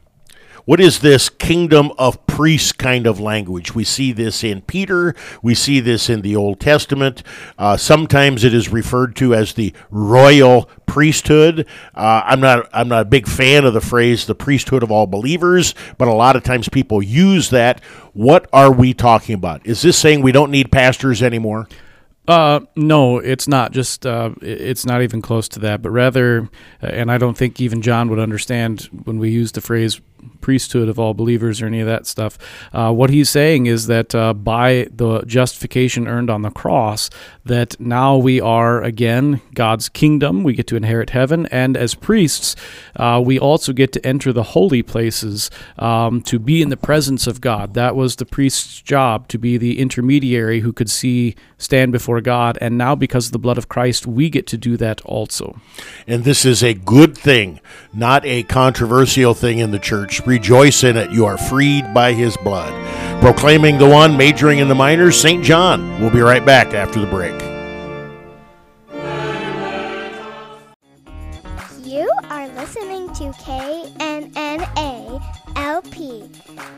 What 0.68 0.80
is 0.80 0.98
this 0.98 1.30
kingdom 1.30 1.92
of 1.96 2.26
priests 2.26 2.72
kind 2.72 3.06
of 3.06 3.18
language? 3.18 3.74
We 3.74 3.84
see 3.84 4.12
this 4.12 4.44
in 4.44 4.60
Peter. 4.60 5.14
We 5.40 5.54
see 5.54 5.80
this 5.80 6.10
in 6.10 6.20
the 6.20 6.36
Old 6.36 6.60
Testament. 6.60 7.22
Uh, 7.56 7.78
sometimes 7.78 8.44
it 8.44 8.52
is 8.52 8.68
referred 8.68 9.16
to 9.16 9.34
as 9.34 9.54
the 9.54 9.72
royal 9.90 10.68
priesthood. 10.84 11.66
Uh, 11.94 12.20
I'm 12.22 12.40
not. 12.40 12.68
I'm 12.74 12.88
not 12.88 13.00
a 13.00 13.04
big 13.06 13.26
fan 13.26 13.64
of 13.64 13.72
the 13.72 13.80
phrase 13.80 14.26
"the 14.26 14.34
priesthood 14.34 14.82
of 14.82 14.90
all 14.90 15.06
believers," 15.06 15.74
but 15.96 16.06
a 16.06 16.12
lot 16.12 16.36
of 16.36 16.42
times 16.42 16.68
people 16.68 17.02
use 17.02 17.48
that. 17.48 17.82
What 18.12 18.46
are 18.52 18.70
we 18.70 18.92
talking 18.92 19.36
about? 19.36 19.64
Is 19.64 19.80
this 19.80 19.96
saying 19.96 20.20
we 20.20 20.32
don't 20.32 20.50
need 20.50 20.70
pastors 20.70 21.22
anymore? 21.22 21.66
Uh, 22.26 22.60
no, 22.76 23.16
it's 23.16 23.48
not 23.48 23.72
just, 23.72 24.04
uh, 24.04 24.32
it's 24.42 24.84
not 24.84 25.00
even 25.00 25.22
close 25.22 25.48
to 25.48 25.58
that, 25.60 25.80
but 25.80 25.88
rather, 25.88 26.50
uh, 26.82 26.86
and 26.88 27.10
I 27.10 27.16
don't 27.16 27.38
think 27.38 27.58
even 27.58 27.80
John 27.80 28.10
would 28.10 28.18
understand 28.18 28.82
when 29.04 29.18
we 29.18 29.30
use 29.30 29.52
the 29.52 29.62
phrase 29.62 30.02
priesthood 30.40 30.88
of 30.88 30.98
all 30.98 31.14
believers 31.14 31.60
or 31.60 31.66
any 31.66 31.80
of 31.80 31.86
that 31.86 32.06
stuff. 32.06 32.38
Uh, 32.72 32.92
what 32.92 33.10
he's 33.10 33.28
saying 33.28 33.66
is 33.66 33.86
that 33.86 34.14
uh, 34.14 34.32
by 34.32 34.88
the 34.90 35.20
justification 35.22 36.08
earned 36.08 36.30
on 36.30 36.42
the 36.42 36.50
cross, 36.50 37.10
that 37.44 37.78
now 37.80 38.16
we 38.16 38.40
are 38.40 38.82
again 38.82 39.40
God's 39.54 39.88
kingdom. 39.88 40.44
We 40.44 40.54
get 40.54 40.66
to 40.68 40.76
inherit 40.76 41.10
heaven, 41.10 41.46
and 41.46 41.76
as 41.76 41.94
priests, 41.94 42.56
uh, 42.96 43.22
we 43.24 43.38
also 43.38 43.72
get 43.72 43.92
to 43.92 44.06
enter 44.06 44.32
the 44.32 44.42
holy 44.42 44.82
places 44.82 45.50
um, 45.78 46.22
to 46.22 46.38
be 46.38 46.62
in 46.62 46.68
the 46.68 46.76
presence 46.76 47.26
of 47.26 47.40
God. 47.40 47.74
That 47.74 47.96
was 47.96 48.16
the 48.16 48.26
priest's 48.26 48.80
job 48.80 49.28
to 49.28 49.38
be 49.38 49.56
the 49.56 49.78
intermediary 49.78 50.60
who 50.60 50.72
could 50.72 50.90
see, 50.90 51.34
stand 51.58 51.92
before 51.92 52.20
God, 52.20 52.58
and 52.60 52.78
now 52.78 52.94
because 52.94 53.26
of 53.26 53.32
the 53.32 53.38
blood 53.38 53.58
of 53.58 53.68
Christ, 53.68 54.06
we 54.06 54.30
get 54.30 54.46
to 54.48 54.56
do 54.56 54.76
that 54.76 55.00
also. 55.02 55.60
And 56.06 56.24
this 56.24 56.44
is 56.44 56.62
a 56.62 56.74
good 56.74 57.16
thing, 57.16 57.60
not 57.92 58.24
a 58.24 58.42
controversial 58.44 59.34
thing 59.34 59.58
in 59.58 59.70
the 59.70 59.78
church. 59.78 60.07
Rejoice 60.26 60.84
in 60.84 60.96
it. 60.96 61.10
You 61.10 61.26
are 61.26 61.36
freed 61.36 61.92
by 61.92 62.12
his 62.12 62.36
blood. 62.38 62.72
Proclaiming 63.20 63.78
the 63.78 63.88
one, 63.88 64.16
majoring 64.16 64.58
in 64.58 64.68
the 64.68 64.74
minors, 64.74 65.20
St. 65.20 65.44
John. 65.44 66.00
We'll 66.00 66.10
be 66.10 66.20
right 66.20 66.44
back 66.44 66.74
after 66.74 67.00
the 67.00 67.06
break. 67.06 67.34
You 71.84 72.10
are 72.30 72.48
listening 72.48 73.12
to 73.14 73.32
KNNA 73.44 75.22
LP 75.56 76.22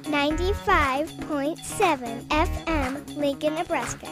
95.7 0.04 2.26
FM, 2.28 3.16
Lincoln, 3.16 3.54
Nebraska. 3.54 4.08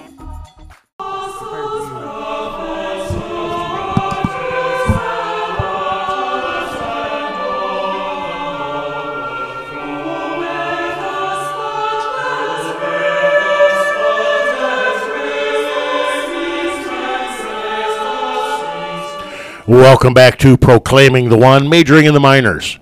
Welcome 19.69 20.15
back 20.15 20.39
to 20.39 20.57
Proclaiming 20.57 21.29
the 21.29 21.37
One, 21.37 21.69
majoring 21.69 22.07
in 22.07 22.15
the 22.15 22.21
minors. 22.21 22.79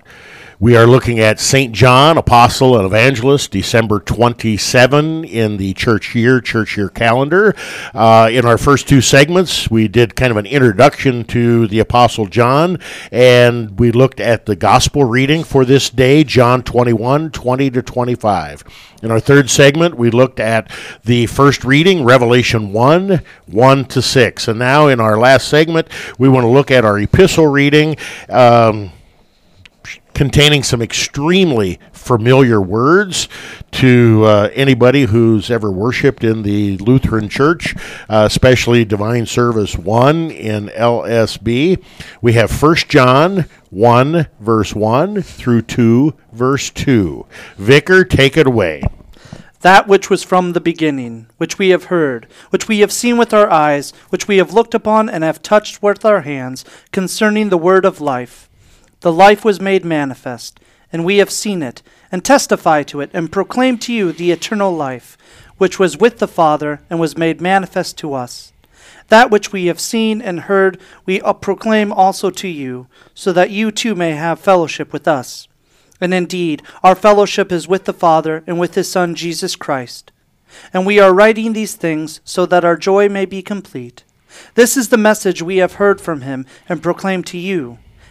We 0.59 0.75
are 0.75 0.87
looking 0.87 1.19
at 1.19 1.39
St. 1.39 1.71
John, 1.71 2.17
Apostle 2.17 2.75
and 2.77 2.83
Evangelist, 2.83 3.51
December 3.51 3.99
27 3.99 5.23
in 5.23 5.57
the 5.57 5.75
church 5.75 6.15
year, 6.15 6.41
church 6.41 6.77
year 6.77 6.89
calendar. 6.89 7.55
Uh, 7.93 8.27
in 8.31 8.43
our 8.43 8.57
first 8.57 8.87
two 8.87 8.99
segments, 8.99 9.69
we 9.69 9.87
did 9.87 10.15
kind 10.15 10.31
of 10.31 10.37
an 10.37 10.47
introduction 10.47 11.25
to 11.25 11.67
the 11.67 11.77
Apostle 11.77 12.25
John, 12.25 12.79
and 13.11 13.77
we 13.77 13.91
looked 13.91 14.19
at 14.19 14.47
the 14.47 14.55
gospel 14.55 15.03
reading 15.03 15.43
for 15.43 15.63
this 15.63 15.91
day, 15.91 16.23
John 16.23 16.63
21, 16.63 17.29
20 17.29 17.69
to 17.69 17.83
25. 17.83 18.63
In 19.03 19.11
our 19.11 19.19
third 19.19 19.51
segment, 19.51 19.93
we 19.93 20.09
looked 20.09 20.39
at 20.39 20.71
the 21.05 21.27
first 21.27 21.65
reading, 21.65 22.03
Revelation 22.03 22.73
1, 22.73 23.21
1 23.45 23.85
to 23.85 24.01
6. 24.01 24.47
And 24.47 24.57
now 24.57 24.87
in 24.87 24.99
our 24.99 25.19
last 25.19 25.49
segment, 25.49 25.87
we 26.17 26.27
want 26.27 26.45
to 26.45 26.49
look 26.49 26.71
at 26.71 26.83
our 26.83 26.97
epistle 26.97 27.45
reading. 27.45 27.95
Um, 28.27 28.91
containing 30.13 30.63
some 30.63 30.81
extremely 30.81 31.79
familiar 31.91 32.61
words 32.61 33.27
to 33.71 34.23
uh, 34.25 34.49
anybody 34.53 35.03
who's 35.03 35.51
ever 35.51 35.71
worshiped 35.71 36.23
in 36.23 36.43
the 36.43 36.77
Lutheran 36.77 37.29
Church, 37.29 37.75
uh, 38.09 38.23
especially 38.25 38.85
Divine 38.85 39.25
Service 39.25 39.77
1 39.77 40.31
in 40.31 40.67
LSB. 40.69 41.83
We 42.21 42.33
have 42.33 42.61
1 42.61 42.75
John 42.87 43.45
1, 43.69 44.27
verse 44.39 44.73
1 44.73 45.21
through 45.21 45.61
2, 45.63 46.13
verse 46.31 46.69
2. 46.71 47.25
Vicar, 47.57 48.03
take 48.03 48.37
it 48.37 48.47
away. 48.47 48.81
That 49.61 49.87
which 49.87 50.09
was 50.09 50.23
from 50.23 50.53
the 50.53 50.61
beginning, 50.61 51.27
which 51.37 51.57
we 51.57 51.69
have 51.69 51.85
heard, 51.85 52.27
which 52.51 52.67
we 52.67 52.79
have 52.79 52.91
seen 52.91 53.17
with 53.17 53.33
our 53.33 53.49
eyes, 53.49 53.91
which 54.09 54.27
we 54.27 54.37
have 54.37 54.53
looked 54.53 54.75
upon 54.75 55.09
and 55.09 55.23
have 55.23 55.41
touched 55.41 55.81
with 55.81 56.05
our 56.05 56.21
hands, 56.21 56.63
concerning 56.91 57.49
the 57.49 57.57
word 57.57 57.83
of 57.83 57.99
life. 57.99 58.46
The 59.01 59.11
life 59.11 59.45
was 59.45 59.61
made 59.61 59.85
manifest, 59.85 60.59
and 60.91 61.05
we 61.05 61.17
have 61.17 61.29
seen 61.29 61.61
it, 61.61 61.83
and 62.11 62.25
testify 62.25 62.81
to 62.83 63.01
it, 63.01 63.11
and 63.13 63.31
proclaim 63.31 63.77
to 63.79 63.93
you 63.93 64.11
the 64.11 64.31
eternal 64.31 64.75
life, 64.75 65.17
which 65.57 65.77
was 65.77 65.97
with 65.97 66.17
the 66.17 66.27
Father, 66.27 66.81
and 66.89 66.99
was 66.99 67.17
made 67.17 67.39
manifest 67.39 67.97
to 67.99 68.13
us. 68.13 68.53
That 69.09 69.29
which 69.29 69.51
we 69.51 69.67
have 69.67 69.79
seen 69.79 70.21
and 70.21 70.41
heard, 70.41 70.79
we 71.05 71.21
uh, 71.21 71.33
proclaim 71.33 71.93
also 71.93 72.29
to 72.31 72.47
you, 72.47 72.87
so 73.13 73.31
that 73.33 73.51
you 73.51 73.71
too 73.71 73.93
may 73.93 74.11
have 74.11 74.39
fellowship 74.39 74.91
with 74.91 75.07
us. 75.07 75.47
And 76.01 76.13
indeed, 76.13 76.63
our 76.83 76.95
fellowship 76.95 77.51
is 77.51 77.67
with 77.67 77.85
the 77.85 77.93
Father 77.93 78.43
and 78.47 78.59
with 78.59 78.75
his 78.75 78.89
Son 78.89 79.15
Jesus 79.15 79.55
Christ. 79.55 80.11
And 80.73 80.85
we 80.85 80.99
are 80.99 81.13
writing 81.13 81.53
these 81.53 81.75
things 81.75 82.19
so 82.23 82.45
that 82.47 82.65
our 82.65 82.75
joy 82.75 83.09
may 83.09 83.25
be 83.25 83.41
complete. 83.41 84.03
This 84.55 84.77
is 84.77 84.89
the 84.89 84.97
message 84.97 85.41
we 85.41 85.57
have 85.57 85.73
heard 85.73 85.99
from 85.99 86.21
him 86.21 86.45
and 86.69 86.83
proclaimed 86.83 87.25
to 87.27 87.37
you 87.37 87.79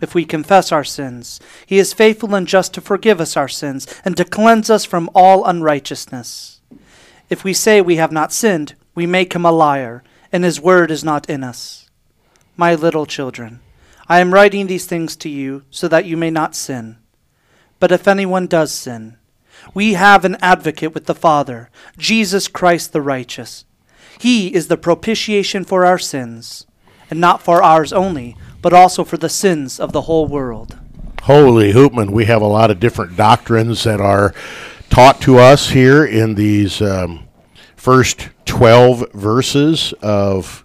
If 0.00 0.14
we 0.14 0.24
confess 0.24 0.72
our 0.72 0.84
sins, 0.84 1.40
he 1.64 1.78
is 1.78 1.92
faithful 1.92 2.34
and 2.34 2.46
just 2.46 2.74
to 2.74 2.80
forgive 2.80 3.20
us 3.20 3.36
our 3.36 3.48
sins 3.48 3.86
and 4.04 4.16
to 4.16 4.24
cleanse 4.24 4.68
us 4.68 4.84
from 4.84 5.10
all 5.14 5.44
unrighteousness. 5.44 6.60
If 7.30 7.44
we 7.44 7.52
say 7.52 7.80
we 7.80 7.96
have 7.96 8.12
not 8.12 8.32
sinned, 8.32 8.74
we 8.94 9.06
make 9.06 9.32
him 9.32 9.44
a 9.44 9.52
liar, 9.52 10.04
and 10.30 10.44
his 10.44 10.60
word 10.60 10.90
is 10.90 11.02
not 11.02 11.28
in 11.28 11.42
us. 11.42 11.88
My 12.56 12.74
little 12.74 13.06
children, 13.06 13.60
I 14.08 14.20
am 14.20 14.32
writing 14.32 14.66
these 14.66 14.86
things 14.86 15.16
to 15.16 15.28
you 15.28 15.64
so 15.70 15.88
that 15.88 16.04
you 16.04 16.16
may 16.16 16.30
not 16.30 16.54
sin. 16.54 16.98
But 17.80 17.92
if 17.92 18.06
anyone 18.06 18.46
does 18.46 18.72
sin, 18.72 19.16
we 19.74 19.94
have 19.94 20.24
an 20.24 20.36
advocate 20.40 20.94
with 20.94 21.06
the 21.06 21.14
Father, 21.14 21.70
Jesus 21.98 22.48
Christ 22.48 22.92
the 22.92 23.02
righteous. 23.02 23.64
He 24.18 24.54
is 24.54 24.68
the 24.68 24.76
propitiation 24.76 25.64
for 25.64 25.84
our 25.84 25.98
sins, 25.98 26.66
and 27.10 27.20
not 27.20 27.42
for 27.42 27.62
ours 27.62 27.92
only, 27.92 28.36
but 28.66 28.72
also 28.72 29.04
for 29.04 29.16
the 29.16 29.28
sins 29.28 29.78
of 29.78 29.92
the 29.92 30.00
whole 30.00 30.26
world. 30.26 30.76
Holy 31.22 31.72
Hoopman, 31.72 32.10
we 32.10 32.24
have 32.24 32.42
a 32.42 32.46
lot 32.48 32.68
of 32.68 32.80
different 32.80 33.16
doctrines 33.16 33.84
that 33.84 34.00
are 34.00 34.34
taught 34.90 35.20
to 35.20 35.38
us 35.38 35.70
here 35.70 36.04
in 36.04 36.34
these 36.34 36.82
um, 36.82 37.28
first 37.76 38.28
12 38.46 39.12
verses 39.12 39.94
of 40.02 40.64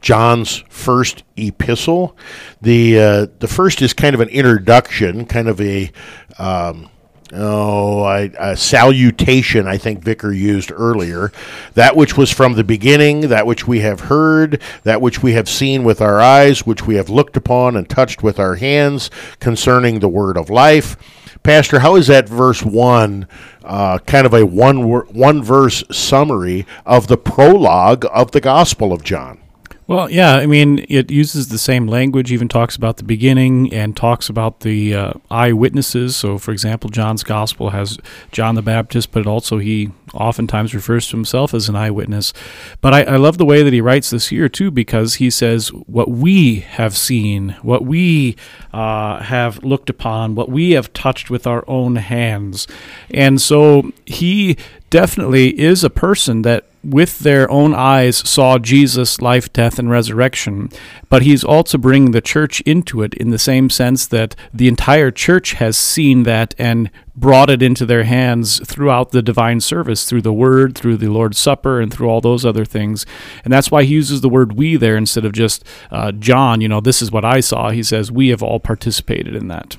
John's 0.00 0.64
first 0.70 1.22
epistle. 1.36 2.16
The 2.62 2.98
uh, 2.98 3.26
the 3.40 3.46
first 3.46 3.82
is 3.82 3.92
kind 3.92 4.14
of 4.14 4.22
an 4.22 4.30
introduction, 4.30 5.26
kind 5.26 5.48
of 5.48 5.60
a 5.60 5.92
um, 6.38 6.88
oh, 7.32 8.02
I, 8.02 8.30
a 8.38 8.56
salutation. 8.56 9.66
I 9.66 9.78
think 9.78 10.02
Vicar 10.02 10.32
used 10.32 10.72
earlier. 10.72 11.32
That 11.74 11.96
which 11.96 12.16
was 12.16 12.30
from 12.30 12.54
the 12.54 12.64
beginning, 12.64 13.22
that 13.28 13.46
which 13.46 13.66
we 13.66 13.80
have 13.80 14.00
heard, 14.00 14.60
that 14.84 15.00
which 15.00 15.22
we 15.22 15.32
have 15.32 15.48
seen 15.48 15.84
with 15.84 16.00
our 16.00 16.20
eyes, 16.20 16.66
which 16.66 16.86
we 16.86 16.96
have 16.96 17.08
looked 17.08 17.36
upon 17.36 17.76
and 17.76 17.88
touched 17.88 18.22
with 18.22 18.38
our 18.38 18.56
hands, 18.56 19.10
concerning 19.40 20.00
the 20.00 20.08
word 20.08 20.36
of 20.36 20.50
life. 20.50 20.96
Pastor, 21.42 21.80
how 21.80 21.96
is 21.96 22.08
that 22.08 22.28
verse 22.28 22.62
one, 22.62 23.28
uh, 23.64 23.98
kind 24.00 24.26
of 24.26 24.34
a 24.34 24.44
one 24.44 24.88
one 24.88 25.42
verse 25.42 25.84
summary 25.90 26.66
of 26.84 27.06
the 27.06 27.16
prologue 27.16 28.04
of 28.12 28.32
the 28.32 28.40
Gospel 28.40 28.92
of 28.92 29.04
John? 29.04 29.40
Well, 29.88 30.10
yeah, 30.10 30.34
I 30.34 30.44
mean, 30.44 30.84
it 30.90 31.10
uses 31.10 31.48
the 31.48 31.56
same 31.56 31.86
language, 31.86 32.30
even 32.30 32.46
talks 32.46 32.76
about 32.76 32.98
the 32.98 33.04
beginning 33.04 33.72
and 33.72 33.96
talks 33.96 34.28
about 34.28 34.60
the 34.60 34.94
uh, 34.94 35.12
eyewitnesses. 35.30 36.14
So, 36.14 36.36
for 36.36 36.52
example, 36.52 36.90
John's 36.90 37.24
gospel 37.24 37.70
has 37.70 37.98
John 38.30 38.54
the 38.54 38.60
Baptist, 38.60 39.12
but 39.12 39.26
also 39.26 39.56
he 39.56 39.90
oftentimes 40.12 40.74
refers 40.74 41.08
to 41.08 41.16
himself 41.16 41.54
as 41.54 41.70
an 41.70 41.76
eyewitness. 41.76 42.34
But 42.82 42.92
I, 42.92 43.02
I 43.04 43.16
love 43.16 43.38
the 43.38 43.46
way 43.46 43.62
that 43.62 43.72
he 43.72 43.80
writes 43.80 44.10
this 44.10 44.28
here, 44.28 44.46
too, 44.50 44.70
because 44.70 45.14
he 45.14 45.30
says, 45.30 45.68
What 45.68 46.10
we 46.10 46.56
have 46.56 46.94
seen, 46.94 47.56
what 47.62 47.82
we 47.82 48.36
uh, 48.74 49.22
have 49.22 49.64
looked 49.64 49.88
upon, 49.88 50.34
what 50.34 50.50
we 50.50 50.72
have 50.72 50.92
touched 50.92 51.30
with 51.30 51.46
our 51.46 51.64
own 51.66 51.96
hands. 51.96 52.66
And 53.10 53.40
so 53.40 53.90
he 54.04 54.58
definitely 54.90 55.58
is 55.58 55.84
a 55.84 55.90
person 55.90 56.42
that 56.42 56.64
with 56.84 57.18
their 57.20 57.50
own 57.50 57.74
eyes 57.74 58.16
saw 58.16 58.58
Jesus' 58.58 59.20
life, 59.20 59.52
death, 59.52 59.78
and 59.78 59.90
resurrection, 59.90 60.70
but 61.08 61.22
he's 61.22 61.42
also 61.42 61.76
bringing 61.76 62.12
the 62.12 62.20
church 62.20 62.60
into 62.62 63.02
it 63.02 63.14
in 63.14 63.30
the 63.30 63.38
same 63.38 63.68
sense 63.68 64.06
that 64.06 64.36
the 64.54 64.68
entire 64.68 65.10
church 65.10 65.54
has 65.54 65.76
seen 65.76 66.22
that 66.22 66.54
and 66.56 66.90
brought 67.16 67.50
it 67.50 67.62
into 67.62 67.84
their 67.84 68.04
hands 68.04 68.64
throughout 68.66 69.10
the 69.10 69.22
divine 69.22 69.60
service, 69.60 70.08
through 70.08 70.22
the 70.22 70.32
Word, 70.32 70.76
through 70.76 70.96
the 70.96 71.08
Lord's 71.08 71.38
Supper, 71.38 71.80
and 71.80 71.92
through 71.92 72.08
all 72.08 72.20
those 72.20 72.46
other 72.46 72.64
things. 72.64 73.04
And 73.44 73.52
that's 73.52 73.70
why 73.70 73.82
he 73.82 73.94
uses 73.94 74.20
the 74.20 74.28
word 74.28 74.52
we 74.52 74.76
there 74.76 74.96
instead 74.96 75.24
of 75.24 75.32
just 75.32 75.64
uh, 75.90 76.12
John, 76.12 76.60
you 76.60 76.68
know, 76.68 76.80
this 76.80 77.02
is 77.02 77.10
what 77.10 77.24
I 77.24 77.40
saw. 77.40 77.70
He 77.70 77.82
says, 77.82 78.12
we 78.12 78.28
have 78.28 78.42
all 78.42 78.60
participated 78.60 79.34
in 79.34 79.48
that. 79.48 79.76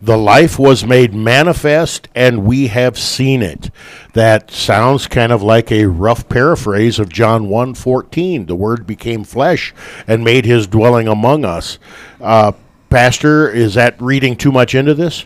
The 0.00 0.16
life 0.16 0.58
was 0.58 0.84
made 0.84 1.14
manifest, 1.14 2.08
and 2.14 2.44
we 2.44 2.68
have 2.68 2.98
seen 2.98 3.42
it. 3.42 3.70
That 4.12 4.50
sounds 4.50 5.06
kind 5.06 5.32
of 5.32 5.42
like 5.42 5.70
a 5.72 5.86
rough 5.86 6.28
paraphrase 6.28 6.98
of 6.98 7.08
John 7.08 7.46
1.14. 7.48 8.46
The 8.46 8.56
Word 8.56 8.86
became 8.86 9.24
flesh 9.24 9.74
and 10.06 10.24
made 10.24 10.44
his 10.44 10.66
dwelling 10.66 11.08
among 11.08 11.44
us. 11.44 11.78
Uh, 12.20 12.52
Pastor, 12.88 13.50
is 13.50 13.74
that 13.74 14.00
reading 14.00 14.36
too 14.36 14.52
much 14.52 14.74
into 14.74 14.94
this? 14.94 15.24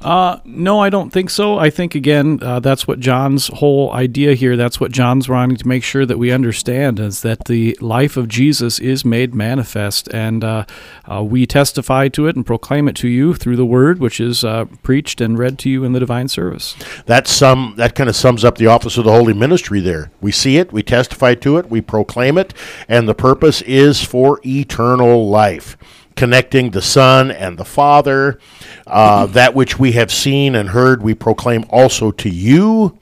Uh, 0.00 0.40
no, 0.44 0.80
I 0.80 0.90
don't 0.90 1.10
think 1.10 1.30
so. 1.30 1.58
I 1.58 1.70
think 1.70 1.94
again, 1.94 2.38
uh, 2.42 2.60
that's 2.60 2.86
what 2.86 3.00
John's 3.00 3.48
whole 3.48 3.92
idea 3.92 4.34
here. 4.34 4.56
That's 4.56 4.78
what 4.78 4.92
John's 4.92 5.28
wanting 5.28 5.56
to 5.56 5.66
make 5.66 5.82
sure 5.82 6.04
that 6.04 6.18
we 6.18 6.30
understand 6.30 7.00
is 7.00 7.22
that 7.22 7.46
the 7.46 7.76
life 7.80 8.16
of 8.16 8.28
Jesus 8.28 8.78
is 8.78 9.04
made 9.04 9.34
manifest, 9.34 10.08
and 10.12 10.44
uh, 10.44 10.64
uh 11.10 11.24
we 11.24 11.46
testify 11.46 12.08
to 12.08 12.26
it 12.26 12.36
and 12.36 12.44
proclaim 12.44 12.88
it 12.88 12.96
to 12.96 13.08
you 13.08 13.34
through 13.34 13.56
the 13.56 13.66
Word, 13.66 13.98
which 13.98 14.20
is 14.20 14.44
uh, 14.44 14.66
preached 14.82 15.20
and 15.20 15.38
read 15.38 15.58
to 15.60 15.70
you 15.70 15.84
in 15.84 15.92
the 15.92 16.00
divine 16.00 16.28
service. 16.28 16.76
That 17.06 17.26
sum 17.26 17.74
that 17.76 17.94
kind 17.94 18.10
of 18.10 18.16
sums 18.16 18.44
up 18.44 18.58
the 18.58 18.66
office 18.66 18.98
of 18.98 19.04
the 19.04 19.12
holy 19.12 19.34
ministry. 19.34 19.80
There, 19.80 20.10
we 20.20 20.30
see 20.30 20.58
it, 20.58 20.72
we 20.72 20.82
testify 20.82 21.34
to 21.36 21.56
it, 21.56 21.70
we 21.70 21.80
proclaim 21.80 22.38
it, 22.38 22.52
and 22.88 23.08
the 23.08 23.14
purpose 23.14 23.62
is 23.62 24.02
for 24.02 24.40
eternal 24.44 25.28
life 25.28 25.76
connecting 26.16 26.70
the 26.70 26.82
Son 26.82 27.30
and 27.30 27.56
the 27.58 27.64
Father. 27.64 28.38
Uh, 28.86 29.26
that 29.26 29.54
which 29.54 29.78
we 29.78 29.92
have 29.92 30.10
seen 30.10 30.54
and 30.54 30.70
heard, 30.70 31.02
we 31.02 31.14
proclaim 31.14 31.64
also 31.70 32.10
to 32.10 32.28
you, 32.28 32.98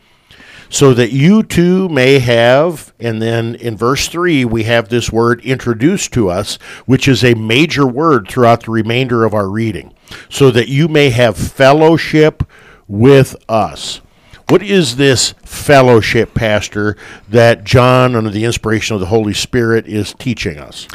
so 0.69 0.93
that 0.93 1.13
you 1.13 1.43
too 1.43 1.89
may 1.89 2.19
have. 2.19 2.93
And 2.99 3.23
then 3.23 3.55
in 3.55 3.77
verse 3.77 4.09
3, 4.09 4.45
we 4.45 4.65
have 4.65 4.89
this 4.89 5.13
word 5.13 5.41
introduced 5.43 6.13
to 6.15 6.29
us, 6.29 6.57
which 6.85 7.07
is 7.07 7.25
a 7.25 7.35
major 7.35 7.87
word 7.87 8.29
throughout 8.29 8.65
the 8.65 8.73
remainder 8.73 9.25
of 9.25 9.35
our 9.35 9.49
reading, 9.49 9.95
so 10.29 10.51
that 10.51 10.69
you 10.69 10.89
may 10.89 11.11
have 11.11 11.37
fellowship 11.37 12.43
with 12.89 13.37
us. 13.49 14.01
What 14.49 14.63
is 14.63 14.97
this 14.97 15.35
fellowship, 15.43 16.35
Pastor, 16.35 16.97
that 17.29 17.65
John, 17.65 18.15
under 18.15 18.29
the 18.29 18.45
inspiration 18.45 18.95
of 18.95 19.01
the 19.01 19.07
Holy 19.07 19.33
Spirit, 19.33 19.87
is 19.87 20.13
teaching 20.13 20.59
us? 20.59 20.87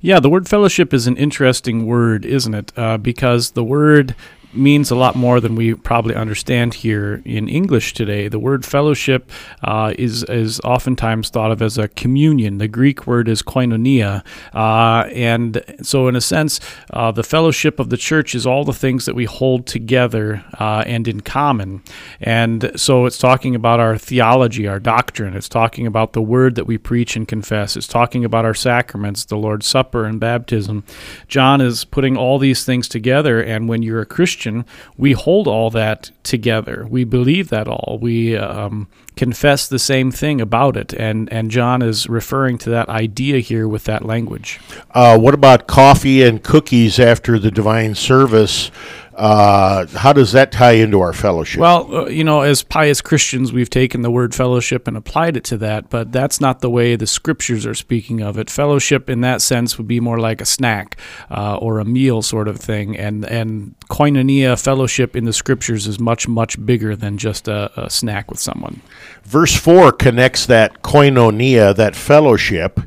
Yeah, 0.00 0.20
the 0.20 0.30
word 0.30 0.48
fellowship 0.48 0.94
is 0.94 1.08
an 1.08 1.16
interesting 1.16 1.84
word, 1.84 2.24
isn't 2.24 2.54
it? 2.54 2.72
Uh, 2.76 2.98
because 2.98 3.52
the 3.52 3.64
word 3.64 4.14
means 4.52 4.90
a 4.90 4.96
lot 4.96 5.14
more 5.14 5.40
than 5.40 5.54
we 5.54 5.74
probably 5.74 6.14
understand 6.14 6.74
here 6.74 7.22
in 7.24 7.48
English 7.48 7.92
today. 7.92 8.28
The 8.28 8.38
word 8.38 8.64
fellowship 8.64 9.30
uh, 9.62 9.92
is 9.98 10.24
is 10.24 10.60
oftentimes 10.60 11.28
thought 11.28 11.50
of 11.50 11.60
as 11.60 11.76
a 11.76 11.88
communion. 11.88 12.58
The 12.58 12.68
Greek 12.68 13.06
word 13.06 13.28
is 13.28 13.42
koinonia, 13.42 14.24
uh, 14.54 15.08
and 15.08 15.62
so 15.82 16.08
in 16.08 16.16
a 16.16 16.20
sense, 16.20 16.60
uh, 16.92 17.12
the 17.12 17.22
fellowship 17.22 17.78
of 17.78 17.90
the 17.90 17.96
church 17.96 18.34
is 18.34 18.46
all 18.46 18.64
the 18.64 18.72
things 18.72 19.04
that 19.04 19.14
we 19.14 19.26
hold 19.26 19.66
together 19.66 20.44
uh, 20.58 20.82
and 20.86 21.06
in 21.06 21.20
common. 21.20 21.82
And 22.20 22.72
so 22.76 23.04
it's 23.06 23.18
talking 23.18 23.54
about 23.54 23.80
our 23.80 23.98
theology, 23.98 24.66
our 24.66 24.80
doctrine. 24.80 25.34
It's 25.36 25.48
talking 25.48 25.86
about 25.86 26.14
the 26.14 26.22
word 26.22 26.54
that 26.54 26.66
we 26.66 26.78
preach 26.78 27.16
and 27.16 27.28
confess. 27.28 27.76
It's 27.76 27.86
talking 27.86 28.24
about 28.24 28.44
our 28.44 28.54
sacraments, 28.54 29.24
the 29.24 29.36
Lord's 29.36 29.66
Supper 29.66 30.04
and 30.04 30.18
baptism. 30.18 30.84
John 31.28 31.60
is 31.60 31.84
putting 31.84 32.16
all 32.16 32.38
these 32.38 32.64
things 32.64 32.88
together, 32.88 33.42
and 33.42 33.68
when 33.68 33.82
you're 33.82 34.00
a 34.00 34.06
Christian 34.06 34.37
Christian, 34.38 34.64
we 34.96 35.12
hold 35.12 35.48
all 35.48 35.68
that 35.70 36.12
together. 36.22 36.86
We 36.88 37.02
believe 37.02 37.48
that 37.48 37.66
all. 37.66 37.98
We 38.00 38.36
um, 38.36 38.86
confess 39.16 39.66
the 39.68 39.80
same 39.80 40.12
thing 40.12 40.40
about 40.40 40.76
it. 40.76 40.92
And, 40.92 41.28
and 41.32 41.50
John 41.50 41.82
is 41.82 42.08
referring 42.08 42.58
to 42.58 42.70
that 42.70 42.88
idea 42.88 43.40
here 43.40 43.66
with 43.66 43.82
that 43.84 44.04
language. 44.04 44.60
Uh, 44.92 45.18
what 45.18 45.34
about 45.34 45.66
coffee 45.66 46.22
and 46.22 46.40
cookies 46.40 47.00
after 47.00 47.36
the 47.40 47.50
divine 47.50 47.96
service? 47.96 48.70
Uh, 49.18 49.84
how 49.88 50.12
does 50.12 50.30
that 50.30 50.52
tie 50.52 50.74
into 50.74 51.00
our 51.00 51.12
fellowship? 51.12 51.60
Well, 51.60 51.92
uh, 51.92 52.06
you 52.06 52.22
know, 52.22 52.42
as 52.42 52.62
pious 52.62 53.00
Christians, 53.00 53.52
we've 53.52 53.68
taken 53.68 54.02
the 54.02 54.12
word 54.12 54.32
fellowship 54.32 54.86
and 54.86 54.96
applied 54.96 55.36
it 55.36 55.42
to 55.44 55.56
that, 55.58 55.90
but 55.90 56.12
that's 56.12 56.40
not 56.40 56.60
the 56.60 56.70
way 56.70 56.94
the 56.94 57.06
scriptures 57.08 57.66
are 57.66 57.74
speaking 57.74 58.20
of 58.20 58.38
it. 58.38 58.48
Fellowship, 58.48 59.10
in 59.10 59.20
that 59.22 59.42
sense, 59.42 59.76
would 59.76 59.88
be 59.88 59.98
more 59.98 60.20
like 60.20 60.40
a 60.40 60.44
snack 60.44 60.96
uh, 61.32 61.56
or 61.56 61.80
a 61.80 61.84
meal 61.84 62.22
sort 62.22 62.46
of 62.46 62.60
thing, 62.60 62.96
and 62.96 63.24
and 63.24 63.74
koinonia 63.90 64.62
fellowship 64.62 65.16
in 65.16 65.24
the 65.24 65.32
scriptures 65.32 65.88
is 65.88 65.98
much 65.98 66.28
much 66.28 66.64
bigger 66.64 66.94
than 66.94 67.18
just 67.18 67.48
a, 67.48 67.72
a 67.76 67.90
snack 67.90 68.30
with 68.30 68.38
someone. 68.38 68.80
Verse 69.24 69.56
four 69.56 69.90
connects 69.90 70.46
that 70.46 70.82
koinonia, 70.82 71.74
that 71.74 71.96
fellowship, 71.96 72.78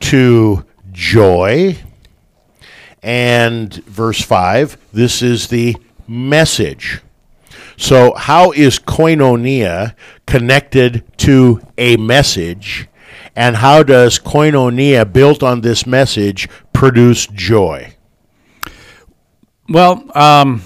to 0.00 0.66
joy 0.90 1.78
and 3.02 3.74
verse 3.84 4.22
5, 4.22 4.76
this 4.92 5.22
is 5.22 5.48
the 5.48 5.76
message. 6.06 7.00
So, 7.76 8.14
how 8.14 8.52
is 8.52 8.78
koinonia 8.78 9.94
connected 10.26 11.04
to 11.18 11.60
a 11.76 11.96
message? 11.96 12.88
And 13.34 13.56
how 13.56 13.82
does 13.82 14.18
koinonia, 14.18 15.10
built 15.10 15.42
on 15.42 15.62
this 15.62 15.86
message, 15.86 16.48
produce 16.72 17.26
joy? 17.26 17.94
Well, 19.68 20.04
um, 20.14 20.62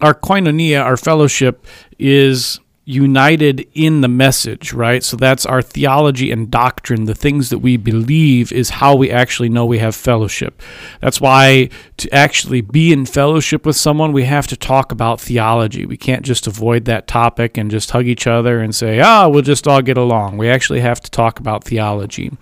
our 0.00 0.14
koinonia, 0.14 0.82
our 0.82 0.96
fellowship, 0.96 1.66
is 1.98 2.60
united 2.90 3.66
in 3.74 4.00
the 4.00 4.08
message, 4.08 4.72
right? 4.72 5.02
So 5.04 5.16
that's 5.16 5.46
our 5.46 5.62
theology 5.62 6.30
and 6.32 6.50
doctrine. 6.50 7.04
The 7.04 7.14
things 7.14 7.48
that 7.50 7.58
we 7.58 7.76
believe 7.76 8.52
is 8.52 8.70
how 8.70 8.96
we 8.96 9.10
actually 9.10 9.48
know 9.48 9.64
we 9.64 9.78
have 9.78 9.94
fellowship. 9.94 10.60
That's 11.00 11.20
why 11.20 11.70
to 11.98 12.12
actually 12.12 12.60
be 12.60 12.92
in 12.92 13.06
fellowship 13.06 13.64
with 13.64 13.76
someone, 13.76 14.12
we 14.12 14.24
have 14.24 14.46
to 14.48 14.56
talk 14.56 14.90
about 14.90 15.20
theology. 15.20 15.86
We 15.86 15.96
can't 15.96 16.24
just 16.24 16.46
avoid 16.46 16.84
that 16.86 17.06
topic 17.06 17.56
and 17.56 17.70
just 17.70 17.90
hug 17.92 18.06
each 18.06 18.26
other 18.26 18.60
and 18.60 18.74
say, 18.74 19.00
ah, 19.00 19.28
we'll 19.28 19.42
just 19.42 19.68
all 19.68 19.82
get 19.82 19.96
along. 19.96 20.36
We 20.36 20.48
actually 20.48 20.80
have 20.80 21.00
to 21.00 21.10
talk 21.10 21.38
about 21.38 21.64
theology. 21.64 22.32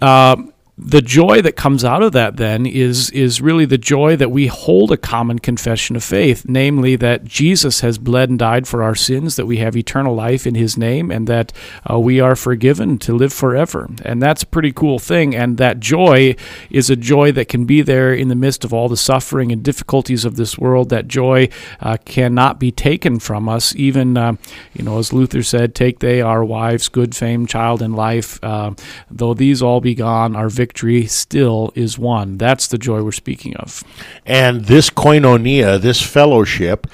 Uh, 0.00 0.36
the 0.82 1.02
joy 1.02 1.42
that 1.42 1.56
comes 1.56 1.84
out 1.84 2.02
of 2.02 2.12
that 2.12 2.38
then 2.38 2.64
is 2.64 3.10
is 3.10 3.42
really 3.42 3.66
the 3.66 3.76
joy 3.76 4.16
that 4.16 4.30
we 4.30 4.46
hold 4.46 4.90
a 4.90 4.96
common 4.96 5.38
confession 5.38 5.94
of 5.94 6.02
faith 6.02 6.46
namely 6.48 6.96
that 6.96 7.22
Jesus 7.24 7.80
has 7.80 7.98
bled 7.98 8.30
and 8.30 8.38
died 8.38 8.66
for 8.66 8.82
our 8.82 8.94
sins 8.94 9.36
that 9.36 9.44
we 9.44 9.58
have 9.58 9.76
eternal 9.76 10.14
life 10.14 10.46
in 10.46 10.54
his 10.54 10.78
name 10.78 11.10
and 11.10 11.26
that 11.26 11.52
uh, 11.90 11.98
we 11.98 12.18
are 12.18 12.34
forgiven 12.34 12.96
to 12.98 13.14
live 13.14 13.32
forever. 13.32 13.90
And 14.04 14.22
that's 14.22 14.42
a 14.42 14.46
pretty 14.46 14.72
cool 14.72 14.98
thing 14.98 15.34
and 15.34 15.58
that 15.58 15.80
joy 15.80 16.34
is 16.70 16.88
a 16.88 16.96
joy 16.96 17.30
that 17.32 17.48
can 17.48 17.66
be 17.66 17.82
there 17.82 18.14
in 18.14 18.28
the 18.28 18.34
midst 18.34 18.64
of 18.64 18.72
all 18.72 18.88
the 18.88 18.96
suffering 18.96 19.52
and 19.52 19.62
difficulties 19.62 20.24
of 20.24 20.36
this 20.36 20.56
world. 20.56 20.88
That 20.88 21.08
joy 21.08 21.50
uh, 21.80 21.98
cannot 22.06 22.58
be 22.58 22.72
taken 22.72 23.18
from 23.18 23.50
us. 23.50 23.76
Even 23.76 24.16
uh, 24.16 24.36
you 24.72 24.82
know 24.84 24.98
as 24.98 25.12
Luther 25.12 25.42
said 25.42 25.74
take 25.74 25.98
they 25.98 26.22
our 26.22 26.42
wives 26.42 26.88
good 26.88 27.14
fame 27.14 27.44
child 27.44 27.82
and 27.82 27.94
life. 27.94 28.42
Uh, 28.42 28.72
though 29.10 29.34
these 29.34 29.60
all 29.60 29.82
be 29.82 29.94
gone 29.94 30.34
our 30.34 30.48
victory 30.48 30.69
victory 30.70 31.04
still 31.04 31.72
is 31.74 31.98
won. 31.98 32.38
That's 32.38 32.68
the 32.68 32.78
joy 32.78 33.02
we're 33.02 33.10
speaking 33.10 33.56
of. 33.56 33.82
And 34.24 34.66
this 34.66 34.88
koinonia, 34.88 35.80
this 35.80 36.00
fellowship, 36.00 36.86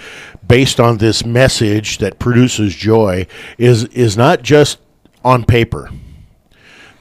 based 0.49 0.81
on 0.81 0.97
this 0.97 1.27
message 1.27 1.99
that 1.99 2.19
produces 2.19 2.75
joy, 2.75 3.27
is 3.59 3.85
is 3.85 4.17
not 4.17 4.41
just 4.43 4.79
on 5.23 5.45
paper. 5.45 5.91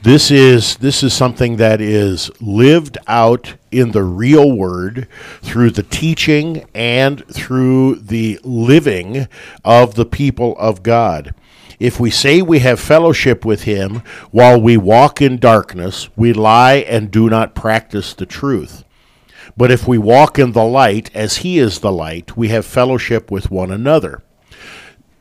This 0.01 0.29
is 0.29 0.75
this 0.77 1.01
is 1.01 1.13
something 1.13 1.55
that 1.55 1.79
is 1.79 2.29
lived 2.41 2.97
out 3.07 3.53
in 3.71 3.91
the 3.91 4.03
real 4.03 4.51
word 4.51 5.07
through 5.41 5.69
the 5.71 5.83
teaching 5.83 6.67
and 6.75 7.25
through 7.27 7.95
the 7.95 8.37
living 8.43 9.29
of 9.63 9.95
the 9.95 10.05
people 10.05 10.57
of 10.57 10.83
God. 10.83 11.33
If 11.79 11.99
we 11.99 12.09
say 12.09 12.41
we 12.41 12.59
have 12.59 12.79
fellowship 12.79 13.43
with 13.45 13.63
him 13.63 14.01
while 14.31 14.59
we 14.59 14.77
walk 14.77 15.21
in 15.21 15.37
darkness, 15.37 16.09
we 16.15 16.33
lie 16.33 16.75
and 16.75 17.11
do 17.11 17.29
not 17.29 17.55
practice 17.55 18.13
the 18.13 18.25
truth. 18.25 18.83
But 19.57 19.71
if 19.71 19.87
we 19.87 19.97
walk 19.97 20.39
in 20.39 20.51
the 20.51 20.63
light 20.63 21.13
as 21.15 21.37
he 21.37 21.59
is 21.59 21.79
the 21.79 21.91
light, 21.91 22.35
we 22.35 22.49
have 22.49 22.65
fellowship 22.65 23.31
with 23.31 23.51
one 23.51 23.71
another. 23.71 24.21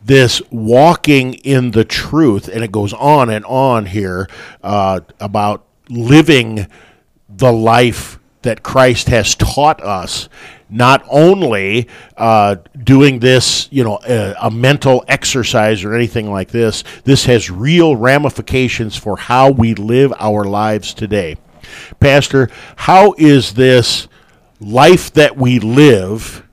This 0.02 0.42
walking 0.50 1.34
in 1.34 1.70
the 1.70 1.84
truth, 1.84 2.48
and 2.48 2.62
it 2.62 2.72
goes 2.72 2.92
on 2.92 3.30
and 3.30 3.44
on 3.46 3.86
here 3.86 4.28
uh, 4.62 5.00
about 5.20 5.64
living 5.88 6.66
the 7.28 7.52
life 7.52 8.18
that 8.42 8.62
Christ 8.62 9.08
has 9.08 9.34
taught 9.34 9.82
us 9.82 10.28
not 10.74 11.04
only 11.08 11.86
uh, 12.16 12.56
doing 12.82 13.20
this, 13.20 13.68
you 13.70 13.84
know, 13.84 14.00
a, 14.06 14.34
a, 14.42 14.50
mental 14.50 15.04
exercise 15.06 15.84
or 15.84 15.94
anything 15.94 16.32
like 16.32 16.48
this, 16.48 16.82
this 17.04 17.26
has 17.26 17.48
real 17.48 17.94
ramifications 17.94 18.96
for 18.96 19.16
how 19.16 19.50
we 19.50 19.74
live 19.74 20.12
our 20.18 20.42
lives 20.42 20.92
today. 20.92 21.36
Pastor, 22.00 22.50
how 22.74 23.14
is 23.16 23.54
this 23.54 24.08
life 24.60 25.12
that 25.12 25.36
we 25.36 25.60
live 25.60 26.44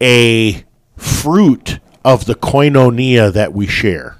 a 0.00 0.64
fruit 0.96 1.80
of 2.06 2.24
the 2.24 2.34
koinonia 2.34 3.30
that 3.30 3.52
we 3.52 3.66
share? 3.66 4.13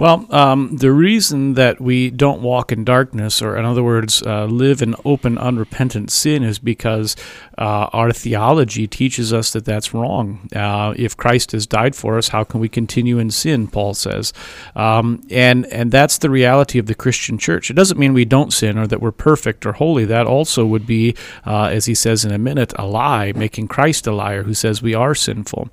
Well, 0.00 0.26
um, 0.30 0.78
the 0.78 0.92
reason 0.92 1.52
that 1.54 1.78
we 1.78 2.08
don't 2.08 2.40
walk 2.40 2.72
in 2.72 2.84
darkness, 2.84 3.42
or 3.42 3.58
in 3.58 3.66
other 3.66 3.82
words, 3.82 4.22
uh, 4.22 4.46
live 4.46 4.80
in 4.80 4.94
open, 5.04 5.36
unrepentant 5.36 6.10
sin, 6.10 6.42
is 6.42 6.58
because 6.58 7.16
uh, 7.58 7.90
our 7.92 8.10
theology 8.10 8.86
teaches 8.86 9.30
us 9.30 9.52
that 9.52 9.66
that's 9.66 9.92
wrong. 9.92 10.48
Uh, 10.56 10.94
if 10.96 11.18
Christ 11.18 11.52
has 11.52 11.66
died 11.66 11.94
for 11.94 12.16
us, 12.16 12.28
how 12.28 12.44
can 12.44 12.60
we 12.60 12.68
continue 12.70 13.18
in 13.18 13.30
sin? 13.30 13.68
Paul 13.68 13.92
says, 13.92 14.32
um, 14.74 15.22
and 15.28 15.66
and 15.66 15.92
that's 15.92 16.16
the 16.16 16.30
reality 16.30 16.78
of 16.78 16.86
the 16.86 16.94
Christian 16.94 17.36
church. 17.36 17.70
It 17.70 17.74
doesn't 17.74 17.98
mean 17.98 18.14
we 18.14 18.24
don't 18.24 18.54
sin 18.54 18.78
or 18.78 18.86
that 18.86 19.02
we're 19.02 19.12
perfect 19.12 19.66
or 19.66 19.72
holy. 19.72 20.06
That 20.06 20.26
also 20.26 20.64
would 20.64 20.86
be, 20.86 21.14
uh, 21.44 21.64
as 21.64 21.84
he 21.84 21.94
says 21.94 22.24
in 22.24 22.32
a 22.32 22.38
minute, 22.38 22.72
a 22.76 22.86
lie, 22.86 23.32
making 23.32 23.68
Christ 23.68 24.06
a 24.06 24.12
liar 24.12 24.44
who 24.44 24.54
says 24.54 24.80
we 24.80 24.94
are 24.94 25.14
sinful. 25.14 25.68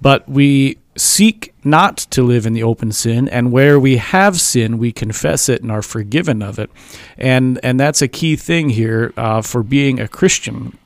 But 0.00 0.28
we 0.28 0.78
seek 0.96 1.54
not 1.64 1.96
to 1.96 2.22
live 2.22 2.44
in 2.44 2.52
the 2.52 2.62
open 2.62 2.92
sin 2.92 3.28
and 3.28 3.50
where 3.50 3.78
we 3.80 3.96
have 3.96 4.40
sin 4.40 4.78
we 4.78 4.92
confess 4.92 5.48
it 5.48 5.62
and 5.62 5.70
are 5.70 5.82
forgiven 5.82 6.42
of 6.42 6.58
it. 6.58 6.70
And 7.16 7.58
and 7.62 7.80
that's 7.80 8.02
a 8.02 8.08
key 8.08 8.36
thing 8.36 8.70
here 8.70 9.12
uh, 9.16 9.42
for 9.42 9.62
being 9.62 10.00
a 10.00 10.08
christian 10.08 10.76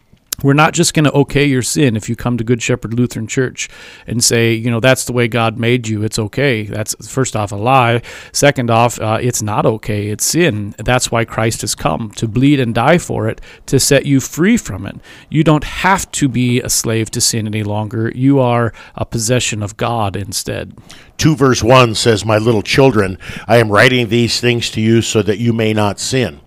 we're 0.43 0.53
not 0.53 0.75
just 0.75 0.95
going 0.95 1.05
to 1.05 1.13
okay 1.13 1.45
your 1.45 1.63
sin 1.63 1.97
if 1.97 2.09
you 2.09 2.17
come 2.17 2.37
to 2.39 2.45
Good 2.45 2.63
Shepherd 2.63 2.95
Lutheran 2.95 3.27
Church 3.27 3.69
and 4.07 4.23
say, 4.23 4.53
you 4.53 4.71
know, 4.71 4.81
that's 4.81 5.05
the 5.05 5.13
way 5.13 5.29
God 5.29 5.59
made 5.59 5.89
you. 5.89 6.03
It's 6.03 6.19
okay. 6.19 6.65
That's 6.65 6.95
first 7.09 7.35
off 7.37 7.53
a 7.53 7.57
lie. 7.57 8.03
Second 8.33 8.71
off, 8.71 9.01
uh, 9.01 9.19
it's 9.21 9.43
not 9.43 9.65
okay. 9.67 10.09
It's 10.09 10.25
sin. 10.25 10.75
That's 10.79 11.11
why 11.11 11.25
Christ 11.25 11.63
has 11.63 11.75
come 11.75 12.11
to 12.13 12.29
bleed 12.29 12.61
and 12.61 12.75
die 12.75 12.99
for 12.99 13.29
it 13.29 13.41
to 13.67 13.81
set 13.81 14.07
you 14.07 14.21
free 14.21 14.57
from 14.57 14.87
it. 14.87 14.97
You 15.31 15.43
don't 15.45 15.65
have 15.65 16.11
to 16.13 16.29
be 16.29 16.61
a 16.61 16.69
slave 16.69 17.11
to 17.13 17.21
sin 17.21 17.47
any 17.47 17.63
longer. 17.63 18.13
You 18.15 18.41
are 18.41 18.73
a 18.95 19.07
possession 19.07 19.63
of 19.63 19.77
God 19.77 20.17
instead. 20.17 20.77
2 21.19 21.35
verse 21.35 21.63
1 21.63 21.95
says, 21.95 22.25
My 22.25 22.39
little 22.39 22.63
children, 22.63 23.19
I 23.49 23.57
am 23.57 23.73
writing 23.73 24.09
these 24.09 24.41
things 24.41 24.71
to 24.73 24.81
you 24.81 25.01
so 25.01 25.23
that 25.23 25.39
you 25.39 25.53
may 25.53 25.73
not 25.73 25.99
sin. 25.99 26.41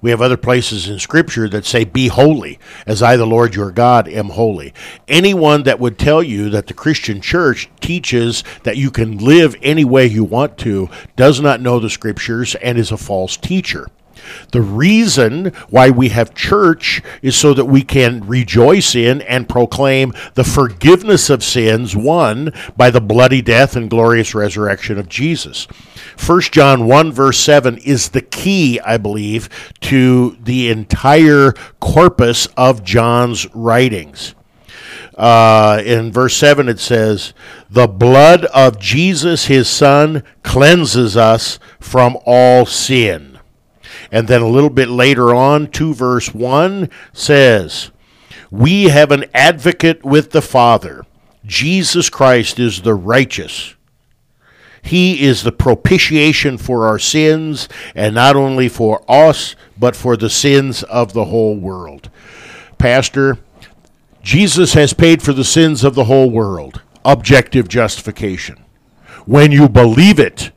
We 0.00 0.10
have 0.10 0.22
other 0.22 0.36
places 0.36 0.88
in 0.88 0.98
Scripture 0.98 1.48
that 1.48 1.64
say, 1.64 1.84
Be 1.84 2.08
holy, 2.08 2.58
as 2.86 3.02
I, 3.02 3.16
the 3.16 3.26
Lord 3.26 3.54
your 3.54 3.70
God, 3.70 4.08
am 4.08 4.30
holy. 4.30 4.72
Anyone 5.08 5.62
that 5.64 5.80
would 5.80 5.98
tell 5.98 6.22
you 6.22 6.50
that 6.50 6.66
the 6.66 6.74
Christian 6.74 7.20
church 7.20 7.68
teaches 7.80 8.44
that 8.64 8.76
you 8.76 8.90
can 8.90 9.18
live 9.18 9.56
any 9.62 9.84
way 9.84 10.06
you 10.06 10.24
want 10.24 10.58
to 10.58 10.88
does 11.16 11.40
not 11.40 11.60
know 11.60 11.78
the 11.78 11.90
Scriptures 11.90 12.54
and 12.56 12.78
is 12.78 12.92
a 12.92 12.96
false 12.96 13.36
teacher. 13.36 13.88
The 14.52 14.60
reason 14.60 15.46
why 15.68 15.90
we 15.90 16.10
have 16.10 16.34
church 16.34 17.02
is 17.22 17.36
so 17.36 17.54
that 17.54 17.66
we 17.66 17.82
can 17.82 18.26
rejoice 18.26 18.94
in 18.94 19.22
and 19.22 19.48
proclaim 19.48 20.12
the 20.34 20.44
forgiveness 20.44 21.30
of 21.30 21.44
sins 21.44 21.96
won 21.96 22.52
by 22.76 22.90
the 22.90 23.00
bloody 23.00 23.42
death 23.42 23.76
and 23.76 23.90
glorious 23.90 24.34
resurrection 24.34 24.98
of 24.98 25.08
Jesus. 25.08 25.66
1 26.24 26.40
John 26.42 26.86
1, 26.86 27.12
verse 27.12 27.38
7 27.38 27.78
is 27.78 28.10
the 28.10 28.22
key, 28.22 28.80
I 28.80 28.96
believe, 28.96 29.48
to 29.82 30.36
the 30.42 30.70
entire 30.70 31.52
corpus 31.80 32.46
of 32.56 32.82
John's 32.82 33.52
writings. 33.54 34.34
Uh, 35.16 35.82
in 35.84 36.12
verse 36.12 36.36
7, 36.36 36.68
it 36.68 36.78
says, 36.78 37.32
The 37.70 37.88
blood 37.88 38.44
of 38.46 38.78
Jesus, 38.78 39.46
his 39.46 39.68
son, 39.68 40.22
cleanses 40.42 41.16
us 41.16 41.58
from 41.80 42.18
all 42.26 42.66
sin. 42.66 43.35
And 44.10 44.28
then 44.28 44.42
a 44.42 44.48
little 44.48 44.70
bit 44.70 44.88
later 44.88 45.34
on, 45.34 45.68
2 45.68 45.94
verse 45.94 46.34
1 46.34 46.90
says, 47.12 47.90
We 48.50 48.84
have 48.84 49.10
an 49.10 49.24
advocate 49.34 50.04
with 50.04 50.30
the 50.30 50.42
Father. 50.42 51.04
Jesus 51.44 52.10
Christ 52.10 52.58
is 52.58 52.82
the 52.82 52.94
righteous. 52.94 53.74
He 54.82 55.24
is 55.24 55.42
the 55.42 55.52
propitiation 55.52 56.58
for 56.58 56.86
our 56.86 56.98
sins, 56.98 57.68
and 57.94 58.14
not 58.14 58.36
only 58.36 58.68
for 58.68 59.02
us, 59.08 59.56
but 59.76 59.96
for 59.96 60.16
the 60.16 60.30
sins 60.30 60.84
of 60.84 61.12
the 61.12 61.24
whole 61.24 61.56
world. 61.56 62.08
Pastor, 62.78 63.38
Jesus 64.22 64.74
has 64.74 64.92
paid 64.92 65.22
for 65.22 65.32
the 65.32 65.44
sins 65.44 65.82
of 65.82 65.96
the 65.96 66.04
whole 66.04 66.30
world. 66.30 66.82
Objective 67.04 67.68
justification. 67.68 68.58
When 69.24 69.50
you 69.50 69.68
believe 69.68 70.20
it, 70.20 70.52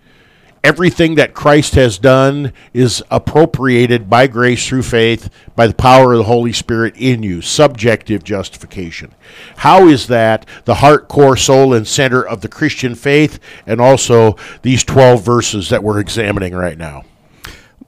everything 0.63 1.15
that 1.15 1.33
Christ 1.33 1.75
has 1.75 1.97
done 1.97 2.53
is 2.73 3.03
appropriated 3.09 4.09
by 4.09 4.27
grace 4.27 4.67
through 4.67 4.83
faith 4.83 5.29
by 5.55 5.67
the 5.67 5.73
power 5.73 6.13
of 6.13 6.19
the 6.19 6.23
Holy 6.25 6.53
Spirit 6.53 6.95
in 6.97 7.23
you. 7.23 7.41
Subjective 7.41 8.23
justification. 8.23 9.13
How 9.57 9.87
is 9.87 10.07
that 10.07 10.45
the 10.65 10.75
heart, 10.75 11.07
core, 11.07 11.37
soul, 11.37 11.73
and 11.73 11.87
center 11.87 12.21
of 12.21 12.41
the 12.41 12.47
Christian 12.47 12.95
faith 12.95 13.39
and 13.65 13.79
also 13.79 14.35
these 14.61 14.83
12 14.83 15.23
verses 15.23 15.69
that 15.69 15.83
we're 15.83 15.99
examining 15.99 16.53
right 16.53 16.77
now? 16.77 17.03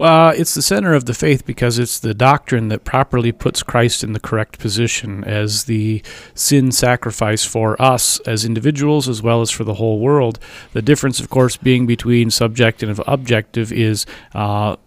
Uh, 0.01 0.33
it's 0.35 0.55
the 0.55 0.61
center 0.63 0.95
of 0.95 1.05
the 1.05 1.13
faith 1.13 1.45
because 1.45 1.77
it's 1.77 1.99
the 1.99 2.13
doctrine 2.13 2.69
that 2.69 2.83
properly 2.83 3.31
puts 3.31 3.61
Christ 3.61 4.03
in 4.03 4.13
the 4.13 4.19
correct 4.19 4.57
position 4.57 5.23
as 5.23 5.65
the 5.65 6.01
sin 6.33 6.71
sacrifice 6.71 7.45
for 7.45 7.79
us 7.79 8.19
as 8.21 8.43
individuals 8.43 9.07
as 9.07 9.21
well 9.21 9.41
as 9.41 9.51
for 9.51 9.63
the 9.63 9.75
whole 9.75 9.99
world. 9.99 10.39
The 10.73 10.81
difference, 10.81 11.19
of 11.19 11.29
course, 11.29 11.55
being 11.55 11.85
between 11.85 12.31
subjective 12.31 12.89
and 12.89 12.99
objective 13.07 13.71
is 13.71 14.07
uh, 14.33 14.77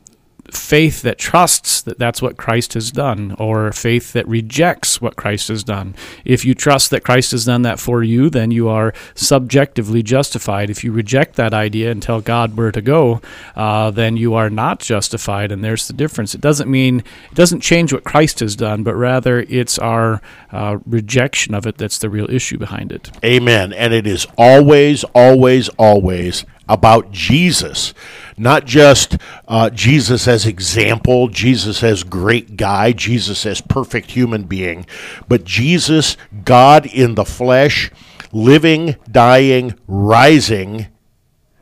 faith 0.50 1.02
that 1.02 1.18
trusts 1.18 1.82
that 1.82 1.98
that's 1.98 2.20
what 2.20 2.36
Christ 2.36 2.74
has 2.74 2.90
done, 2.90 3.34
or 3.38 3.72
faith 3.72 4.12
that 4.12 4.26
rejects 4.28 5.00
what 5.00 5.16
Christ 5.16 5.48
has 5.48 5.64
done. 5.64 5.94
If 6.24 6.44
you 6.44 6.54
trust 6.54 6.90
that 6.90 7.04
Christ 7.04 7.32
has 7.32 7.44
done 7.44 7.62
that 7.62 7.80
for 7.80 8.02
you, 8.02 8.30
then 8.30 8.50
you 8.50 8.68
are 8.68 8.92
subjectively 9.14 10.02
justified. 10.02 10.70
If 10.70 10.84
you 10.84 10.92
reject 10.92 11.36
that 11.36 11.54
idea 11.54 11.90
and 11.90 12.02
tell 12.02 12.20
God 12.20 12.56
where 12.56 12.72
to 12.72 12.82
go, 12.82 13.20
uh, 13.56 13.90
then 13.90 14.16
you 14.16 14.34
are 14.34 14.50
not 14.50 14.80
justified, 14.80 15.50
and 15.50 15.64
there's 15.64 15.86
the 15.86 15.92
difference. 15.94 16.34
It 16.34 16.40
doesn't 16.40 16.70
mean, 16.70 17.00
it 17.30 17.34
doesn't 17.34 17.60
change 17.60 17.92
what 17.92 18.04
Christ 18.04 18.40
has 18.40 18.56
done, 18.56 18.82
but 18.82 18.94
rather 18.94 19.40
it's 19.40 19.78
our 19.78 20.20
uh, 20.52 20.78
rejection 20.86 21.54
of 21.54 21.66
it 21.66 21.78
that's 21.78 21.98
the 21.98 22.10
real 22.10 22.30
issue 22.30 22.58
behind 22.58 22.92
it. 22.92 23.10
Amen. 23.24 23.72
And 23.72 23.92
it 23.92 24.06
is 24.06 24.26
always, 24.36 25.04
always, 25.14 25.68
always 25.70 26.44
about 26.68 27.10
Jesus, 27.10 27.92
not 28.36 28.64
just 28.64 29.16
uh, 29.46 29.70
Jesus 29.70 30.26
as 30.26 30.46
example, 30.46 31.28
Jesus 31.28 31.82
as 31.82 32.02
great 32.02 32.56
guy, 32.56 32.92
Jesus 32.92 33.46
as 33.46 33.60
perfect 33.60 34.12
human 34.12 34.44
being, 34.44 34.86
but 35.28 35.44
Jesus, 35.44 36.16
God 36.44 36.86
in 36.86 37.14
the 37.14 37.24
flesh, 37.24 37.90
living, 38.32 38.96
dying, 39.10 39.74
rising 39.86 40.88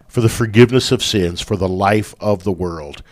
for 0.08 0.20
the 0.20 0.28
forgiveness 0.28 0.92
of 0.92 1.02
sins, 1.02 1.40
for 1.40 1.56
the 1.56 1.68
life 1.68 2.14
of 2.20 2.44
the 2.44 2.52
world. 2.52 3.02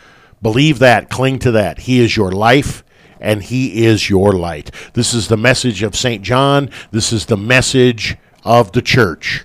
Believe 0.43 0.79
that, 0.79 1.11
cling 1.11 1.39
to 1.41 1.51
that. 1.53 1.81
He 1.81 2.01
is 2.01 2.17
your 2.17 2.33
life 2.33 2.83
and 3.21 3.43
he 3.43 3.85
is 3.85 4.09
your 4.09 4.33
light. 4.33 4.71
This 4.95 5.13
is 5.13 5.29
the 5.29 5.37
message 5.37 5.83
of 5.83 5.95
St. 5.95 6.23
John. 6.23 6.71
This 6.91 7.13
is 7.13 7.27
the 7.27 7.37
message 7.37 8.17
of 8.45 8.73
the 8.73 8.83
church. 8.83 9.45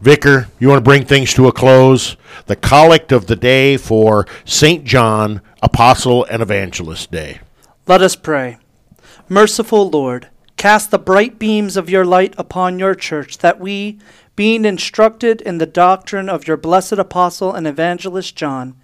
Vicar, 0.00 0.48
you 0.58 0.68
want 0.68 0.78
to 0.78 0.88
bring 0.88 1.04
things 1.04 1.32
to 1.34 1.48
a 1.48 1.52
close? 1.52 2.16
The 2.46 2.56
collect 2.56 3.12
of 3.12 3.26
the 3.26 3.36
day 3.36 3.76
for 3.76 4.26
St. 4.44 4.84
John, 4.84 5.40
Apostle 5.62 6.24
and 6.26 6.42
Evangelist 6.42 7.10
Day. 7.10 7.40
Let 7.86 8.02
us 8.02 8.14
pray. 8.14 8.58
Merciful 9.28 9.88
Lord, 9.88 10.28
cast 10.56 10.90
the 10.90 10.98
bright 10.98 11.38
beams 11.38 11.76
of 11.76 11.88
your 11.88 12.04
light 12.04 12.34
upon 12.36 12.78
your 12.78 12.94
church, 12.94 13.38
that 13.38 13.58
we, 13.58 13.98
being 14.36 14.64
instructed 14.66 15.40
in 15.40 15.58
the 15.58 15.66
doctrine 15.66 16.28
of 16.28 16.46
your 16.46 16.58
blessed 16.58 16.94
apostle 16.94 17.54
and 17.54 17.66
evangelist 17.66 18.36
John, 18.36 18.76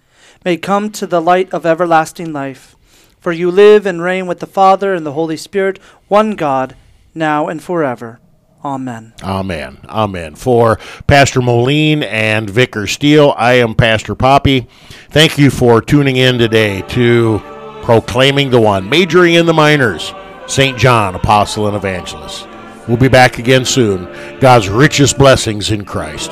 may 0.43 0.57
come 0.57 0.89
to 0.91 1.05
the 1.05 1.21
light 1.21 1.53
of 1.53 1.65
everlasting 1.65 2.33
life. 2.33 2.75
For 3.19 3.31
you 3.31 3.51
live 3.51 3.85
and 3.85 4.01
reign 4.01 4.25
with 4.25 4.39
the 4.39 4.47
Father 4.47 4.93
and 4.93 5.05
the 5.05 5.13
Holy 5.13 5.37
Spirit, 5.37 5.79
one 6.07 6.31
God, 6.31 6.75
now 7.13 7.47
and 7.47 7.61
forever. 7.61 8.19
Amen. 8.63 9.13
Amen. 9.21 9.77
Amen. 9.89 10.35
For 10.35 10.79
Pastor 11.05 11.41
Moline 11.41 12.03
and 12.03 12.49
Vicar 12.49 12.87
Steele, 12.87 13.33
I 13.37 13.53
am 13.55 13.75
Pastor 13.75 14.15
Poppy. 14.15 14.67
Thank 15.09 15.37
you 15.37 15.49
for 15.49 15.81
tuning 15.81 16.15
in 16.15 16.37
today 16.37 16.81
to 16.89 17.41
Proclaiming 17.83 18.51
the 18.51 18.61
One, 18.61 18.89
majoring 18.89 19.33
in 19.33 19.45
the 19.45 19.53
minors, 19.53 20.13
St. 20.47 20.77
John, 20.77 21.15
Apostle 21.15 21.67
and 21.67 21.75
Evangelist. 21.75 22.47
We'll 22.87 22.97
be 22.97 23.09
back 23.09 23.39
again 23.39 23.65
soon. 23.65 24.05
God's 24.39 24.69
richest 24.69 25.17
blessings 25.17 25.71
in 25.71 25.83
Christ. 25.83 26.31